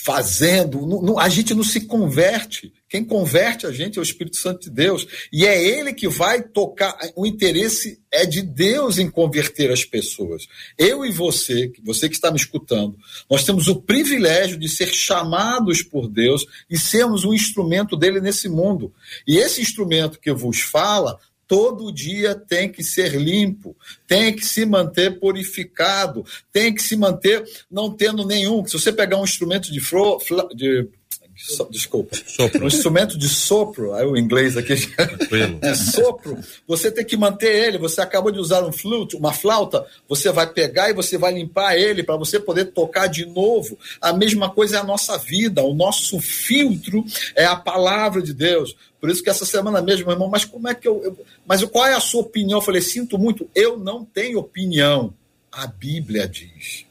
fazendo, 0.08 1.20
a 1.20 1.28
gente 1.28 1.54
não 1.54 1.66
se 1.66 1.82
converte. 1.82 2.72
Quem 2.88 3.04
converte 3.04 3.68
a 3.68 3.72
gente 3.74 3.98
é 3.98 4.02
o 4.02 4.04
Espírito 4.04 4.38
Santo 4.38 4.62
de 4.62 4.70
Deus. 4.70 5.06
E 5.34 5.46
é 5.46 5.62
ele 5.62 5.94
que 5.94 6.08
vai 6.08 6.42
tocar. 6.42 6.98
O 7.14 7.28
interesse 7.28 8.00
é 8.10 8.26
de 8.26 8.42
Deus 8.42 8.98
em 8.98 9.10
converter 9.10 9.70
as 9.70 9.84
pessoas. 9.84 10.48
Eu 10.78 11.06
e 11.06 11.12
você, 11.12 11.74
você 11.84 12.08
que 12.08 12.16
está 12.16 12.32
me 12.32 12.38
escutando, 12.38 12.98
nós 13.30 13.44
temos 13.44 13.68
o 13.68 13.82
privilégio 13.82 14.58
de 14.58 14.70
ser 14.70 14.88
chamados 14.88 15.84
por 15.84 16.08
Deus 16.08 16.46
e 16.70 16.80
sermos 16.80 17.26
um 17.26 17.34
instrumento 17.34 17.98
dele 17.98 18.22
nesse 18.22 18.48
mundo. 18.48 18.94
E 19.28 19.36
esse 19.36 19.60
instrumento 19.60 20.22
que 20.22 20.32
vos 20.32 20.62
fala 20.62 21.20
todo 21.48 21.92
dia 21.92 22.36
tem 22.36 22.70
que 22.70 22.84
ser 22.84 23.16
limpo, 23.16 23.76
tem 24.06 24.36
que 24.36 24.46
se 24.46 24.66
manter 24.66 25.20
purificado, 25.20 26.26
tem 26.52 26.74
que 26.74 26.84
se 26.84 26.96
manter 26.96 27.44
não 27.72 27.92
tendo 27.92 28.26
nenhum. 28.26 28.66
Se 28.66 28.74
você 28.78 28.92
pegar 28.92 29.18
um 29.18 29.24
instrumento 29.24 29.72
de, 29.72 29.80
flo, 29.80 30.20
de 30.54 30.90
So, 31.38 31.68
desculpa. 31.70 32.18
Sopro. 32.26 32.64
Um 32.64 32.68
instrumento 32.68 33.16
de 33.16 33.30
sopro, 33.30 33.94
aí 33.94 34.06
o 34.06 34.18
inglês 34.18 34.58
aqui 34.58 34.74
é 35.62 35.76
sopro. 35.76 36.40
Você 36.68 36.90
tem 36.90 37.06
que 37.06 37.16
manter 37.16 37.68
ele. 37.68 37.78
Você 37.78 38.02
acabou 38.02 38.32
de 38.32 38.40
usar 38.40 38.64
um 38.64 38.72
flute, 38.72 39.16
uma 39.16 39.32
flauta, 39.32 39.86
você 40.10 40.32
vai 40.32 40.48
pegar 40.48 40.90
e 40.90 40.94
você 40.94 41.16
vai 41.16 41.34
limpar 41.34 41.78
ele 41.78 42.02
para 42.02 42.18
você 42.18 42.40
poder 42.40 42.66
tocar 42.66 43.06
de 43.06 43.26
novo. 43.26 43.78
A 44.02 44.12
mesma 44.12 44.50
coisa 44.50 44.78
é 44.78 44.80
a 44.80 44.84
nossa 44.84 45.16
vida. 45.18 45.62
O 45.62 45.76
nosso 45.76 46.20
filtro 46.20 47.06
é 47.36 47.46
a 47.46 47.56
palavra 47.56 48.20
de 48.22 48.34
Deus. 48.34 48.76
Por 49.00 49.12
isso 49.12 49.22
que 49.22 49.30
essa 49.30 49.46
semana 49.46 49.80
mesmo, 49.80 50.06
meu 50.06 50.16
irmão, 50.16 50.28
mas 50.28 50.44
como 50.44 50.68
é 50.68 50.74
que 50.74 50.88
eu, 50.88 51.04
eu 51.04 51.26
mas 51.46 51.64
qual 51.66 51.86
é 51.86 51.94
a 51.94 52.00
sua 52.00 52.22
opinião? 52.22 52.58
Eu 52.58 52.66
falei, 52.66 52.82
sinto 52.82 53.18
muito, 53.20 53.48
eu 53.54 53.78
não 53.78 54.04
tenho 54.04 54.40
opinião. 54.40 55.14
A 55.52 55.68
Bíblia 55.68 56.28
diz. 56.28 56.87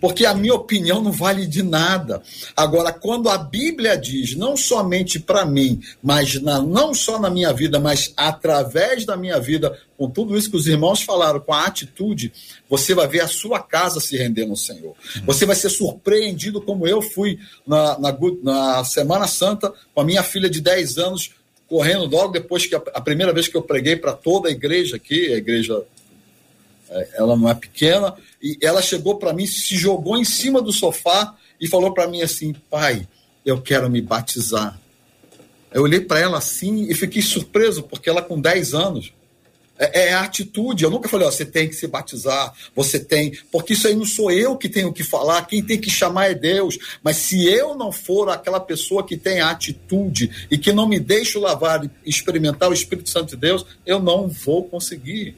Porque 0.00 0.26
a 0.26 0.34
minha 0.34 0.54
opinião 0.54 1.00
não 1.00 1.12
vale 1.12 1.46
de 1.46 1.62
nada. 1.62 2.22
Agora, 2.56 2.92
quando 2.92 3.28
a 3.28 3.38
Bíblia 3.38 3.96
diz, 3.96 4.34
não 4.34 4.56
somente 4.56 5.20
para 5.20 5.46
mim, 5.46 5.80
mas 6.02 6.40
na, 6.42 6.60
não 6.60 6.92
só 6.92 7.20
na 7.20 7.30
minha 7.30 7.52
vida, 7.52 7.78
mas 7.78 8.12
através 8.16 9.04
da 9.04 9.16
minha 9.16 9.38
vida, 9.38 9.78
com 9.96 10.10
tudo 10.10 10.36
isso 10.36 10.50
que 10.50 10.56
os 10.56 10.66
irmãos 10.66 11.02
falaram, 11.02 11.38
com 11.38 11.52
a 11.52 11.66
atitude, 11.66 12.32
você 12.68 12.94
vai 12.94 13.06
ver 13.06 13.20
a 13.20 13.28
sua 13.28 13.60
casa 13.60 14.00
se 14.00 14.16
render 14.16 14.46
no 14.46 14.56
Senhor. 14.56 14.94
Você 15.24 15.46
vai 15.46 15.54
ser 15.54 15.70
surpreendido, 15.70 16.60
como 16.60 16.86
eu 16.86 17.00
fui 17.00 17.38
na, 17.66 17.98
na, 17.98 18.18
na 18.42 18.84
Semana 18.84 19.28
Santa, 19.28 19.72
com 19.94 20.00
a 20.00 20.04
minha 20.04 20.22
filha 20.22 20.50
de 20.50 20.60
10 20.60 20.98
anos, 20.98 21.30
correndo 21.68 22.06
logo 22.06 22.32
depois 22.32 22.66
que 22.66 22.74
a, 22.74 22.82
a 22.92 23.00
primeira 23.00 23.32
vez 23.32 23.46
que 23.46 23.56
eu 23.56 23.62
preguei 23.62 23.94
para 23.94 24.12
toda 24.12 24.48
a 24.48 24.52
igreja 24.52 24.96
aqui, 24.96 25.32
a 25.32 25.36
igreja 25.36 25.80
ela 27.14 27.36
não 27.36 27.48
é 27.48 27.54
pequena, 27.54 28.14
e 28.42 28.58
ela 28.60 28.82
chegou 28.82 29.16
para 29.16 29.32
mim, 29.32 29.46
se 29.46 29.76
jogou 29.76 30.16
em 30.16 30.24
cima 30.24 30.60
do 30.60 30.72
sofá 30.72 31.36
e 31.60 31.68
falou 31.68 31.92
para 31.92 32.08
mim 32.08 32.22
assim: 32.22 32.54
pai, 32.68 33.06
eu 33.44 33.60
quero 33.60 33.88
me 33.88 34.00
batizar. 34.00 34.78
Eu 35.72 35.82
olhei 35.82 36.00
para 36.00 36.18
ela 36.18 36.38
assim 36.38 36.88
e 36.90 36.94
fiquei 36.94 37.22
surpreso, 37.22 37.82
porque 37.84 38.10
ela 38.10 38.22
com 38.22 38.40
10 38.40 38.74
anos. 38.74 39.12
É, 39.78 40.08
é 40.08 40.12
a 40.12 40.22
atitude. 40.22 40.84
Eu 40.84 40.90
nunca 40.90 41.08
falei, 41.08 41.26
ó, 41.26 41.30
você 41.30 41.44
tem 41.44 41.66
que 41.66 41.74
se 41.74 41.86
batizar, 41.86 42.52
você 42.76 42.98
tem. 42.98 43.32
Porque 43.50 43.72
isso 43.72 43.88
aí 43.88 43.94
não 43.94 44.04
sou 44.04 44.30
eu 44.30 44.56
que 44.56 44.68
tenho 44.68 44.92
que 44.92 45.02
falar, 45.02 45.46
quem 45.46 45.62
tem 45.62 45.80
que 45.80 45.88
chamar 45.88 46.30
é 46.30 46.34
Deus. 46.34 46.76
Mas 47.02 47.16
se 47.16 47.46
eu 47.46 47.74
não 47.74 47.90
for 47.90 48.28
aquela 48.28 48.60
pessoa 48.60 49.06
que 49.06 49.16
tem 49.16 49.40
a 49.40 49.50
atitude 49.50 50.48
e 50.50 50.58
que 50.58 50.72
não 50.72 50.86
me 50.86 51.00
deixo 51.00 51.40
lavar 51.40 51.84
e 51.84 51.90
experimentar 52.04 52.68
o 52.68 52.74
Espírito 52.74 53.08
Santo 53.08 53.30
de 53.30 53.36
Deus, 53.36 53.64
eu 53.86 53.98
não 54.00 54.28
vou 54.28 54.64
conseguir. 54.64 55.34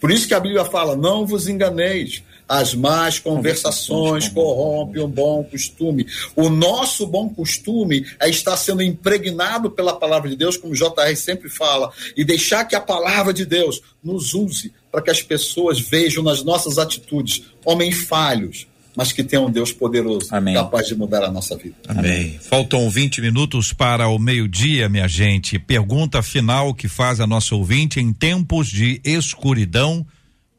Por 0.00 0.10
isso 0.10 0.28
que 0.28 0.34
a 0.34 0.40
Bíblia 0.40 0.64
fala: 0.64 0.96
não 0.96 1.26
vos 1.26 1.48
enganeis. 1.48 2.22
As 2.48 2.74
más 2.74 3.18
conversações 3.18 4.26
corrompem 4.26 5.02
o 5.02 5.06
bom 5.06 5.44
costume. 5.44 6.06
O 6.34 6.48
nosso 6.48 7.06
bom 7.06 7.28
costume 7.28 8.06
é 8.18 8.30
estar 8.30 8.56
sendo 8.56 8.82
impregnado 8.82 9.70
pela 9.70 9.94
palavra 9.94 10.30
de 10.30 10.36
Deus, 10.36 10.56
como 10.56 10.72
o 10.72 10.76
JR 10.76 11.14
sempre 11.14 11.50
fala, 11.50 11.92
e 12.16 12.24
deixar 12.24 12.64
que 12.64 12.74
a 12.74 12.80
palavra 12.80 13.34
de 13.34 13.44
Deus 13.44 13.82
nos 14.02 14.32
use 14.32 14.72
para 14.90 15.02
que 15.02 15.10
as 15.10 15.20
pessoas 15.20 15.78
vejam 15.78 16.22
nas 16.22 16.42
nossas 16.42 16.78
atitudes 16.78 17.42
homens 17.66 18.04
falhos, 18.04 18.66
mas 18.98 19.12
que 19.12 19.22
tenham 19.22 19.46
um 19.46 19.50
Deus 19.50 19.70
poderoso, 19.70 20.26
Amém. 20.32 20.54
capaz 20.54 20.88
de 20.88 20.96
mudar 20.96 21.22
a 21.22 21.30
nossa 21.30 21.56
vida. 21.56 21.76
Amém. 21.86 22.36
Faltam 22.40 22.90
20 22.90 23.20
minutos 23.20 23.72
para 23.72 24.08
o 24.08 24.18
meio-dia, 24.18 24.88
minha 24.88 25.06
gente. 25.06 25.56
Pergunta 25.56 26.20
final 26.20 26.74
que 26.74 26.88
faz 26.88 27.20
a 27.20 27.26
nossa 27.26 27.54
ouvinte 27.54 28.00
em 28.00 28.12
tempos 28.12 28.66
de 28.66 29.00
escuridão: 29.04 30.04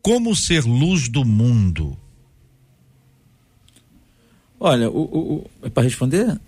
como 0.01 0.33
ser 0.33 0.63
luz 0.63 1.09
do 1.09 1.25
mundo? 1.25 1.97
Olha, 4.57 4.89
o, 4.89 5.01
o, 5.01 5.33
o- 5.33 5.49
é 5.63 5.69
para 5.69 5.83
responder? 5.83 6.39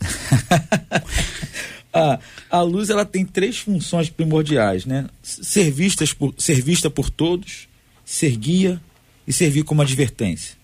a, 1.93 2.19
a 2.49 2.61
luz 2.61 2.89
ela 2.89 3.03
tem 3.03 3.25
três 3.25 3.57
funções 3.57 4.09
primordiais, 4.09 4.85
né? 4.85 5.07
Ser, 5.21 5.69
vistas 5.69 6.13
por, 6.13 6.33
ser 6.37 6.61
vista 6.61 6.89
por 6.89 7.09
todos, 7.09 7.67
ser 8.05 8.33
guia 8.37 8.79
e 9.27 9.33
servir 9.33 9.63
como 9.65 9.81
advertência. 9.81 10.55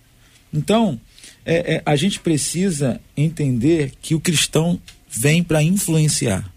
Então, 0.54 0.98
é, 1.48 1.76
é, 1.76 1.82
a 1.86 1.96
gente 1.96 2.20
precisa 2.20 3.00
entender 3.16 3.94
que 4.02 4.14
o 4.14 4.20
cristão 4.20 4.78
vem 5.10 5.42
para 5.42 5.64
influenciar. 5.64 6.52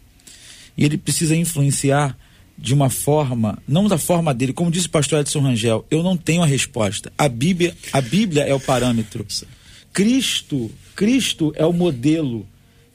E 0.77 0.85
ele 0.85 0.99
precisa 0.99 1.37
influenciar 1.37 2.19
de 2.59 2.75
uma 2.75 2.91
forma, 2.91 3.57
não 3.67 3.87
da 3.87 3.97
forma 3.97 4.35
dele, 4.35 4.53
como 4.53 4.71
disse 4.71 4.89
o 4.89 4.91
pastor 4.91 5.21
Edson 5.21 5.41
Rangel, 5.41 5.87
eu 5.91 6.03
não 6.03 6.17
tenho 6.17 6.43
a 6.43 6.47
resposta. 6.47 7.11
A 7.17 7.29
Bíblia, 7.29 7.75
a 7.93 8.01
Bíblia 8.01 8.43
é 8.43 8.53
o 8.53 8.59
parâmetro. 8.61 9.25
Cristo, 9.93 10.71
Cristo 10.97 11.53
é 11.57 11.65
o 11.65 11.73
modelo. 11.73 12.47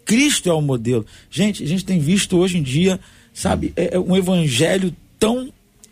Cristo 0.03 0.49
é 0.49 0.53
o 0.53 0.61
modelo. 0.61 1.05
Gente, 1.31 1.63
a 1.63 1.67
gente 1.67 1.85
tem 1.85 1.97
visto 1.97 2.37
hoje 2.37 2.57
em 2.57 2.61
dia, 2.61 2.99
sabe, 3.33 3.71
é, 3.75 3.95
é 3.95 3.99
um 3.99 4.15
evangelho 4.15 4.93
tão 5.17 5.51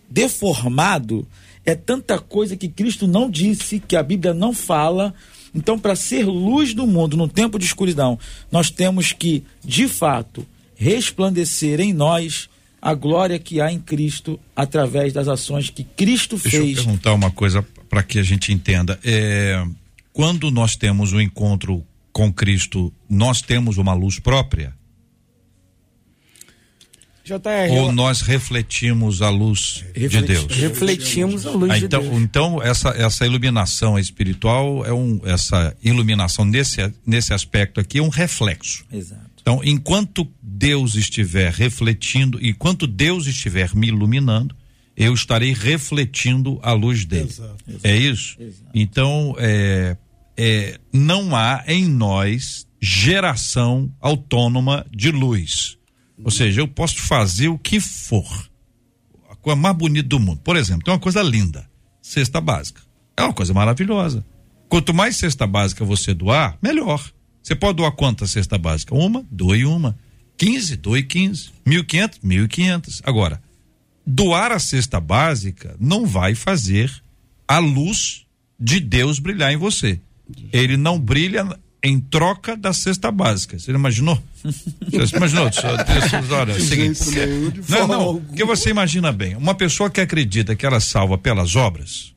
deformado, 0.10 1.26
é 1.66 1.74
tanta 1.74 2.20
coisa 2.20 2.58
que 2.58 2.68
Cristo 2.68 3.08
não 3.08 3.30
disse, 3.30 3.80
que 3.80 3.96
a 3.96 4.04
Bíblia 4.04 4.34
não 4.34 4.54
fala. 4.54 5.16
Então, 5.54 5.78
para 5.78 5.96
ser 5.96 6.26
luz 6.26 6.74
do 6.74 6.88
mundo 6.88 7.16
no 7.16 7.28
tempo 7.28 7.60
de 7.60 7.66
escuridão, 7.66 8.18
nós 8.52 8.70
temos 8.70 9.12
que, 9.12 9.44
de 9.64 9.88
fato, 9.88 10.46
resplandecer 10.76 11.80
em 11.80 11.94
nós 11.94 12.50
a 12.82 12.94
glória 12.94 13.40
que 13.40 13.62
há 13.62 13.72
em 13.72 13.80
Cristo 13.80 14.40
através 14.56 15.14
das 15.14 15.28
ações 15.28 15.70
que 15.70 15.84
Cristo 15.84 16.38
Deixa 16.38 16.58
eu 16.58 16.64
fez. 16.66 16.76
perguntar 16.80 17.14
uma 17.14 17.32
coisa 17.32 17.66
para 17.90 18.04
que 18.04 18.20
a 18.20 18.24
gente 18.24 18.52
entenda. 18.52 19.00
É, 19.04 19.64
quando 20.12 20.52
nós 20.52 20.76
temos 20.76 21.14
o 21.14 21.18
um 21.18 21.22
encontro 21.22 21.84
com 22.12 22.32
Cristo, 22.32 22.92
nós 23.10 23.42
temos 23.42 23.78
uma 23.78 23.94
luz 23.94 24.20
própria? 24.20 24.74
JR, 27.24 27.72
Ou 27.72 27.92
nós 27.92 28.22
refletimos 28.22 29.22
a 29.22 29.30
luz 29.30 29.84
de 29.94 30.02
Refleti- 30.02 30.28
Deus? 30.28 30.46
refletimos 30.58 31.46
a 31.46 31.52
luz 31.52 31.72
Ah, 31.72 31.80
de 31.80 31.86
então, 31.86 32.02
Deus. 32.02 32.18
então 32.22 32.62
essa, 32.62 32.90
essa 32.90 33.26
iluminação 33.26 33.98
espiritual 33.98 34.86
é 34.86 34.92
um 34.94 35.22
essa 35.24 35.76
iluminação 35.82 36.44
nesse 36.44 36.94
nesse 37.06 37.34
aspecto 37.34 37.80
aqui 37.80 37.98
é 38.00 38.02
um 38.04 38.10
reflexo. 38.10 38.84
Exato. 38.92 39.22
Então, 39.42 39.62
enquanto 39.64 40.28
Deus 40.42 40.96
estiver 40.96 41.52
refletindo, 41.52 42.40
enquanto 42.46 42.86
Deus 42.88 43.26
estiver 43.28 43.74
me 43.76 43.88
iluminando, 43.88 44.56
eu 44.96 45.14
estarei 45.14 45.54
refletindo 45.54 46.60
a 46.62 46.72
luz 46.74 47.04
dele. 47.06 47.30
Exato. 47.30 47.56
É 47.84 47.96
isso? 47.96 48.38
Então, 48.74 49.36
é, 49.38 49.98
é, 50.38 50.78
não 50.94 51.36
há 51.36 51.64
em 51.68 51.86
nós 51.86 52.66
geração 52.82 53.92
autônoma 54.00 54.86
de 54.92 55.12
luz. 55.12 55.78
Ou 56.24 56.32
seja, 56.32 56.62
eu 56.62 56.68
posso 56.68 56.98
fazer 57.02 57.48
o 57.48 57.58
que 57.58 57.80
for. 57.80 58.50
A 59.30 59.36
coisa 59.36 59.60
mais 59.60 59.76
bonita 59.76 60.08
do 60.08 60.20
mundo. 60.20 60.40
Por 60.44 60.56
exemplo, 60.56 60.84
tem 60.84 60.94
uma 60.94 61.00
coisa 61.00 61.22
linda: 61.22 61.70
cesta 62.02 62.40
básica. 62.40 62.82
É 63.18 63.24
uma 63.24 63.34
coisa 63.34 63.54
maravilhosa. 63.54 64.26
Quanto 64.70 64.94
mais 64.94 65.18
cesta 65.18 65.46
básica 65.46 65.86
você 65.86 66.14
doar, 66.14 66.58
melhor. 66.62 67.04
Você 67.42 67.56
pode 67.56 67.78
doar 67.78 67.92
quantas 67.92 68.32
cesta 68.32 68.58
básica? 68.58 68.96
Uma, 68.96 69.26
doe 69.30 69.66
uma. 69.66 69.98
15, 70.38 70.78
doe 70.78 71.04
15. 71.04 71.52
1.500, 71.68 72.20
1.500. 72.24 73.02
Agora, 73.04 73.42
doar 74.06 74.52
a 74.52 74.60
cesta 74.60 75.00
básica 75.00 75.76
não 75.80 76.06
vai 76.06 76.36
fazer 76.36 76.92
a 77.48 77.60
luz 77.60 78.26
de 78.60 78.80
Deus 78.80 79.20
brilhar 79.20 79.52
em 79.52 79.58
você. 79.58 80.00
Ele 80.52 80.78
não 80.78 80.98
brilha 81.00 81.60
em 81.84 82.00
troca 82.00 82.56
da 82.56 82.72
cesta 82.72 83.12
básica. 83.12 83.60
Você 83.60 83.72
imaginou? 83.72 84.22
Você 84.90 85.18
imaginou? 85.18 85.50
Olha, 86.32 86.54
é 86.54 86.56
o 86.56 86.62
seguinte. 86.62 87.00
Não, 87.68 87.88
não, 87.88 88.22
porque 88.22 88.46
você 88.46 88.70
imagina 88.70 89.12
bem, 89.12 89.36
uma 89.36 89.54
pessoa 89.54 89.90
que 89.90 90.00
acredita 90.00 90.56
que 90.56 90.66
ela 90.66 90.80
salva 90.80 91.18
pelas 91.18 91.56
obras, 91.58 92.14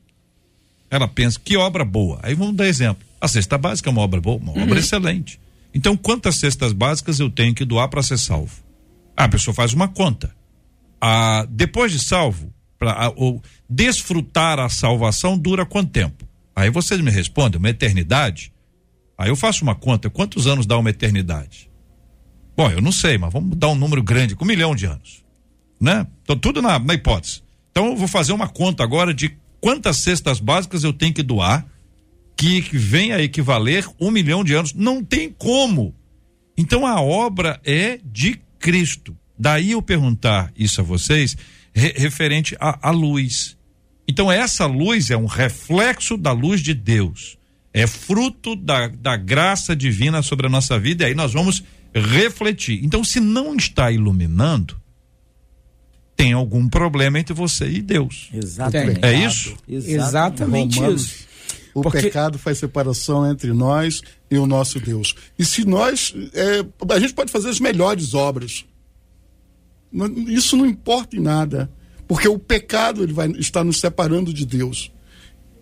ela 0.89 1.07
pensa 1.07 1.39
que 1.43 1.57
obra 1.57 1.83
boa. 1.83 2.19
Aí 2.23 2.33
vamos 2.33 2.55
dar 2.55 2.67
exemplo. 2.67 3.05
A 3.19 3.27
cesta 3.27 3.57
básica 3.57 3.89
é 3.89 3.91
uma 3.91 4.01
obra 4.01 4.21
boa, 4.21 4.37
uma 4.37 4.53
obra 4.63 4.79
excelente. 4.79 5.39
Então, 5.73 5.97
quantas 5.97 6.37
cestas 6.37 6.71
básicas 6.71 7.19
eu 7.19 7.29
tenho 7.29 7.53
que 7.53 7.65
doar 7.65 7.89
para 7.89 8.01
ser 8.01 8.17
salvo? 8.17 8.63
Ah, 9.15 9.25
a 9.25 9.29
pessoa 9.29 9.53
faz 9.53 9.73
uma 9.73 9.87
conta. 9.87 10.33
Ah, 11.01 11.45
depois 11.49 11.91
de 11.91 11.99
salvo, 11.99 12.53
para 12.79 13.11
ou 13.15 13.43
desfrutar 13.69 14.59
a 14.59 14.69
salvação 14.69 15.37
dura 15.37 15.65
quanto 15.65 15.91
tempo? 15.91 16.25
Aí 16.55 16.69
vocês 16.69 17.01
me 17.01 17.11
respondem, 17.11 17.59
uma 17.59 17.69
eternidade. 17.69 18.51
Aí 19.17 19.29
eu 19.29 19.35
faço 19.35 19.63
uma 19.63 19.73
conta, 19.75 20.09
quantos 20.09 20.45
anos 20.45 20.65
dá 20.65 20.77
uma 20.77 20.89
eternidade? 20.89 21.69
Bom, 22.55 22.69
eu 22.69 22.81
não 22.81 22.91
sei, 22.91 23.17
mas 23.17 23.31
vamos 23.33 23.55
dar 23.57 23.69
um 23.69 23.75
número 23.75 24.03
grande, 24.03 24.35
com 24.35 24.43
um 24.43 24.47
milhão 24.47 24.75
de 24.75 24.85
anos. 24.85 25.23
Né? 25.79 26.05
Então, 26.23 26.37
tudo 26.37 26.61
na, 26.61 26.77
na 26.79 26.93
hipótese. 26.93 27.41
Então, 27.71 27.87
eu 27.87 27.95
vou 27.95 28.07
fazer 28.07 28.33
uma 28.33 28.47
conta 28.47 28.83
agora 28.83 29.13
de 29.13 29.37
quantas 29.61 29.97
cestas 29.97 30.39
básicas 30.39 30.83
eu 30.83 30.93
tenho 30.93 31.13
que 31.13 31.23
doar, 31.23 31.65
que, 32.35 32.61
que 32.61 32.77
venha 32.77 33.15
a 33.15 33.21
equivaler 33.21 33.87
um 33.99 34.11
milhão 34.11 34.43
de 34.43 34.53
anos. 34.53 34.73
Não 34.73 35.03
tem 35.03 35.29
como. 35.29 35.95
Então, 36.57 36.85
a 36.85 36.99
obra 37.01 37.59
é 37.63 37.99
de 38.03 38.39
Cristo. 38.59 39.15
Daí 39.37 39.71
eu 39.71 39.81
perguntar 39.81 40.51
isso 40.55 40.81
a 40.81 40.83
vocês, 40.83 41.37
re- 41.73 41.93
referente 41.95 42.55
à 42.59 42.89
luz. 42.89 43.55
Então, 44.07 44.31
essa 44.31 44.65
luz 44.65 45.11
é 45.11 45.17
um 45.17 45.25
reflexo 45.27 46.17
da 46.17 46.31
luz 46.31 46.61
de 46.61 46.73
Deus. 46.73 47.36
É 47.77 47.87
fruto 47.87 48.55
da, 48.55 48.87
da 48.87 49.15
graça 49.15 49.75
divina 49.75 50.21
sobre 50.21 50.47
a 50.47 50.49
nossa 50.49 50.79
vida, 50.79 51.03
e 51.03 51.07
aí 51.07 51.15
nós 51.15 51.33
vamos 51.33 51.63
refletir. 51.93 52.83
Então, 52.83 53.03
se 53.03 53.19
não 53.19 53.55
está 53.55 53.91
iluminando, 53.91 54.75
tem 56.15 56.33
algum 56.33 56.67
problema 56.67 57.19
entre 57.19 57.33
você 57.33 57.69
e 57.69 57.81
Deus. 57.81 58.29
Exatamente. 58.33 58.99
É 59.03 59.13
isso? 59.13 59.55
Exatamente 59.67 60.77
Romanos, 60.79 61.01
isso. 61.03 61.27
O 61.75 61.81
Porque- 61.81 62.01
pecado 62.01 62.39
faz 62.39 62.57
separação 62.57 63.29
entre 63.29 63.53
nós 63.53 64.01
e 64.31 64.37
o 64.39 64.47
nosso 64.47 64.79
Deus. 64.79 65.13
E 65.37 65.45
se 65.45 65.63
nós. 65.63 66.11
é, 66.33 66.65
a 66.91 66.99
gente 66.99 67.13
pode 67.13 67.31
fazer 67.31 67.49
as 67.49 67.59
melhores 67.59 68.15
obras. 68.15 68.65
Isso 70.27 70.57
não 70.57 70.65
importa 70.65 71.15
em 71.15 71.19
nada. 71.19 71.69
Porque 72.07 72.27
o 72.27 72.39
pecado 72.39 73.03
ele 73.03 73.13
vai 73.13 73.27
estar 73.33 73.63
nos 73.63 73.79
separando 73.79 74.33
de 74.33 74.43
Deus. 74.43 74.91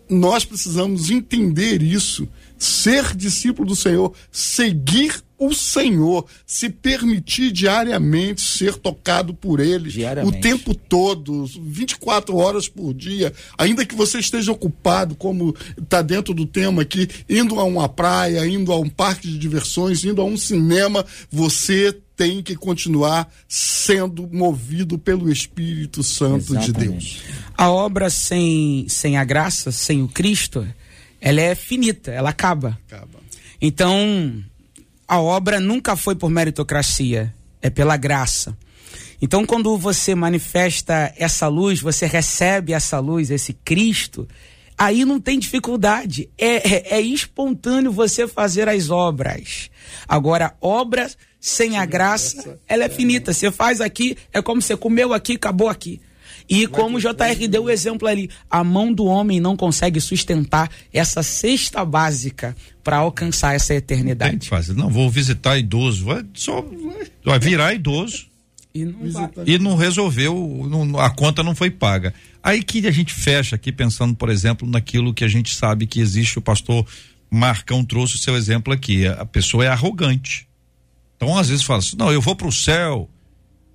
Nós 0.09 0.45
precisamos 0.45 1.09
entender 1.09 1.81
isso, 1.81 2.27
ser 2.57 3.15
discípulo 3.15 3.69
do 3.69 3.75
Senhor, 3.75 4.13
seguir 4.31 5.23
o 5.37 5.53
Senhor, 5.53 6.25
se 6.45 6.69
permitir 6.69 7.51
diariamente 7.51 8.41
ser 8.41 8.75
tocado 8.75 9.33
por 9.33 9.59
Ele 9.59 9.89
o 10.23 10.31
tempo 10.31 10.73
todo, 10.73 11.45
24 11.45 12.35
horas 12.35 12.69
por 12.69 12.93
dia, 12.93 13.33
ainda 13.57 13.85
que 13.85 13.95
você 13.95 14.19
esteja 14.19 14.51
ocupado, 14.51 15.15
como 15.15 15.53
está 15.77 16.01
dentro 16.01 16.33
do 16.33 16.45
tema 16.45 16.83
aqui, 16.83 17.07
indo 17.29 17.59
a 17.59 17.63
uma 17.63 17.89
praia, 17.89 18.47
indo 18.47 18.71
a 18.71 18.79
um 18.79 18.89
parque 18.89 19.27
de 19.27 19.37
diversões, 19.37 20.05
indo 20.05 20.21
a 20.21 20.25
um 20.25 20.37
cinema, 20.37 21.05
você 21.29 21.99
tem 22.15 22.41
que 22.41 22.55
continuar 22.55 23.29
sendo 23.47 24.27
movido 24.31 24.97
pelo 24.97 25.31
Espírito 25.31 26.01
Santo 26.01 26.57
de 26.57 26.71
Deus. 26.71 26.85
Exatamente. 27.13 27.23
A 27.57 27.69
obra 27.69 28.09
sem, 28.09 28.87
sem 28.87 29.17
a 29.17 29.23
graça, 29.23 29.71
sem 29.71 30.01
o 30.01 30.07
Cristo, 30.07 30.67
ela 31.19 31.41
é 31.41 31.55
finita, 31.55 32.11
ela 32.11 32.29
acaba. 32.29 32.79
Acaba. 32.87 33.19
Então, 33.61 34.43
a 35.07 35.19
obra 35.19 35.59
nunca 35.59 35.95
foi 35.95 36.15
por 36.15 36.29
meritocracia, 36.29 37.33
é 37.61 37.69
pela 37.69 37.97
graça. 37.97 38.57
Então, 39.21 39.45
quando 39.45 39.77
você 39.77 40.13
manifesta 40.13 41.13
essa 41.17 41.47
luz, 41.47 41.79
você 41.81 42.05
recebe 42.05 42.73
essa 42.73 42.99
luz, 42.99 43.31
esse 43.31 43.53
Cristo, 43.53 44.27
aí 44.77 45.05
não 45.05 45.19
tem 45.19 45.39
dificuldade. 45.39 46.29
É, 46.37 46.95
é, 46.95 46.97
é 46.97 47.01
espontâneo 47.01 47.91
você 47.91 48.27
fazer 48.27 48.67
as 48.67 48.89
obras. 48.89 49.69
Agora, 50.07 50.55
obras 50.61 51.17
sem 51.45 51.77
a 51.77 51.85
graça, 51.85 52.59
ela 52.67 52.85
é 52.85 52.89
finita. 52.89 53.31
Você 53.31 53.51
faz 53.51 53.79
aqui, 53.79 54.17
é 54.33 54.41
como 54.41 54.59
você 54.59 54.75
comeu 54.75 55.13
aqui, 55.13 55.33
acabou 55.33 55.69
aqui. 55.69 56.01
E 56.49 56.65
como 56.65 56.97
o 56.97 56.99
JR 56.99 57.47
deu 57.47 57.65
o 57.65 57.69
exemplo 57.69 58.07
ali, 58.07 58.31
a 58.49 58.63
mão 58.63 58.91
do 58.91 59.05
homem 59.05 59.39
não 59.39 59.55
consegue 59.55 60.01
sustentar 60.01 60.71
essa 60.91 61.21
cesta 61.21 61.85
básica 61.85 62.55
para 62.83 62.97
alcançar 62.97 63.53
essa 63.53 63.75
eternidade. 63.75 64.49
Fazer. 64.49 64.73
Não, 64.73 64.89
vou 64.89 65.07
visitar 65.07 65.55
idoso. 65.55 66.05
Vai, 66.05 66.25
só, 66.33 66.65
vai 67.23 67.37
virar 67.37 67.75
idoso. 67.75 68.25
E 68.73 68.83
não, 68.83 69.31
e 69.45 69.59
não 69.59 69.75
resolveu, 69.75 70.67
não, 70.67 70.99
a 70.99 71.11
conta 71.11 71.43
não 71.43 71.53
foi 71.53 71.69
paga. 71.69 72.11
Aí 72.41 72.63
que 72.63 72.87
a 72.87 72.91
gente 72.91 73.13
fecha 73.13 73.55
aqui 73.55 73.71
pensando, 73.71 74.15
por 74.15 74.29
exemplo, 74.29 74.67
naquilo 74.67 75.13
que 75.13 75.23
a 75.23 75.27
gente 75.27 75.55
sabe 75.55 75.85
que 75.85 76.01
existe, 76.01 76.39
o 76.39 76.41
pastor 76.41 76.85
Marcão 77.29 77.85
trouxe 77.85 78.15
o 78.15 78.19
seu 78.19 78.35
exemplo 78.35 78.73
aqui. 78.73 79.07
A 79.07 79.25
pessoa 79.25 79.63
é 79.63 79.67
arrogante. 79.67 80.47
Então, 81.15 81.37
às 81.37 81.49
vezes, 81.49 81.63
fala 81.63 81.79
assim: 81.79 81.95
não, 81.97 82.11
eu 82.11 82.21
vou 82.21 82.35
para 82.35 82.47
o 82.47 82.51
céu. 82.51 83.09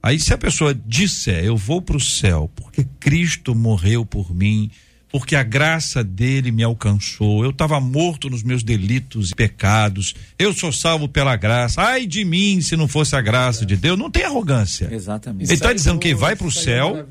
Aí, 0.03 0.19
se 0.19 0.33
a 0.33 0.39
pessoa 0.39 0.75
disser, 0.75 1.45
eu 1.45 1.57
vou 1.57 1.83
para 1.83 1.97
o 1.97 2.01
céu, 2.01 2.51
porque 2.55 2.87
Cristo 2.99 3.55
morreu 3.55 4.05
por 4.05 4.35
mim, 4.35 4.71
porque 5.11 5.37
a 5.37 5.43
graça 5.43 6.03
dele 6.03 6.51
me 6.51 6.63
alcançou. 6.63 7.45
Eu 7.45 7.51
estava 7.51 7.79
morto 7.81 8.31
nos 8.31 8.43
meus 8.43 8.63
delitos 8.63 9.31
e 9.31 9.35
pecados. 9.35 10.15
Eu 10.39 10.55
sou 10.55 10.73
salvo 10.73 11.09
pela 11.09 11.37
graça. 11.37 11.83
Ai 11.83 12.07
de 12.07 12.25
mim 12.25 12.63
se 12.63 12.77
não 12.77 12.89
fosse 12.89 13.15
a 13.15 13.21
graça 13.21 13.67
de 13.67 13.77
Deus. 13.77 13.99
Não 13.99 14.11
tem 14.11 14.25
arrogância. 14.25 14.89
Exatamente. 14.91 15.49
Ele 15.49 15.55
está 15.55 15.73
dizendo 15.73 15.99
que 15.99 16.09
ele 16.09 16.15
vai 16.15 16.37
para 16.37 16.47
o 16.47 16.51
céu. 16.51 17.07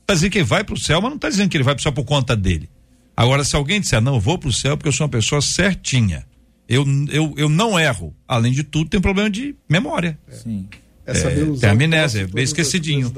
Está 0.00 0.14
dizendo 0.14 0.30
que 0.30 0.38
ele 0.38 0.44
vai 0.44 0.62
para 0.62 0.74
o 0.74 0.78
céu, 0.78 1.02
mas 1.02 1.10
não 1.10 1.16
está 1.16 1.28
dizendo 1.28 1.50
que 1.50 1.56
ele 1.56 1.64
vai 1.64 1.74
para 1.74 1.80
o 1.80 1.82
céu 1.82 1.92
por 1.92 2.04
conta 2.04 2.36
dele. 2.36 2.70
Agora, 3.16 3.42
se 3.44 3.56
alguém 3.56 3.80
disser, 3.80 4.00
não, 4.00 4.14
eu 4.14 4.20
vou 4.20 4.38
para 4.38 4.48
o 4.48 4.52
céu 4.52 4.76
porque 4.76 4.88
eu 4.88 4.92
sou 4.92 5.04
uma 5.04 5.10
pessoa 5.10 5.42
certinha. 5.42 6.24
Eu, 6.68 6.84
eu, 7.10 7.34
eu 7.36 7.48
não 7.48 7.78
erro. 7.78 8.14
Além 8.26 8.52
de 8.52 8.64
tudo, 8.64 8.90
tem 8.90 9.00
problema 9.00 9.30
de 9.30 9.54
memória. 9.68 10.18
Sim. 10.30 10.68
É, 11.06 11.12
é 11.12 11.56
tem 11.60 11.70
amnésia, 11.70 12.26
bem 12.26 12.42
esquecidinho. 12.42 13.12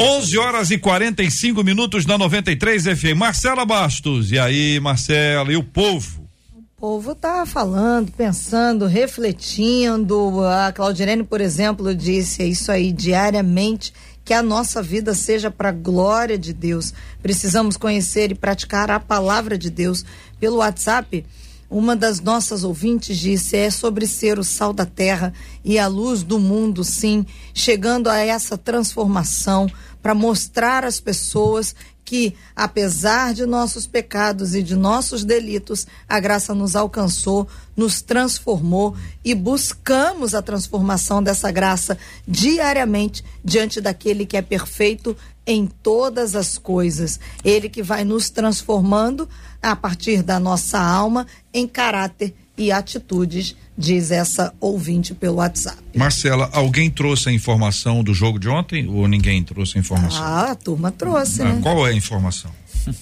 11 0.00 0.38
horas 0.38 0.70
e 0.72 0.78
45 0.78 1.62
minutos 1.62 2.04
na 2.04 2.18
93 2.18 2.84
FM. 2.84 3.16
Marcela 3.16 3.64
Bastos, 3.64 4.32
e 4.32 4.38
aí, 4.38 4.80
Marcela, 4.80 5.52
e 5.52 5.56
o 5.56 5.62
povo? 5.62 6.28
O 6.52 6.80
povo 6.80 7.14
tá 7.14 7.46
falando, 7.46 8.10
pensando, 8.10 8.86
refletindo. 8.86 10.44
A 10.44 10.72
Claudirene, 10.72 11.22
por 11.22 11.40
exemplo, 11.40 11.94
disse 11.94 12.42
isso 12.42 12.72
aí 12.72 12.90
diariamente. 12.90 13.92
Que 14.24 14.34
a 14.34 14.42
nossa 14.42 14.80
vida 14.80 15.14
seja 15.14 15.50
para 15.50 15.70
a 15.70 15.72
glória 15.72 16.38
de 16.38 16.52
Deus. 16.52 16.94
Precisamos 17.20 17.76
conhecer 17.76 18.30
e 18.30 18.36
praticar 18.36 18.90
a 18.90 19.00
palavra 19.00 19.58
de 19.58 19.68
Deus. 19.68 20.04
Pelo 20.38 20.56
WhatsApp, 20.56 21.24
uma 21.72 21.96
das 21.96 22.20
nossas 22.20 22.64
ouvintes 22.64 23.16
disse: 23.16 23.56
é 23.56 23.70
sobre 23.70 24.06
ser 24.06 24.38
o 24.38 24.44
sal 24.44 24.72
da 24.72 24.84
terra 24.84 25.32
e 25.64 25.78
a 25.78 25.86
luz 25.86 26.22
do 26.22 26.38
mundo, 26.38 26.84
sim, 26.84 27.24
chegando 27.54 28.08
a 28.08 28.18
essa 28.18 28.58
transformação 28.58 29.70
para 30.02 30.14
mostrar 30.14 30.84
às 30.84 31.00
pessoas 31.00 31.74
que, 32.04 32.34
apesar 32.54 33.32
de 33.32 33.46
nossos 33.46 33.86
pecados 33.86 34.54
e 34.54 34.62
de 34.62 34.76
nossos 34.76 35.24
delitos, 35.24 35.86
a 36.06 36.20
graça 36.20 36.54
nos 36.54 36.76
alcançou, 36.76 37.48
nos 37.74 38.02
transformou 38.02 38.94
e 39.24 39.34
buscamos 39.34 40.34
a 40.34 40.42
transformação 40.42 41.22
dessa 41.22 41.50
graça 41.50 41.96
diariamente 42.28 43.24
diante 43.42 43.80
daquele 43.80 44.26
que 44.26 44.36
é 44.36 44.42
perfeito 44.42 45.16
em 45.46 45.66
todas 45.66 46.36
as 46.36 46.58
coisas. 46.58 47.18
Ele 47.42 47.68
que 47.68 47.82
vai 47.82 48.04
nos 48.04 48.28
transformando 48.28 49.28
a 49.62 49.76
partir 49.76 50.22
da 50.22 50.40
nossa 50.40 50.78
alma 50.78 51.26
em 51.54 51.66
caráter 51.66 52.34
e 52.56 52.70
atitudes, 52.70 53.56
diz 53.76 54.10
essa 54.10 54.52
ouvinte 54.60 55.14
pelo 55.14 55.36
WhatsApp. 55.36 55.78
Marcela, 55.94 56.50
alguém 56.52 56.90
trouxe 56.90 57.28
a 57.28 57.32
informação 57.32 58.02
do 58.02 58.12
jogo 58.12 58.38
de 58.38 58.48
ontem 58.48 58.86
ou 58.88 59.08
ninguém 59.08 59.42
trouxe 59.42 59.78
a 59.78 59.80
informação? 59.80 60.22
Ah, 60.22 60.50
a 60.50 60.54
turma 60.54 60.90
trouxe, 60.90 61.42
ah, 61.42 61.46
né? 61.46 61.60
Qual 61.62 61.86
é 61.86 61.90
a 61.90 61.94
informação? 61.94 62.50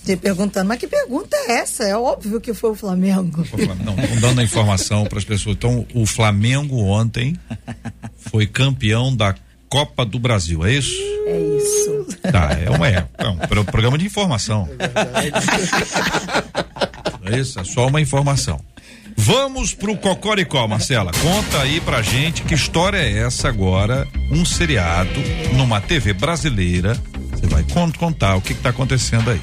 Te 0.05 0.15
perguntando, 0.17 0.69
mas 0.69 0.79
que 0.79 0.87
pergunta 0.87 1.35
é 1.35 1.53
essa? 1.61 1.85
É 1.85 1.97
óbvio 1.97 2.41
que 2.41 2.53
foi 2.53 2.71
o 2.71 2.75
Flamengo. 2.75 3.45
Não, 3.83 3.99
estão 3.99 4.21
dando 4.21 4.41
a 4.41 4.45
informação 4.45 5.07
para 5.07 5.19
as 5.19 5.25
pessoas. 5.25 5.57
Então, 5.57 5.87
o 5.95 6.05
Flamengo 6.05 6.77
ontem 6.83 7.35
foi 8.19 8.47
campeão 8.47 9.15
da 9.15 9.35
Copa 9.71 10.05
do 10.05 10.19
Brasil, 10.19 10.67
é 10.67 10.73
isso? 10.75 10.93
É 11.27 11.41
isso. 11.57 12.07
Tá, 12.33 12.51
é, 12.61 12.69
uma, 12.69 12.89
é, 12.89 13.07
é 13.17 13.29
um 13.29 13.65
programa 13.65 13.97
de 13.97 14.05
informação. 14.05 14.69
É, 17.25 17.33
é 17.33 17.39
isso, 17.39 17.61
é 17.61 17.65
só 17.65 17.87
uma 17.87 18.01
informação. 18.01 18.61
Vamos 19.17 19.73
pro 19.73 19.97
Cocoricó, 19.97 20.67
Marcela. 20.67 21.13
Conta 21.13 21.63
aí 21.63 21.81
pra 21.81 22.03
gente 22.03 22.43
que 22.43 22.55
história 22.55 22.99
é 22.99 23.19
essa 23.21 23.49
agora, 23.49 24.09
um 24.31 24.45
seriado 24.45 25.21
numa 25.53 25.81
TV 25.81 26.15
brasileira. 26.15 27.01
Você 27.33 27.47
vai 27.47 27.65
contar 27.97 28.37
o 28.37 28.41
que, 28.41 28.55
que 28.55 28.61
tá 28.61 28.71
acontecendo 28.71 29.31
aí. 29.31 29.41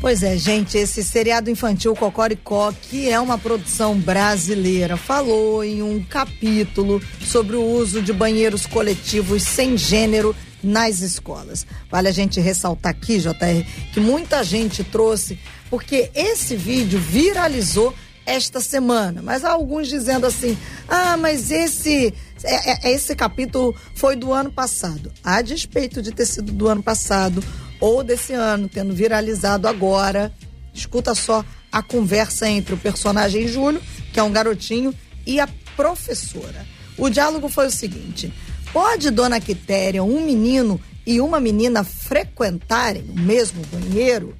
Pois 0.00 0.22
é, 0.22 0.36
gente, 0.36 0.76
esse 0.76 1.02
seriado 1.02 1.50
infantil 1.50 1.94
Cocoricó, 1.94 2.72
que 2.72 3.08
é 3.08 3.18
uma 3.18 3.38
produção 3.38 3.98
brasileira, 3.98 4.96
falou 4.96 5.64
em 5.64 5.82
um 5.82 6.04
capítulo 6.04 7.02
sobre 7.20 7.56
o 7.56 7.64
uso 7.64 8.02
de 8.02 8.12
banheiros 8.12 8.66
coletivos 8.66 9.42
sem 9.42 9.76
gênero 9.76 10.36
nas 10.62 11.00
escolas. 11.00 11.66
Vale 11.90 12.08
a 12.08 12.12
gente 12.12 12.40
ressaltar 12.40 12.90
aqui, 12.90 13.18
JR, 13.18 13.64
que 13.92 13.98
muita 13.98 14.44
gente 14.44 14.84
trouxe, 14.84 15.38
porque 15.70 16.10
esse 16.14 16.54
vídeo 16.54 17.00
viralizou 17.00 17.94
esta 18.26 18.60
semana. 18.60 19.22
Mas 19.22 19.44
há 19.44 19.52
alguns 19.52 19.88
dizendo 19.88 20.26
assim: 20.26 20.58
ah, 20.88 21.16
mas 21.16 21.50
esse, 21.50 22.12
é, 22.44 22.88
é, 22.88 22.92
esse 22.92 23.14
capítulo 23.14 23.74
foi 23.94 24.16
do 24.16 24.32
ano 24.32 24.52
passado. 24.52 25.12
A 25.24 25.40
despeito 25.40 26.02
de 26.02 26.12
ter 26.12 26.26
sido 26.26 26.52
do 26.52 26.68
ano 26.68 26.82
passado, 26.82 27.42
ou 27.80 28.02
desse 28.02 28.32
ano, 28.32 28.68
tendo 28.68 28.94
viralizado 28.94 29.68
agora. 29.68 30.32
Escuta 30.72 31.14
só 31.14 31.44
a 31.72 31.82
conversa 31.82 32.48
entre 32.48 32.74
o 32.74 32.78
personagem 32.78 33.48
Júlio, 33.48 33.82
que 34.12 34.20
é 34.20 34.22
um 34.22 34.32
garotinho, 34.32 34.94
e 35.26 35.40
a 35.40 35.48
professora. 35.76 36.66
O 36.96 37.08
diálogo 37.08 37.48
foi 37.48 37.66
o 37.66 37.70
seguinte: 37.70 38.32
pode 38.72 39.10
Dona 39.10 39.40
Quitéria, 39.40 40.02
um 40.02 40.24
menino 40.24 40.80
e 41.06 41.20
uma 41.20 41.40
menina 41.40 41.84
frequentarem 41.84 43.04
o 43.10 43.20
mesmo 43.20 43.62
banheiro? 43.66 44.36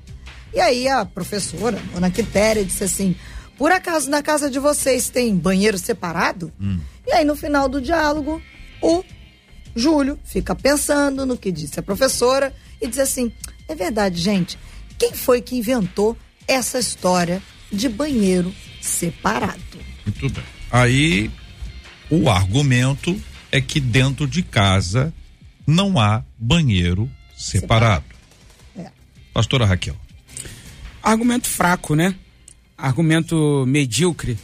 E 0.53 0.61
aí 0.61 0.89
a 0.89 1.05
professora, 1.05 1.79
Dona 1.93 2.11
Quitéria, 2.11 2.65
disse 2.65 2.85
assim: 2.85 3.17
por 3.59 3.73
acaso 3.73 4.11
na 4.11 4.23
casa 4.23 4.51
de 4.51 4.59
vocês 4.59 5.09
tem 5.09 5.35
banheiro 5.37 5.79
separado? 5.79 6.53
Hum. 6.61 6.79
E 7.07 7.13
aí 7.13 7.25
no 7.25 7.37
final 7.37 7.69
do 7.69 7.81
diálogo, 7.81 8.41
o 8.83 9.03
Júlio 9.75 10.19
fica 10.25 10.55
pensando 10.55 11.25
no 11.25 11.37
que 11.37 11.51
disse 11.51 11.79
a 11.81 11.83
professora 11.83 12.53
e 12.81 12.87
diz 12.87 12.99
assim: 12.99 13.33
é 13.69 13.75
verdade, 13.75 14.21
gente, 14.21 14.59
quem 14.99 15.13
foi 15.13 15.41
que 15.41 15.57
inventou 15.57 16.17
essa 16.47 16.79
história 16.79 17.43
de 17.73 17.89
banheiro 17.89 18.55
separado? 18.81 19.79
Muito 20.05 20.29
bem. 20.31 20.45
Aí 20.71 21.31
o 22.11 22.31
argumento 22.31 23.21
é 23.51 23.61
que 23.61 23.81
dentro 23.81 24.27
de 24.27 24.43
casa 24.43 25.13
não 25.67 25.99
há 25.99 26.23
banheiro 26.39 27.11
separado. 27.37 28.05
separado. 28.75 28.89
É. 28.89 28.91
Pastora 29.33 29.67
Raquel. 29.67 29.97
Argumento 31.03 31.49
fraco, 31.49 31.95
né? 31.95 32.15
Argumento 32.77 33.65
medíocre. 33.67 34.39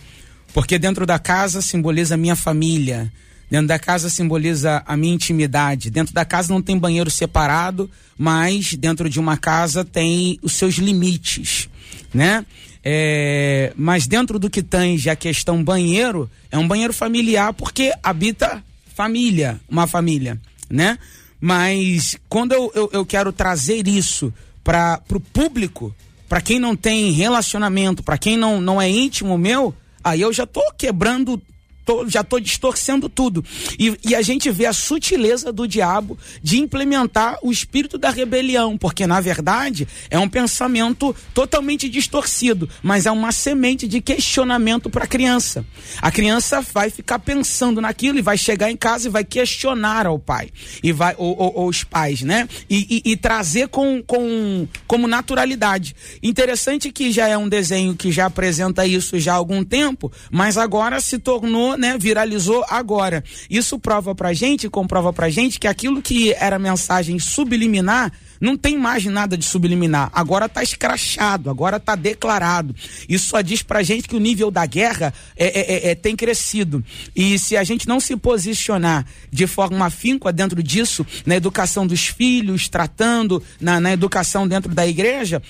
Porque 0.52 0.78
dentro 0.78 1.06
da 1.06 1.18
casa 1.18 1.62
simboliza 1.62 2.14
a 2.14 2.18
minha 2.18 2.36
família, 2.36 3.12
Dentro 3.52 3.66
da 3.66 3.78
casa 3.78 4.08
simboliza 4.08 4.82
a 4.86 4.96
minha 4.96 5.12
intimidade. 5.12 5.90
Dentro 5.90 6.14
da 6.14 6.24
casa 6.24 6.50
não 6.50 6.62
tem 6.62 6.78
banheiro 6.78 7.10
separado, 7.10 7.90
mas 8.16 8.72
dentro 8.72 9.10
de 9.10 9.20
uma 9.20 9.36
casa 9.36 9.84
tem 9.84 10.38
os 10.40 10.54
seus 10.54 10.76
limites, 10.76 11.68
né? 12.14 12.46
É, 12.82 13.74
mas 13.76 14.06
dentro 14.06 14.38
do 14.38 14.48
que 14.48 14.62
tange 14.62 15.10
a 15.10 15.14
questão 15.14 15.62
banheiro, 15.62 16.30
é 16.50 16.56
um 16.56 16.66
banheiro 16.66 16.94
familiar 16.94 17.52
porque 17.52 17.92
habita 18.02 18.64
família, 18.94 19.60
uma 19.68 19.86
família, 19.86 20.40
né? 20.70 20.98
Mas 21.38 22.16
quando 22.30 22.52
eu, 22.52 22.72
eu, 22.74 22.88
eu 22.90 23.04
quero 23.04 23.34
trazer 23.34 23.86
isso 23.86 24.32
para 24.64 24.98
o 25.10 25.20
público, 25.20 25.94
para 26.26 26.40
quem 26.40 26.58
não 26.58 26.74
tem 26.74 27.12
relacionamento, 27.12 28.02
para 28.02 28.16
quem 28.16 28.34
não, 28.34 28.62
não 28.62 28.80
é 28.80 28.88
íntimo 28.88 29.36
meu, 29.36 29.74
aí 30.02 30.22
eu 30.22 30.32
já 30.32 30.46
tô 30.46 30.72
quebrando 30.72 31.38
tô, 31.84 32.08
já 32.08 32.20
estou 32.20 32.40
distorcendo 32.40 33.08
tudo. 33.08 33.44
E, 33.78 33.96
e, 34.04 34.14
a 34.14 34.22
gente 34.22 34.50
vê 34.50 34.66
a 34.66 34.72
sutileza 34.72 35.52
do 35.52 35.66
diabo 35.66 36.18
de 36.42 36.58
implementar 36.58 37.38
o 37.42 37.50
espírito 37.50 37.98
da 37.98 38.10
rebelião, 38.10 38.76
porque 38.76 39.06
na 39.06 39.20
verdade 39.20 39.86
é 40.10 40.18
um 40.18 40.28
pensamento 40.28 41.14
totalmente 41.34 41.88
distorcido, 41.88 42.68
mas 42.82 43.06
é 43.06 43.10
uma 43.10 43.32
semente 43.32 43.86
de 43.88 44.00
questionamento 44.00 44.88
para 44.88 45.04
a 45.04 45.06
criança. 45.06 45.64
A 46.00 46.10
criança 46.10 46.60
vai 46.60 46.90
ficar 46.90 47.18
pensando 47.18 47.80
naquilo 47.80 48.18
e 48.18 48.22
vai 48.22 48.38
chegar 48.38 48.70
em 48.70 48.76
casa 48.76 49.08
e 49.08 49.10
vai 49.10 49.24
questionar 49.24 50.06
ao 50.06 50.18
pai 50.18 50.50
e 50.82 50.92
vai 50.92 51.14
ou, 51.18 51.36
ou, 51.38 51.52
ou 51.56 51.68
os 51.68 51.84
pais, 51.84 52.22
né? 52.22 52.48
E, 52.68 53.02
e, 53.04 53.12
e 53.12 53.16
trazer 53.16 53.68
com, 53.68 54.02
com 54.02 54.66
como 54.86 55.06
naturalidade. 55.06 55.94
Interessante 56.22 56.90
que 56.90 57.10
já 57.10 57.28
é 57.28 57.36
um 57.36 57.48
desenho 57.48 57.94
que 57.94 58.12
já 58.12 58.26
apresenta 58.26 58.86
isso 58.86 59.18
já 59.18 59.32
há 59.32 59.36
algum 59.36 59.64
tempo, 59.64 60.12
mas 60.30 60.56
agora 60.56 61.00
se 61.00 61.18
tornou 61.18 61.71
né, 61.76 61.96
viralizou 61.98 62.64
agora. 62.68 63.22
Isso 63.48 63.78
prova 63.78 64.14
pra 64.14 64.32
gente, 64.32 64.68
comprova 64.68 65.12
pra 65.12 65.30
gente 65.30 65.58
que 65.58 65.66
aquilo 65.66 66.02
que 66.02 66.32
era 66.34 66.58
mensagem 66.58 67.18
subliminar 67.18 68.12
não 68.42 68.56
tem 68.56 68.76
mais 68.76 69.04
nada 69.04 69.38
de 69.38 69.44
subliminar. 69.44 70.10
Agora 70.12 70.46
está 70.46 70.64
escrachado, 70.64 71.48
agora 71.48 71.76
está 71.76 71.94
declarado. 71.94 72.74
Isso 73.08 73.28
só 73.28 73.40
diz 73.40 73.62
pra 73.62 73.84
gente 73.84 74.08
que 74.08 74.16
o 74.16 74.18
nível 74.20 74.50
da 74.50 74.66
guerra 74.66 75.14
é, 75.36 75.46
é, 75.46 75.60
é, 75.60 75.90
é, 75.90 75.94
tem 75.94 76.16
crescido. 76.16 76.84
E 77.14 77.38
se 77.38 77.56
a 77.56 77.62
gente 77.62 77.86
não 77.86 78.00
se 78.00 78.16
posicionar 78.16 79.06
de 79.30 79.46
forma 79.46 79.86
afinca 79.86 80.32
dentro 80.32 80.60
disso, 80.60 81.06
na 81.24 81.36
educação 81.36 81.86
dos 81.86 82.08
filhos, 82.08 82.68
tratando 82.68 83.40
na, 83.60 83.78
na 83.78 83.92
educação 83.92 84.48
dentro 84.48 84.74
da 84.74 84.84
igreja, 84.88 85.40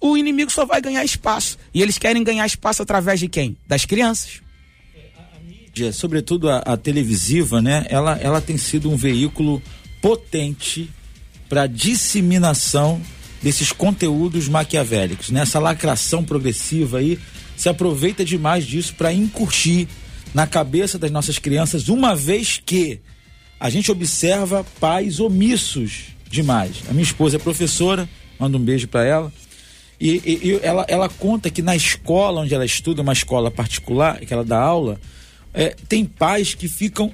o 0.00 0.16
inimigo 0.16 0.50
só 0.50 0.64
vai 0.64 0.80
ganhar 0.80 1.04
espaço. 1.04 1.58
E 1.74 1.82
eles 1.82 1.98
querem 1.98 2.24
ganhar 2.24 2.46
espaço 2.46 2.80
através 2.80 3.20
de 3.20 3.28
quem? 3.28 3.58
Das 3.66 3.84
crianças 3.84 4.47
sobretudo 5.92 6.48
a, 6.50 6.58
a, 6.58 6.76
televisiva, 6.76 7.60
né? 7.62 7.86
Ela, 7.88 8.18
ela 8.18 8.40
tem 8.40 8.56
sido 8.56 8.90
um 8.90 8.96
veículo 8.96 9.62
potente 10.00 10.90
para 11.48 11.66
disseminação 11.66 13.00
desses 13.42 13.72
conteúdos 13.72 14.48
maquiavélicos. 14.48 15.30
Nessa 15.30 15.58
né? 15.58 15.64
lacração 15.64 16.24
progressiva 16.24 16.98
aí, 16.98 17.18
se 17.56 17.68
aproveita 17.68 18.24
demais 18.24 18.66
disso 18.66 18.94
para 18.94 19.12
incurtir 19.12 19.88
na 20.34 20.46
cabeça 20.46 20.98
das 20.98 21.10
nossas 21.10 21.38
crianças, 21.38 21.88
uma 21.88 22.14
vez 22.14 22.60
que 22.64 23.00
a 23.58 23.70
gente 23.70 23.90
observa 23.90 24.64
pais 24.78 25.18
omissos 25.18 26.06
demais. 26.30 26.82
A 26.88 26.92
minha 26.92 27.02
esposa 27.02 27.36
é 27.36 27.38
professora, 27.38 28.08
mando 28.38 28.58
um 28.58 28.60
beijo 28.60 28.86
para 28.86 29.04
ela. 29.04 29.32
E, 30.00 30.22
e, 30.24 30.48
e, 30.48 30.60
ela, 30.62 30.84
ela 30.86 31.08
conta 31.08 31.50
que 31.50 31.62
na 31.62 31.74
escola 31.74 32.42
onde 32.42 32.54
ela 32.54 32.64
estuda, 32.64 33.02
uma 33.02 33.12
escola 33.12 33.50
particular, 33.50 34.20
que 34.20 34.32
ela 34.32 34.44
dá 34.44 34.60
aula, 34.60 35.00
é, 35.54 35.74
tem 35.88 36.04
pais 36.04 36.54
que 36.54 36.68
ficam 36.68 37.12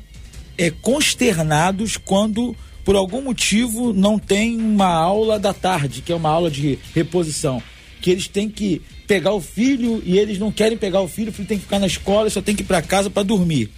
é, 0.57 0.71
consternados 0.71 1.97
quando 1.97 2.57
por 2.85 2.97
algum 2.97 3.23
motivo 3.23 3.93
não 3.93 4.19
tem 4.19 4.57
uma 4.57 4.93
aula 4.93 5.39
da 5.39 5.55
tarde, 5.55 6.03
que 6.03 6.13
é 6.13 6.15
uma 6.15 6.29
aula 6.29 6.51
de 6.51 6.79
reposição, 6.95 7.63
que 8.01 8.11
eles 8.11 8.29
têm 8.29 8.49
que 8.49 8.83
pegar 9.07 9.33
o 9.33 9.41
filho 9.41 10.03
e 10.05 10.19
eles 10.19 10.39
não 10.39 10.53
querem 10.53 10.77
pegar 10.77 11.01
o 11.01 11.09
filho, 11.09 11.31
o 11.31 11.33
filho 11.33 11.49
tem 11.49 11.59
que 11.59 11.65
ficar 11.65 11.79
na 11.79 11.87
escola, 11.87 12.29
só 12.29 12.43
tem 12.43 12.55
que 12.55 12.63
ir 12.63 12.67
para 12.67 12.83
casa 12.83 13.09
para 13.09 13.23
dormir. 13.23 13.71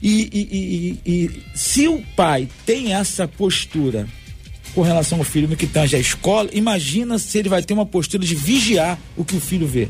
E, 0.00 0.28
e, 0.32 1.00
e, 1.04 1.12
e, 1.12 1.42
se 1.54 1.88
o 1.88 2.02
pai 2.14 2.48
tem 2.64 2.92
essa 2.92 3.26
postura 3.26 4.06
com 4.74 4.82
relação 4.82 5.18
ao 5.18 5.24
filho 5.24 5.48
no 5.48 5.56
que 5.56 5.66
tange 5.66 5.96
a 5.96 5.98
escola, 5.98 6.50
imagina 6.52 7.18
se 7.18 7.38
ele 7.38 7.48
vai 7.48 7.62
ter 7.62 7.72
uma 7.72 7.86
postura 7.86 8.24
de 8.24 8.34
vigiar 8.34 8.98
o 9.16 9.24
que 9.24 9.34
o 9.34 9.40
filho 9.40 9.66
vê. 9.66 9.88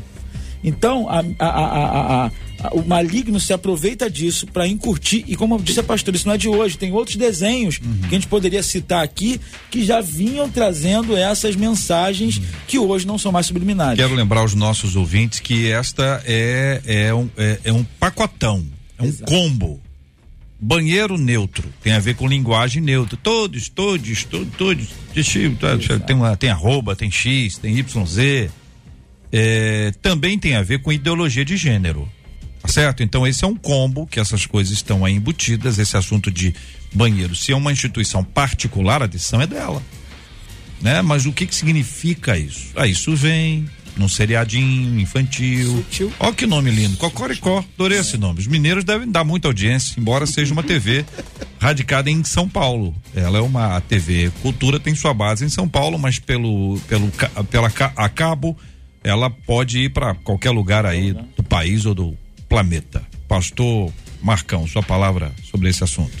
Então, 0.63 1.07
a, 1.09 1.19
a, 1.39 1.47
a, 1.47 2.25
a 2.25 2.31
o 2.71 2.81
maligno 2.81 3.39
se 3.39 3.53
aproveita 3.53 4.09
disso 4.09 4.47
para 4.47 4.67
incurtir. 4.67 5.23
E 5.27 5.35
como 5.35 5.61
disse 5.61 5.79
a 5.79 5.83
pastora, 5.83 6.17
isso 6.17 6.27
não 6.27 6.33
é 6.33 6.37
de 6.37 6.47
hoje, 6.47 6.77
tem 6.77 6.91
outros 6.91 7.15
desenhos 7.15 7.79
uhum. 7.79 7.99
que 8.01 8.15
a 8.15 8.19
gente 8.19 8.27
poderia 8.27 8.63
citar 8.63 9.03
aqui 9.03 9.39
que 9.69 9.83
já 9.83 10.01
vinham 10.01 10.49
trazendo 10.49 11.15
essas 11.15 11.55
mensagens 11.55 12.37
uhum. 12.37 12.43
que 12.67 12.79
hoje 12.79 13.05
não 13.05 13.17
são 13.17 13.31
mais 13.31 13.45
subliminares. 13.45 13.97
Quero 13.97 14.15
lembrar 14.15 14.41
aos 14.41 14.53
nossos 14.53 14.95
ouvintes 14.95 15.39
que 15.39 15.71
esta 15.71 16.21
é, 16.25 16.81
é, 16.85 17.13
um, 17.13 17.29
é, 17.37 17.59
é 17.65 17.73
um 17.73 17.83
pacotão, 17.83 18.65
é 18.97 19.03
um 19.03 19.07
Exato. 19.07 19.31
combo. 19.31 19.81
Banheiro 20.59 21.19
neutro, 21.19 21.71
tem 21.83 21.93
a 21.93 21.99
ver 21.99 22.15
com 22.15 22.27
linguagem 22.27 22.81
neutra. 22.81 23.15
Todos, 23.21 23.69
todos, 23.69 24.23
todos, 24.23 24.55
todos. 24.57 24.87
Tem, 26.07 26.15
uma, 26.15 26.35
tem 26.35 26.49
arroba, 26.49 26.95
tem 26.95 27.11
X, 27.11 27.59
tem 27.59 27.77
YZ. 27.77 28.49
É, 29.31 29.91
também 30.01 30.39
tem 30.39 30.55
a 30.55 30.63
ver 30.63 30.81
com 30.81 30.91
ideologia 30.91 31.45
de 31.45 31.55
gênero. 31.55 32.09
Certo? 32.67 33.01
Então 33.01 33.25
esse 33.25 33.43
é 33.43 33.47
um 33.47 33.55
combo 33.55 34.05
que 34.05 34.19
essas 34.19 34.45
coisas 34.45 34.73
estão 34.73 35.03
aí 35.05 35.13
embutidas, 35.13 35.79
esse 35.79 35.95
assunto 35.97 36.29
de 36.29 36.53
banheiro. 36.93 37.35
Se 37.35 37.51
é 37.51 37.55
uma 37.55 37.71
instituição 37.71 38.23
particular, 38.23 39.01
a 39.01 39.07
decisão 39.07 39.41
é 39.41 39.47
dela. 39.47 39.81
Né? 40.81 41.01
Mas 41.01 41.25
o 41.25 41.33
que 41.33 41.47
que 41.47 41.55
significa 41.55 42.37
isso? 42.37 42.67
Ah, 42.75 42.85
isso 42.85 43.15
vem 43.15 43.67
num 43.97 44.07
seriadinho 44.07 44.99
infantil. 44.99 45.77
Sutil. 45.77 46.13
Ó 46.19 46.31
que 46.31 46.45
nome 46.45 46.69
lindo, 46.69 46.97
Cocoricó, 46.97 47.63
adorei 47.75 47.99
esse 47.99 48.17
nome. 48.17 48.39
Os 48.39 48.47
mineiros 48.47 48.83
devem 48.83 49.09
dar 49.09 49.23
muita 49.23 49.47
audiência, 49.47 49.99
embora 49.99 50.25
seja 50.25 50.53
uma 50.53 50.63
TV 50.63 51.03
radicada 51.59 52.09
em 52.09 52.23
São 52.23 52.47
Paulo. 52.47 52.95
Ela 53.15 53.39
é 53.39 53.41
uma 53.41 53.81
TV 53.81 54.31
Cultura, 54.41 54.79
tem 54.79 54.93
sua 54.93 55.13
base 55.13 55.43
em 55.43 55.49
São 55.49 55.67
Paulo, 55.67 55.97
mas 55.97 56.19
pelo, 56.19 56.79
pelo 56.87 57.11
pela 57.49 57.71
a 57.95 58.09
cabo 58.09 58.55
ela 59.03 59.29
pode 59.29 59.79
ir 59.79 59.89
para 59.89 60.13
qualquer 60.15 60.51
lugar 60.51 60.85
aí 60.85 61.13
do 61.13 61.43
país 61.43 61.85
ou 61.85 61.95
do 61.95 62.17
planeta. 62.47 63.01
Pastor 63.27 63.91
Marcão, 64.21 64.67
sua 64.67 64.83
palavra 64.83 65.31
sobre 65.49 65.69
esse 65.69 65.83
assunto. 65.83 66.11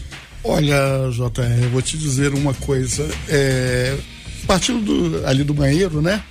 Olha, 0.43 1.09
JR, 1.11 1.63
eu 1.63 1.69
vou 1.69 1.81
te 1.81 1.97
dizer 1.97 2.33
uma 2.33 2.53
coisa. 2.53 3.09
É, 3.27 3.97
partindo 4.45 4.81
do, 4.81 5.27
ali 5.27 5.43
do 5.43 5.53
banheiro, 5.53 6.01
né? 6.01 6.23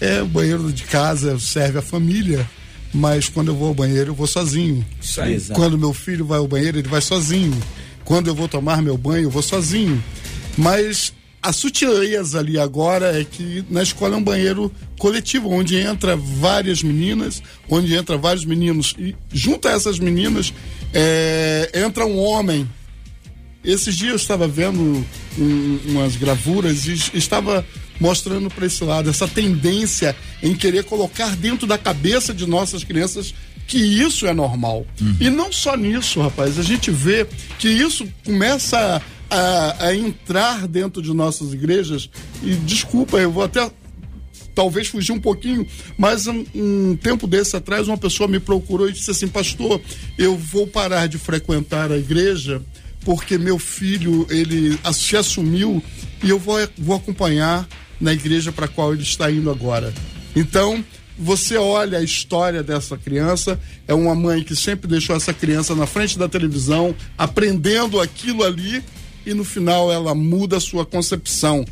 É, 0.00 0.20
o 0.22 0.26
banheiro 0.26 0.72
de 0.72 0.82
casa 0.84 1.38
serve 1.38 1.78
a 1.78 1.82
família, 1.82 2.48
mas 2.92 3.28
quando 3.28 3.48
eu 3.48 3.56
vou 3.56 3.68
ao 3.68 3.74
banheiro, 3.74 4.10
eu 4.10 4.14
vou 4.14 4.26
sozinho. 4.26 4.84
Isso 5.00 5.20
aí, 5.20 5.40
quando 5.54 5.78
meu 5.78 5.92
filho 5.92 6.24
vai 6.24 6.38
ao 6.38 6.48
banheiro, 6.48 6.78
ele 6.78 6.88
vai 6.88 7.00
sozinho. 7.00 7.58
Quando 8.04 8.26
eu 8.26 8.34
vou 8.34 8.48
tomar 8.48 8.82
meu 8.82 8.98
banho, 8.98 9.24
eu 9.24 9.30
vou 9.30 9.42
sozinho. 9.42 10.02
Mas 10.58 11.14
a 11.42 11.52
sutileza 11.52 12.38
ali 12.38 12.56
agora 12.56 13.20
é 13.20 13.24
que 13.24 13.64
na 13.68 13.82
escola 13.82 14.14
é 14.14 14.18
um 14.18 14.22
banheiro 14.22 14.70
coletivo, 14.96 15.50
onde 15.50 15.76
entra 15.76 16.16
várias 16.16 16.82
meninas, 16.82 17.42
onde 17.68 17.92
entra 17.94 18.16
vários 18.16 18.44
meninos. 18.44 18.94
E 18.96 19.16
junto 19.32 19.66
a 19.66 19.72
essas 19.72 19.98
meninas 19.98 20.54
é, 20.94 21.70
entra 21.74 22.06
um 22.06 22.18
homem. 22.18 22.68
Esses 23.64 23.96
dias 23.96 24.10
eu 24.10 24.16
estava 24.16 24.46
vendo 24.46 25.04
um, 25.38 25.80
umas 25.86 26.14
gravuras 26.14 26.86
e 26.86 26.94
estava 27.14 27.66
mostrando 27.98 28.48
para 28.48 28.66
esse 28.66 28.82
lado 28.82 29.10
essa 29.10 29.26
tendência 29.26 30.16
em 30.42 30.54
querer 30.54 30.84
colocar 30.84 31.36
dentro 31.36 31.66
da 31.66 31.78
cabeça 31.78 32.32
de 32.32 32.46
nossas 32.46 32.84
crianças 32.84 33.34
que 33.66 33.78
isso 33.78 34.26
é 34.26 34.34
normal. 34.34 34.86
Uhum. 35.00 35.16
E 35.20 35.30
não 35.30 35.52
só 35.52 35.76
nisso, 35.76 36.20
rapaz, 36.20 36.58
a 36.58 36.62
gente 36.62 36.90
vê 36.90 37.26
que 37.58 37.68
isso 37.68 38.06
começa 38.24 39.00
a, 39.32 39.86
a 39.86 39.96
entrar 39.96 40.68
dentro 40.68 41.00
de 41.00 41.12
nossas 41.14 41.54
igrejas. 41.54 42.10
E 42.42 42.54
desculpa, 42.54 43.16
eu 43.16 43.32
vou 43.32 43.42
até 43.42 43.70
talvez 44.54 44.88
fugir 44.88 45.12
um 45.12 45.20
pouquinho, 45.20 45.66
mas 45.96 46.26
um, 46.26 46.44
um, 46.54 46.96
tempo 46.96 47.26
desse 47.26 47.56
atrás 47.56 47.88
uma 47.88 47.96
pessoa 47.96 48.28
me 48.28 48.38
procurou 48.38 48.90
e 48.90 48.92
disse 48.92 49.10
assim, 49.10 49.26
pastor, 49.26 49.80
eu 50.18 50.36
vou 50.36 50.66
parar 50.66 51.06
de 51.06 51.16
frequentar 51.16 51.90
a 51.90 51.96
igreja 51.96 52.60
porque 53.06 53.38
meu 53.38 53.58
filho 53.58 54.26
ele 54.28 54.78
se 54.92 55.16
assumiu 55.16 55.82
e 56.22 56.28
eu 56.28 56.38
vou, 56.38 56.56
vou 56.76 56.96
acompanhar 56.96 57.66
na 57.98 58.12
igreja 58.12 58.52
para 58.52 58.68
qual 58.68 58.92
ele 58.92 59.02
está 59.02 59.30
indo 59.30 59.50
agora. 59.50 59.92
Então 60.36 60.84
você 61.18 61.56
olha 61.56 61.98
a 61.98 62.02
história 62.02 62.62
dessa 62.62 62.98
criança, 62.98 63.58
é 63.88 63.94
uma 63.94 64.14
mãe 64.14 64.42
que 64.42 64.54
sempre 64.54 64.86
deixou 64.86 65.16
essa 65.16 65.32
criança 65.32 65.74
na 65.74 65.86
frente 65.86 66.18
da 66.18 66.28
televisão, 66.28 66.94
aprendendo 67.16 68.00
aquilo 68.00 68.44
ali 68.44 68.82
e 69.24 69.34
no 69.34 69.44
final 69.44 69.92
ela 69.92 70.14
muda 70.14 70.56
a 70.56 70.60
sua 70.60 70.84
concepção. 70.84 71.64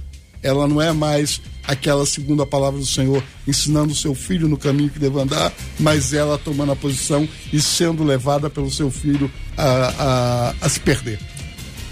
Ela 0.43 0.67
não 0.67 0.81
é 0.81 0.93
mais 0.93 1.41
aquela 1.65 2.07
segunda 2.07 2.47
palavra 2.47 2.81
do 2.81 2.87
Senhor 2.87 3.23
ensinando 3.47 3.93
o 3.93 3.97
seu 3.97 4.15
filho 4.15 4.49
no 4.49 4.57
caminho 4.57 4.91
que 4.91 4.99
deve 4.99 5.21
andar, 5.21 5.53
mas 5.79 6.13
ela 6.13 6.39
tomando 6.39 6.73
a 6.73 6.77
posição 6.77 7.29
e 7.53 7.61
sendo 7.61 8.03
levada 8.03 8.49
pelo 8.49 8.71
seu 8.71 8.91
filho 8.91 9.31
a, 9.57 9.65
a, 9.99 10.55
a 10.63 10.69
se 10.69 10.81
perder. 10.81 11.19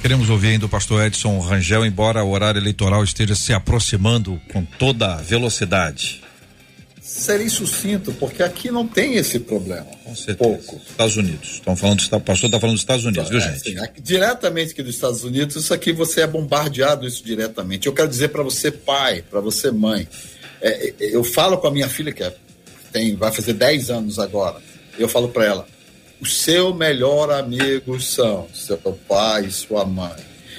Queremos 0.00 0.30
ouvir 0.30 0.48
ainda 0.48 0.66
o 0.66 0.68
pastor 0.68 1.04
Edson 1.04 1.38
Rangel, 1.40 1.84
embora 1.84 2.24
o 2.24 2.30
horário 2.30 2.58
eleitoral 2.58 3.04
esteja 3.04 3.34
se 3.34 3.52
aproximando 3.52 4.40
com 4.52 4.64
toda 4.64 5.16
velocidade 5.16 6.22
serei 7.18 7.48
sucinto, 7.48 8.12
porque 8.14 8.42
aqui 8.42 8.70
não 8.70 8.86
tem 8.86 9.16
esse 9.16 9.38
problema. 9.40 9.86
Com 10.04 10.14
certeza. 10.14 10.38
Pouco. 10.38 10.80
Estados 10.88 11.16
Unidos. 11.16 11.50
Estão 11.54 11.76
falando, 11.76 12.00
o 12.00 12.20
pastor 12.20 12.48
está 12.48 12.60
falando 12.60 12.74
dos 12.74 12.82
Estados 12.82 13.04
Unidos, 13.04 13.28
viu, 13.28 13.38
é, 13.38 13.42
gente? 13.42 13.60
Sim, 13.60 13.78
aqui, 13.78 14.00
diretamente 14.00 14.72
aqui 14.72 14.82
dos 14.82 14.94
Estados 14.94 15.24
Unidos, 15.24 15.56
isso 15.56 15.74
aqui 15.74 15.92
você 15.92 16.22
é 16.22 16.26
bombardeado 16.26 17.06
isso 17.06 17.24
diretamente. 17.24 17.86
Eu 17.86 17.92
quero 17.92 18.08
dizer 18.08 18.28
para 18.28 18.42
você, 18.42 18.70
pai, 18.70 19.22
para 19.28 19.40
você, 19.40 19.70
mãe. 19.70 20.08
É, 20.60 20.88
é, 20.88 20.94
eu 21.00 21.24
falo 21.24 21.58
com 21.58 21.66
a 21.66 21.70
minha 21.70 21.88
filha, 21.88 22.12
que 22.12 22.22
é, 22.22 22.34
tem, 22.92 23.14
vai 23.16 23.32
fazer 23.32 23.52
10 23.52 23.90
anos 23.90 24.18
agora. 24.18 24.60
Eu 24.98 25.08
falo 25.08 25.28
para 25.28 25.44
ela: 25.44 25.68
o 26.20 26.26
seu 26.26 26.74
melhor 26.74 27.30
amigo 27.30 28.00
são 28.00 28.48
seu 28.52 28.78
pai 28.78 29.46
e 29.46 29.50
sua 29.50 29.84
mãe. 29.84 30.16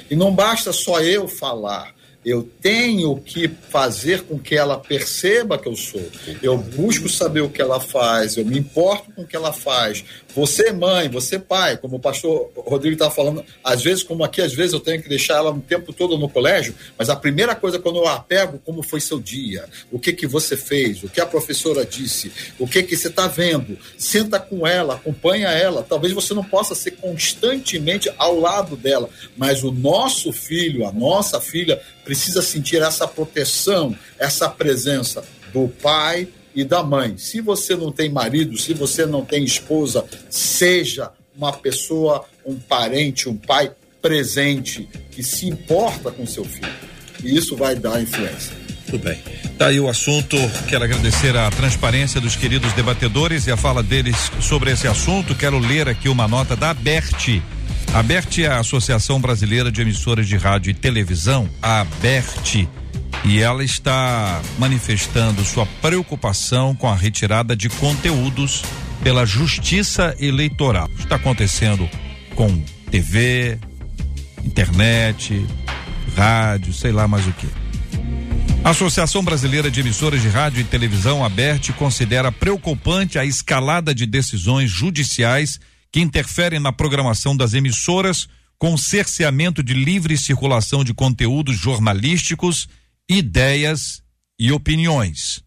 E 0.09 0.15
não 0.15 0.33
basta 0.33 0.71
só 0.71 1.01
eu 1.01 1.27
falar 1.27 1.93
eu 2.25 2.47
tenho 2.61 3.15
que 3.17 3.47
fazer 3.47 4.23
com 4.23 4.37
que 4.37 4.55
ela 4.55 4.77
perceba 4.77 5.57
que 5.57 5.67
eu 5.67 5.75
sou. 5.75 6.05
Eu 6.41 6.57
busco 6.57 7.07
saber 7.07 7.41
o 7.41 7.49
que 7.49 7.61
ela 7.61 7.79
faz, 7.79 8.35
eu 8.35 8.45
me 8.45 8.59
importo 8.59 9.11
com 9.13 9.21
o 9.21 9.27
que 9.27 9.35
ela 9.35 9.53
faz. 9.53 10.03
Você, 10.35 10.71
mãe, 10.71 11.09
você, 11.09 11.39
pai, 11.39 11.77
como 11.77 11.95
o 11.95 11.99
pastor 11.99 12.51
Rodrigo 12.55 12.93
estava 12.93 13.11
falando, 13.11 13.43
às 13.63 13.81
vezes, 13.81 14.03
como 14.03 14.23
aqui, 14.23 14.41
às 14.41 14.53
vezes 14.53 14.73
eu 14.73 14.79
tenho 14.79 15.01
que 15.01 15.09
deixar 15.09 15.37
ela 15.37 15.51
o 15.51 15.61
tempo 15.61 15.93
todo 15.93 16.17
no 16.17 16.29
colégio, 16.29 16.75
mas 16.97 17.09
a 17.09 17.15
primeira 17.15 17.55
coisa 17.55 17.79
quando 17.79 17.97
eu 17.97 18.07
a 18.07 18.19
pego, 18.19 18.59
como 18.65 18.83
foi 18.83 18.99
seu 18.99 19.19
dia, 19.19 19.65
o 19.91 19.97
que 19.97 20.13
que 20.13 20.27
você 20.27 20.57
fez, 20.57 21.03
o 21.03 21.09
que 21.09 21.21
a 21.21 21.25
professora 21.25 21.85
disse, 21.85 22.31
o 22.59 22.67
que 22.67 22.83
que 22.83 22.95
você 22.95 23.07
está 23.07 23.27
vendo, 23.27 23.77
senta 23.97 24.39
com 24.39 24.67
ela, 24.67 24.95
acompanha 24.95 25.49
ela. 25.49 25.83
Talvez 25.87 26.13
você 26.13 26.33
não 26.33 26.43
possa 26.43 26.75
ser 26.75 26.91
constantemente 26.91 28.11
ao 28.17 28.39
lado 28.39 28.75
dela, 28.75 29.09
mas 29.37 29.63
o 29.63 29.71
nosso 29.71 30.31
filho, 30.31 30.85
a 30.85 30.91
nossa 30.91 31.39
filha, 31.39 31.81
precisa 32.09 32.41
sentir 32.41 32.81
essa 32.81 33.07
proteção, 33.07 33.95
essa 34.17 34.49
presença 34.49 35.23
do 35.53 35.67
pai 35.67 36.27
e 36.55 36.63
da 36.63 36.81
mãe. 36.81 37.19
Se 37.19 37.39
você 37.39 37.75
não 37.75 37.91
tem 37.91 38.09
marido, 38.09 38.57
se 38.57 38.73
você 38.73 39.05
não 39.05 39.23
tem 39.23 39.43
esposa, 39.43 40.03
seja 40.27 41.11
uma 41.37 41.53
pessoa, 41.53 42.25
um 42.43 42.55
parente, 42.55 43.29
um 43.29 43.37
pai 43.37 43.71
presente 44.01 44.89
que 45.11 45.21
se 45.21 45.45
importa 45.45 46.09
com 46.09 46.25
seu 46.25 46.43
filho. 46.43 46.73
E 47.23 47.37
isso 47.37 47.55
vai 47.55 47.75
dar 47.75 48.01
influência. 48.01 48.55
Tudo 48.87 49.03
bem. 49.03 49.21
Tá 49.59 49.67
aí 49.67 49.79
o 49.79 49.87
assunto. 49.87 50.35
Quero 50.67 50.85
agradecer 50.85 51.37
a 51.37 51.51
transparência 51.51 52.19
dos 52.19 52.35
queridos 52.35 52.73
debatedores 52.73 53.45
e 53.45 53.51
a 53.51 53.57
fala 53.57 53.83
deles 53.83 54.31
sobre 54.41 54.71
esse 54.71 54.87
assunto. 54.87 55.35
Quero 55.35 55.59
ler 55.59 55.87
aqui 55.87 56.09
uma 56.09 56.27
nota 56.27 56.55
da 56.55 56.71
ABERT. 56.71 57.39
A 57.91 57.99
ABERT 57.99 58.43
é 58.43 58.47
a 58.47 58.59
Associação 58.59 59.19
Brasileira 59.19 59.71
de 59.71 59.81
Emissoras 59.81 60.27
de 60.27 60.37
Rádio 60.37 60.69
e 60.69 60.73
Televisão, 60.75 61.49
a 61.59 61.81
ABERT, 61.81 62.67
e 63.25 63.39
ela 63.39 63.63
está 63.63 64.39
manifestando 64.59 65.43
sua 65.43 65.65
preocupação 65.81 66.75
com 66.75 66.87
a 66.87 66.95
retirada 66.95 67.55
de 67.55 67.67
conteúdos 67.67 68.61
pela 69.03 69.25
Justiça 69.25 70.15
Eleitoral. 70.19 70.87
Está 70.99 71.15
acontecendo 71.15 71.89
com 72.35 72.63
TV, 72.91 73.57
internet, 74.45 75.43
rádio, 76.15 76.71
sei 76.71 76.91
lá 76.91 77.07
mais 77.07 77.25
o 77.25 77.31
que. 77.31 77.47
A 78.63 78.69
Associação 78.69 79.23
Brasileira 79.23 79.71
de 79.71 79.79
Emissoras 79.79 80.21
de 80.21 80.29
Rádio 80.29 80.61
e 80.61 80.63
Televisão, 80.63 81.25
ABERT, 81.25 81.71
considera 81.73 82.31
preocupante 82.31 83.17
a 83.17 83.25
escalada 83.25 83.95
de 83.95 84.05
decisões 84.05 84.69
judiciais 84.69 85.59
que 85.91 85.99
interferem 85.99 86.59
na 86.59 86.71
programação 86.71 87.35
das 87.35 87.53
emissoras 87.53 88.27
com 88.57 88.75
cerceamento 88.75 89.63
de 89.63 89.73
livre 89.73 90.17
circulação 90.17 90.83
de 90.83 90.93
conteúdos 90.93 91.57
jornalísticos, 91.57 92.67
ideias 93.09 94.03
e 94.37 94.51
opiniões. 94.51 95.41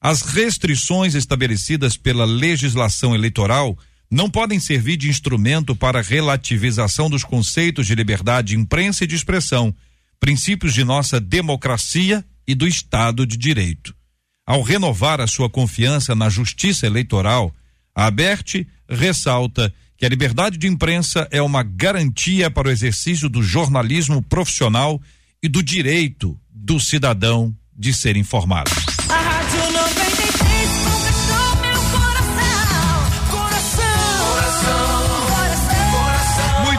As 0.00 0.22
restrições 0.22 1.14
estabelecidas 1.14 1.96
pela 1.96 2.24
legislação 2.24 3.14
eleitoral 3.14 3.76
não 4.10 4.30
podem 4.30 4.60
servir 4.60 4.96
de 4.96 5.08
instrumento 5.08 5.74
para 5.74 6.02
relativização 6.02 7.10
dos 7.10 7.24
conceitos 7.24 7.86
de 7.86 7.94
liberdade 7.94 8.48
de 8.48 8.56
imprensa 8.56 9.04
e 9.04 9.06
de 9.06 9.14
expressão, 9.14 9.74
princípios 10.20 10.72
de 10.72 10.84
nossa 10.84 11.20
democracia 11.20 12.24
e 12.46 12.54
do 12.54 12.66
Estado 12.66 13.26
de 13.26 13.36
Direito. 13.36 13.94
Ao 14.46 14.62
renovar 14.62 15.20
a 15.20 15.26
sua 15.26 15.50
confiança 15.50 16.14
na 16.14 16.30
justiça 16.30 16.86
eleitoral, 16.86 17.54
a 17.94 18.06
Aberte 18.06 18.66
ressalta 18.88 19.72
que 19.98 20.06
a 20.06 20.08
liberdade 20.08 20.56
de 20.56 20.68
imprensa 20.68 21.26
é 21.32 21.42
uma 21.42 21.64
garantia 21.64 22.48
para 22.48 22.68
o 22.68 22.70
exercício 22.70 23.28
do 23.28 23.42
jornalismo 23.42 24.22
profissional 24.22 25.02
e 25.42 25.48
do 25.48 25.60
direito 25.60 26.38
do 26.48 26.78
cidadão 26.78 27.54
de 27.76 27.92
ser 27.92 28.16
informado. 28.16 28.70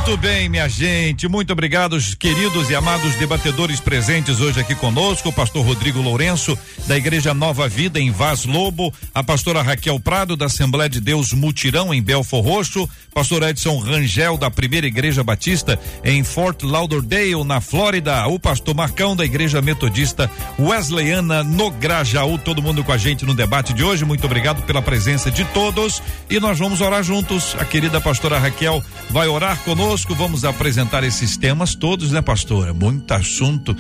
Muito 0.10 0.22
bem, 0.22 0.50
minha 0.50 0.68
gente. 0.68 1.28
Muito 1.28 1.54
obrigado, 1.54 1.96
queridos 2.18 2.72
e 2.72 2.76
amados 2.76 3.14
debatedores 3.14 3.80
presentes 3.80 4.42
hoje 4.42 4.60
aqui 4.60 4.74
conosco. 4.74 5.30
O 5.30 5.32
pastor 5.32 5.64
Rodrigo 5.64 6.02
Lourenço, 6.02 6.58
da 6.88 6.98
Igreja 6.98 7.32
Nova 7.32 7.70
Vida, 7.70 8.00
em 8.00 8.10
Vaz 8.10 8.44
Lobo. 8.44 8.92
A 9.14 9.24
pastora 9.24 9.62
Raquel 9.62 10.00
Prado, 10.00 10.36
da 10.36 10.48
Assembleia 10.48 10.90
de 10.90 11.00
Deus 11.00 11.32
Mutirão, 11.32 11.94
em 11.94 12.02
Belfor 12.02 12.44
Roxo. 12.44 12.90
Pastor 13.14 13.44
Edson 13.44 13.78
Rangel, 13.78 14.36
da 14.36 14.50
Primeira 14.50 14.88
Igreja 14.88 15.24
Batista, 15.24 15.78
em 16.04 16.24
Fort 16.24 16.64
Lauderdale, 16.64 17.44
na 17.44 17.62
Flórida. 17.62 18.26
O 18.28 18.40
pastor 18.40 18.74
Marcão, 18.74 19.16
da 19.16 19.24
Igreja 19.24 19.62
Metodista 19.62 20.28
Wesleyana, 20.58 21.44
no 21.44 21.70
Grajaú. 21.70 22.40
Todo 22.40 22.64
mundo 22.64 22.84
com 22.84 22.92
a 22.92 22.98
gente 22.98 23.26
no 23.26 23.36
debate 23.36 23.74
de 23.74 23.84
hoje. 23.84 24.06
Muito 24.06 24.26
obrigado 24.26 24.64
pela 24.64 24.82
presença 24.82 25.30
de 25.30 25.46
todos. 25.46 26.02
E 26.32 26.40
nós 26.40 26.58
vamos 26.58 26.82
orar 26.82 27.04
juntos. 27.04 27.56
A 27.60 27.66
querida 27.66 28.02
pastora 28.02 28.40
Raquel 28.40 28.84
vai 29.12 29.28
orar 29.28 29.60
conosco. 29.60 29.99
Vamos 30.08 30.44
apresentar 30.44 31.04
esses 31.04 31.38
temas 31.38 31.76
todos, 31.76 32.12
né, 32.12 32.22
pastora? 32.22 32.74
Muito 32.74 33.12
assunto, 33.14 33.76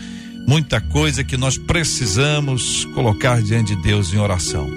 muita 0.47 0.81
coisa 0.81 1.23
que 1.23 1.37
nós 1.37 1.57
precisamos 1.57 2.85
colocar 2.93 3.41
diante 3.41 3.75
de 3.75 3.81
Deus 3.81 4.13
em 4.13 4.17
oração. 4.17 4.69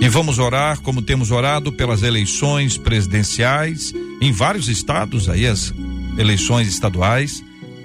E 0.00 0.08
vamos 0.08 0.38
orar 0.38 0.80
como 0.80 1.00
temos 1.00 1.30
orado 1.30 1.72
pelas 1.72 2.02
eleições 2.02 2.76
presidenciais 2.76 3.92
em 4.20 4.32
vários 4.32 4.68
estados, 4.68 5.28
aí 5.28 5.46
as 5.46 5.72
eleições 6.18 6.68
estaduais, 6.68 7.42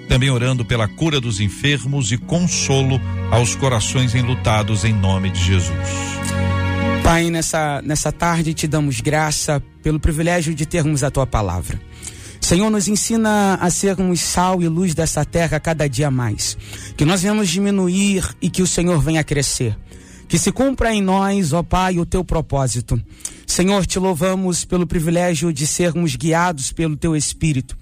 também 0.08 0.30
orando 0.30 0.64
pela 0.64 0.88
cura 0.88 1.20
dos 1.20 1.40
enfermos 1.40 2.12
e 2.12 2.18
consolo 2.18 3.00
aos 3.30 3.54
corações 3.54 4.14
enlutados 4.14 4.84
em 4.84 4.92
nome 4.92 5.30
de 5.30 5.42
Jesus. 5.42 5.78
Pai, 7.02 7.30
nessa, 7.30 7.80
nessa 7.82 8.12
tarde 8.12 8.54
te 8.54 8.66
damos 8.66 9.00
graça 9.00 9.62
pelo 9.82 9.98
privilégio 9.98 10.54
de 10.54 10.66
termos 10.66 11.02
a 11.02 11.10
tua 11.10 11.26
palavra. 11.26 11.80
Senhor, 12.42 12.68
nos 12.68 12.88
ensina 12.88 13.54
a 13.54 13.70
sermos 13.70 14.20
sal 14.20 14.60
e 14.60 14.68
luz 14.68 14.94
dessa 14.94 15.24
terra 15.24 15.60
cada 15.60 15.88
dia 15.88 16.10
mais. 16.10 16.58
Que 16.96 17.04
nós 17.04 17.22
venhamos 17.22 17.48
diminuir 17.48 18.28
e 18.42 18.50
que 18.50 18.60
o 18.60 18.66
Senhor 18.66 19.00
venha 19.00 19.24
crescer. 19.24 19.78
Que 20.28 20.36
se 20.36 20.50
cumpra 20.50 20.92
em 20.92 21.00
nós, 21.00 21.52
ó 21.52 21.62
Pai, 21.62 21.98
o 21.98 22.04
teu 22.04 22.24
propósito. 22.24 23.00
Senhor, 23.52 23.84
te 23.84 23.98
louvamos 23.98 24.64
pelo 24.64 24.86
privilégio 24.86 25.52
de 25.52 25.66
sermos 25.66 26.16
guiados 26.16 26.72
pelo 26.72 26.96
teu 26.96 27.14
Espírito. 27.14 27.76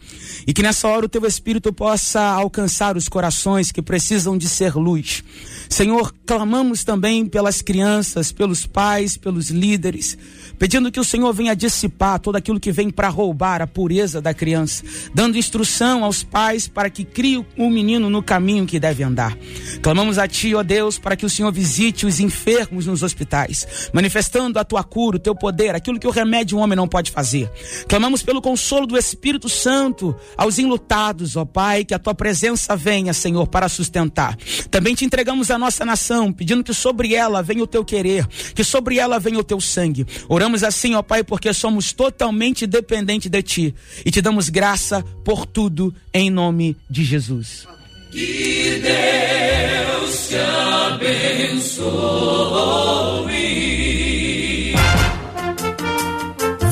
E 0.44 0.52
que 0.52 0.64
nessa 0.64 0.88
hora 0.88 1.06
o 1.06 1.08
teu 1.08 1.24
Espírito 1.24 1.72
possa 1.72 2.20
alcançar 2.20 2.96
os 2.96 3.08
corações 3.08 3.70
que 3.70 3.80
precisam 3.80 4.36
de 4.36 4.48
ser 4.48 4.74
luz. 4.74 5.22
Senhor, 5.68 6.12
clamamos 6.26 6.82
também 6.82 7.24
pelas 7.24 7.62
crianças, 7.62 8.32
pelos 8.32 8.66
pais, 8.66 9.16
pelos 9.16 9.50
líderes, 9.50 10.18
pedindo 10.58 10.90
que 10.90 10.98
o 10.98 11.04
Senhor 11.04 11.32
venha 11.32 11.54
dissipar 11.54 12.18
todo 12.18 12.34
aquilo 12.34 12.58
que 12.58 12.72
vem 12.72 12.90
para 12.90 13.08
roubar 13.08 13.62
a 13.62 13.66
pureza 13.68 14.20
da 14.20 14.34
criança, 14.34 14.82
dando 15.14 15.38
instrução 15.38 16.02
aos 16.02 16.24
pais 16.24 16.66
para 16.66 16.90
que 16.90 17.04
criem 17.04 17.46
o 17.56 17.70
menino 17.70 18.10
no 18.10 18.24
caminho 18.24 18.66
que 18.66 18.80
deve 18.80 19.04
andar. 19.04 19.38
Clamamos 19.80 20.18
a 20.18 20.26
Ti, 20.26 20.52
ó 20.56 20.64
Deus, 20.64 20.98
para 20.98 21.14
que 21.14 21.24
o 21.24 21.30
Senhor 21.30 21.52
visite 21.52 22.06
os 22.06 22.18
enfermos 22.18 22.86
nos 22.86 23.04
hospitais, 23.04 23.90
manifestando 23.92 24.58
a 24.58 24.64
Tua 24.64 24.82
cura, 24.82 25.16
o 25.16 25.20
Teu 25.20 25.36
poder, 25.36 25.59
aquilo 25.68 25.98
que 26.00 26.06
o 26.06 26.11
remédio 26.11 26.56
um 26.56 26.61
homem 26.61 26.76
não 26.76 26.88
pode 26.88 27.11
fazer. 27.11 27.50
Clamamos 27.88 28.22
pelo 28.22 28.40
consolo 28.40 28.86
do 28.86 28.96
Espírito 28.96 29.48
Santo 29.48 30.16
aos 30.36 30.58
enlutados, 30.58 31.36
ó 31.36 31.44
Pai, 31.44 31.84
que 31.84 31.92
a 31.92 31.98
Tua 31.98 32.14
presença 32.14 32.74
venha, 32.74 33.12
Senhor, 33.12 33.46
para 33.46 33.68
sustentar. 33.68 34.36
Também 34.70 34.94
te 34.94 35.04
entregamos 35.04 35.50
a 35.50 35.58
nossa 35.58 35.84
nação, 35.84 36.32
pedindo 36.32 36.64
que 36.64 36.72
sobre 36.72 37.14
ela 37.14 37.42
venha 37.42 37.62
o 37.62 37.66
Teu 37.66 37.84
querer, 37.84 38.26
que 38.54 38.64
sobre 38.64 38.98
ela 38.98 39.18
venha 39.18 39.38
o 39.38 39.44
Teu 39.44 39.61
sangue. 39.61 40.06
Oramos 40.28 40.62
assim, 40.64 40.94
ó 40.94 41.02
Pai, 41.02 41.22
porque 41.22 41.52
somos 41.52 41.92
totalmente 41.92 42.66
dependentes 42.66 43.30
de 43.30 43.42
Ti 43.42 43.74
e 44.04 44.11
te 44.11 44.22
damos 44.22 44.48
graça 44.48 45.04
por 45.24 45.44
tudo 45.44 45.94
em 46.14 46.30
nome 46.30 46.76
de 46.88 47.04
Jesus. 47.04 47.66
Que 48.11 48.80
Deus 48.82 50.28
te 50.28 50.36
abençoe. 50.36 51.80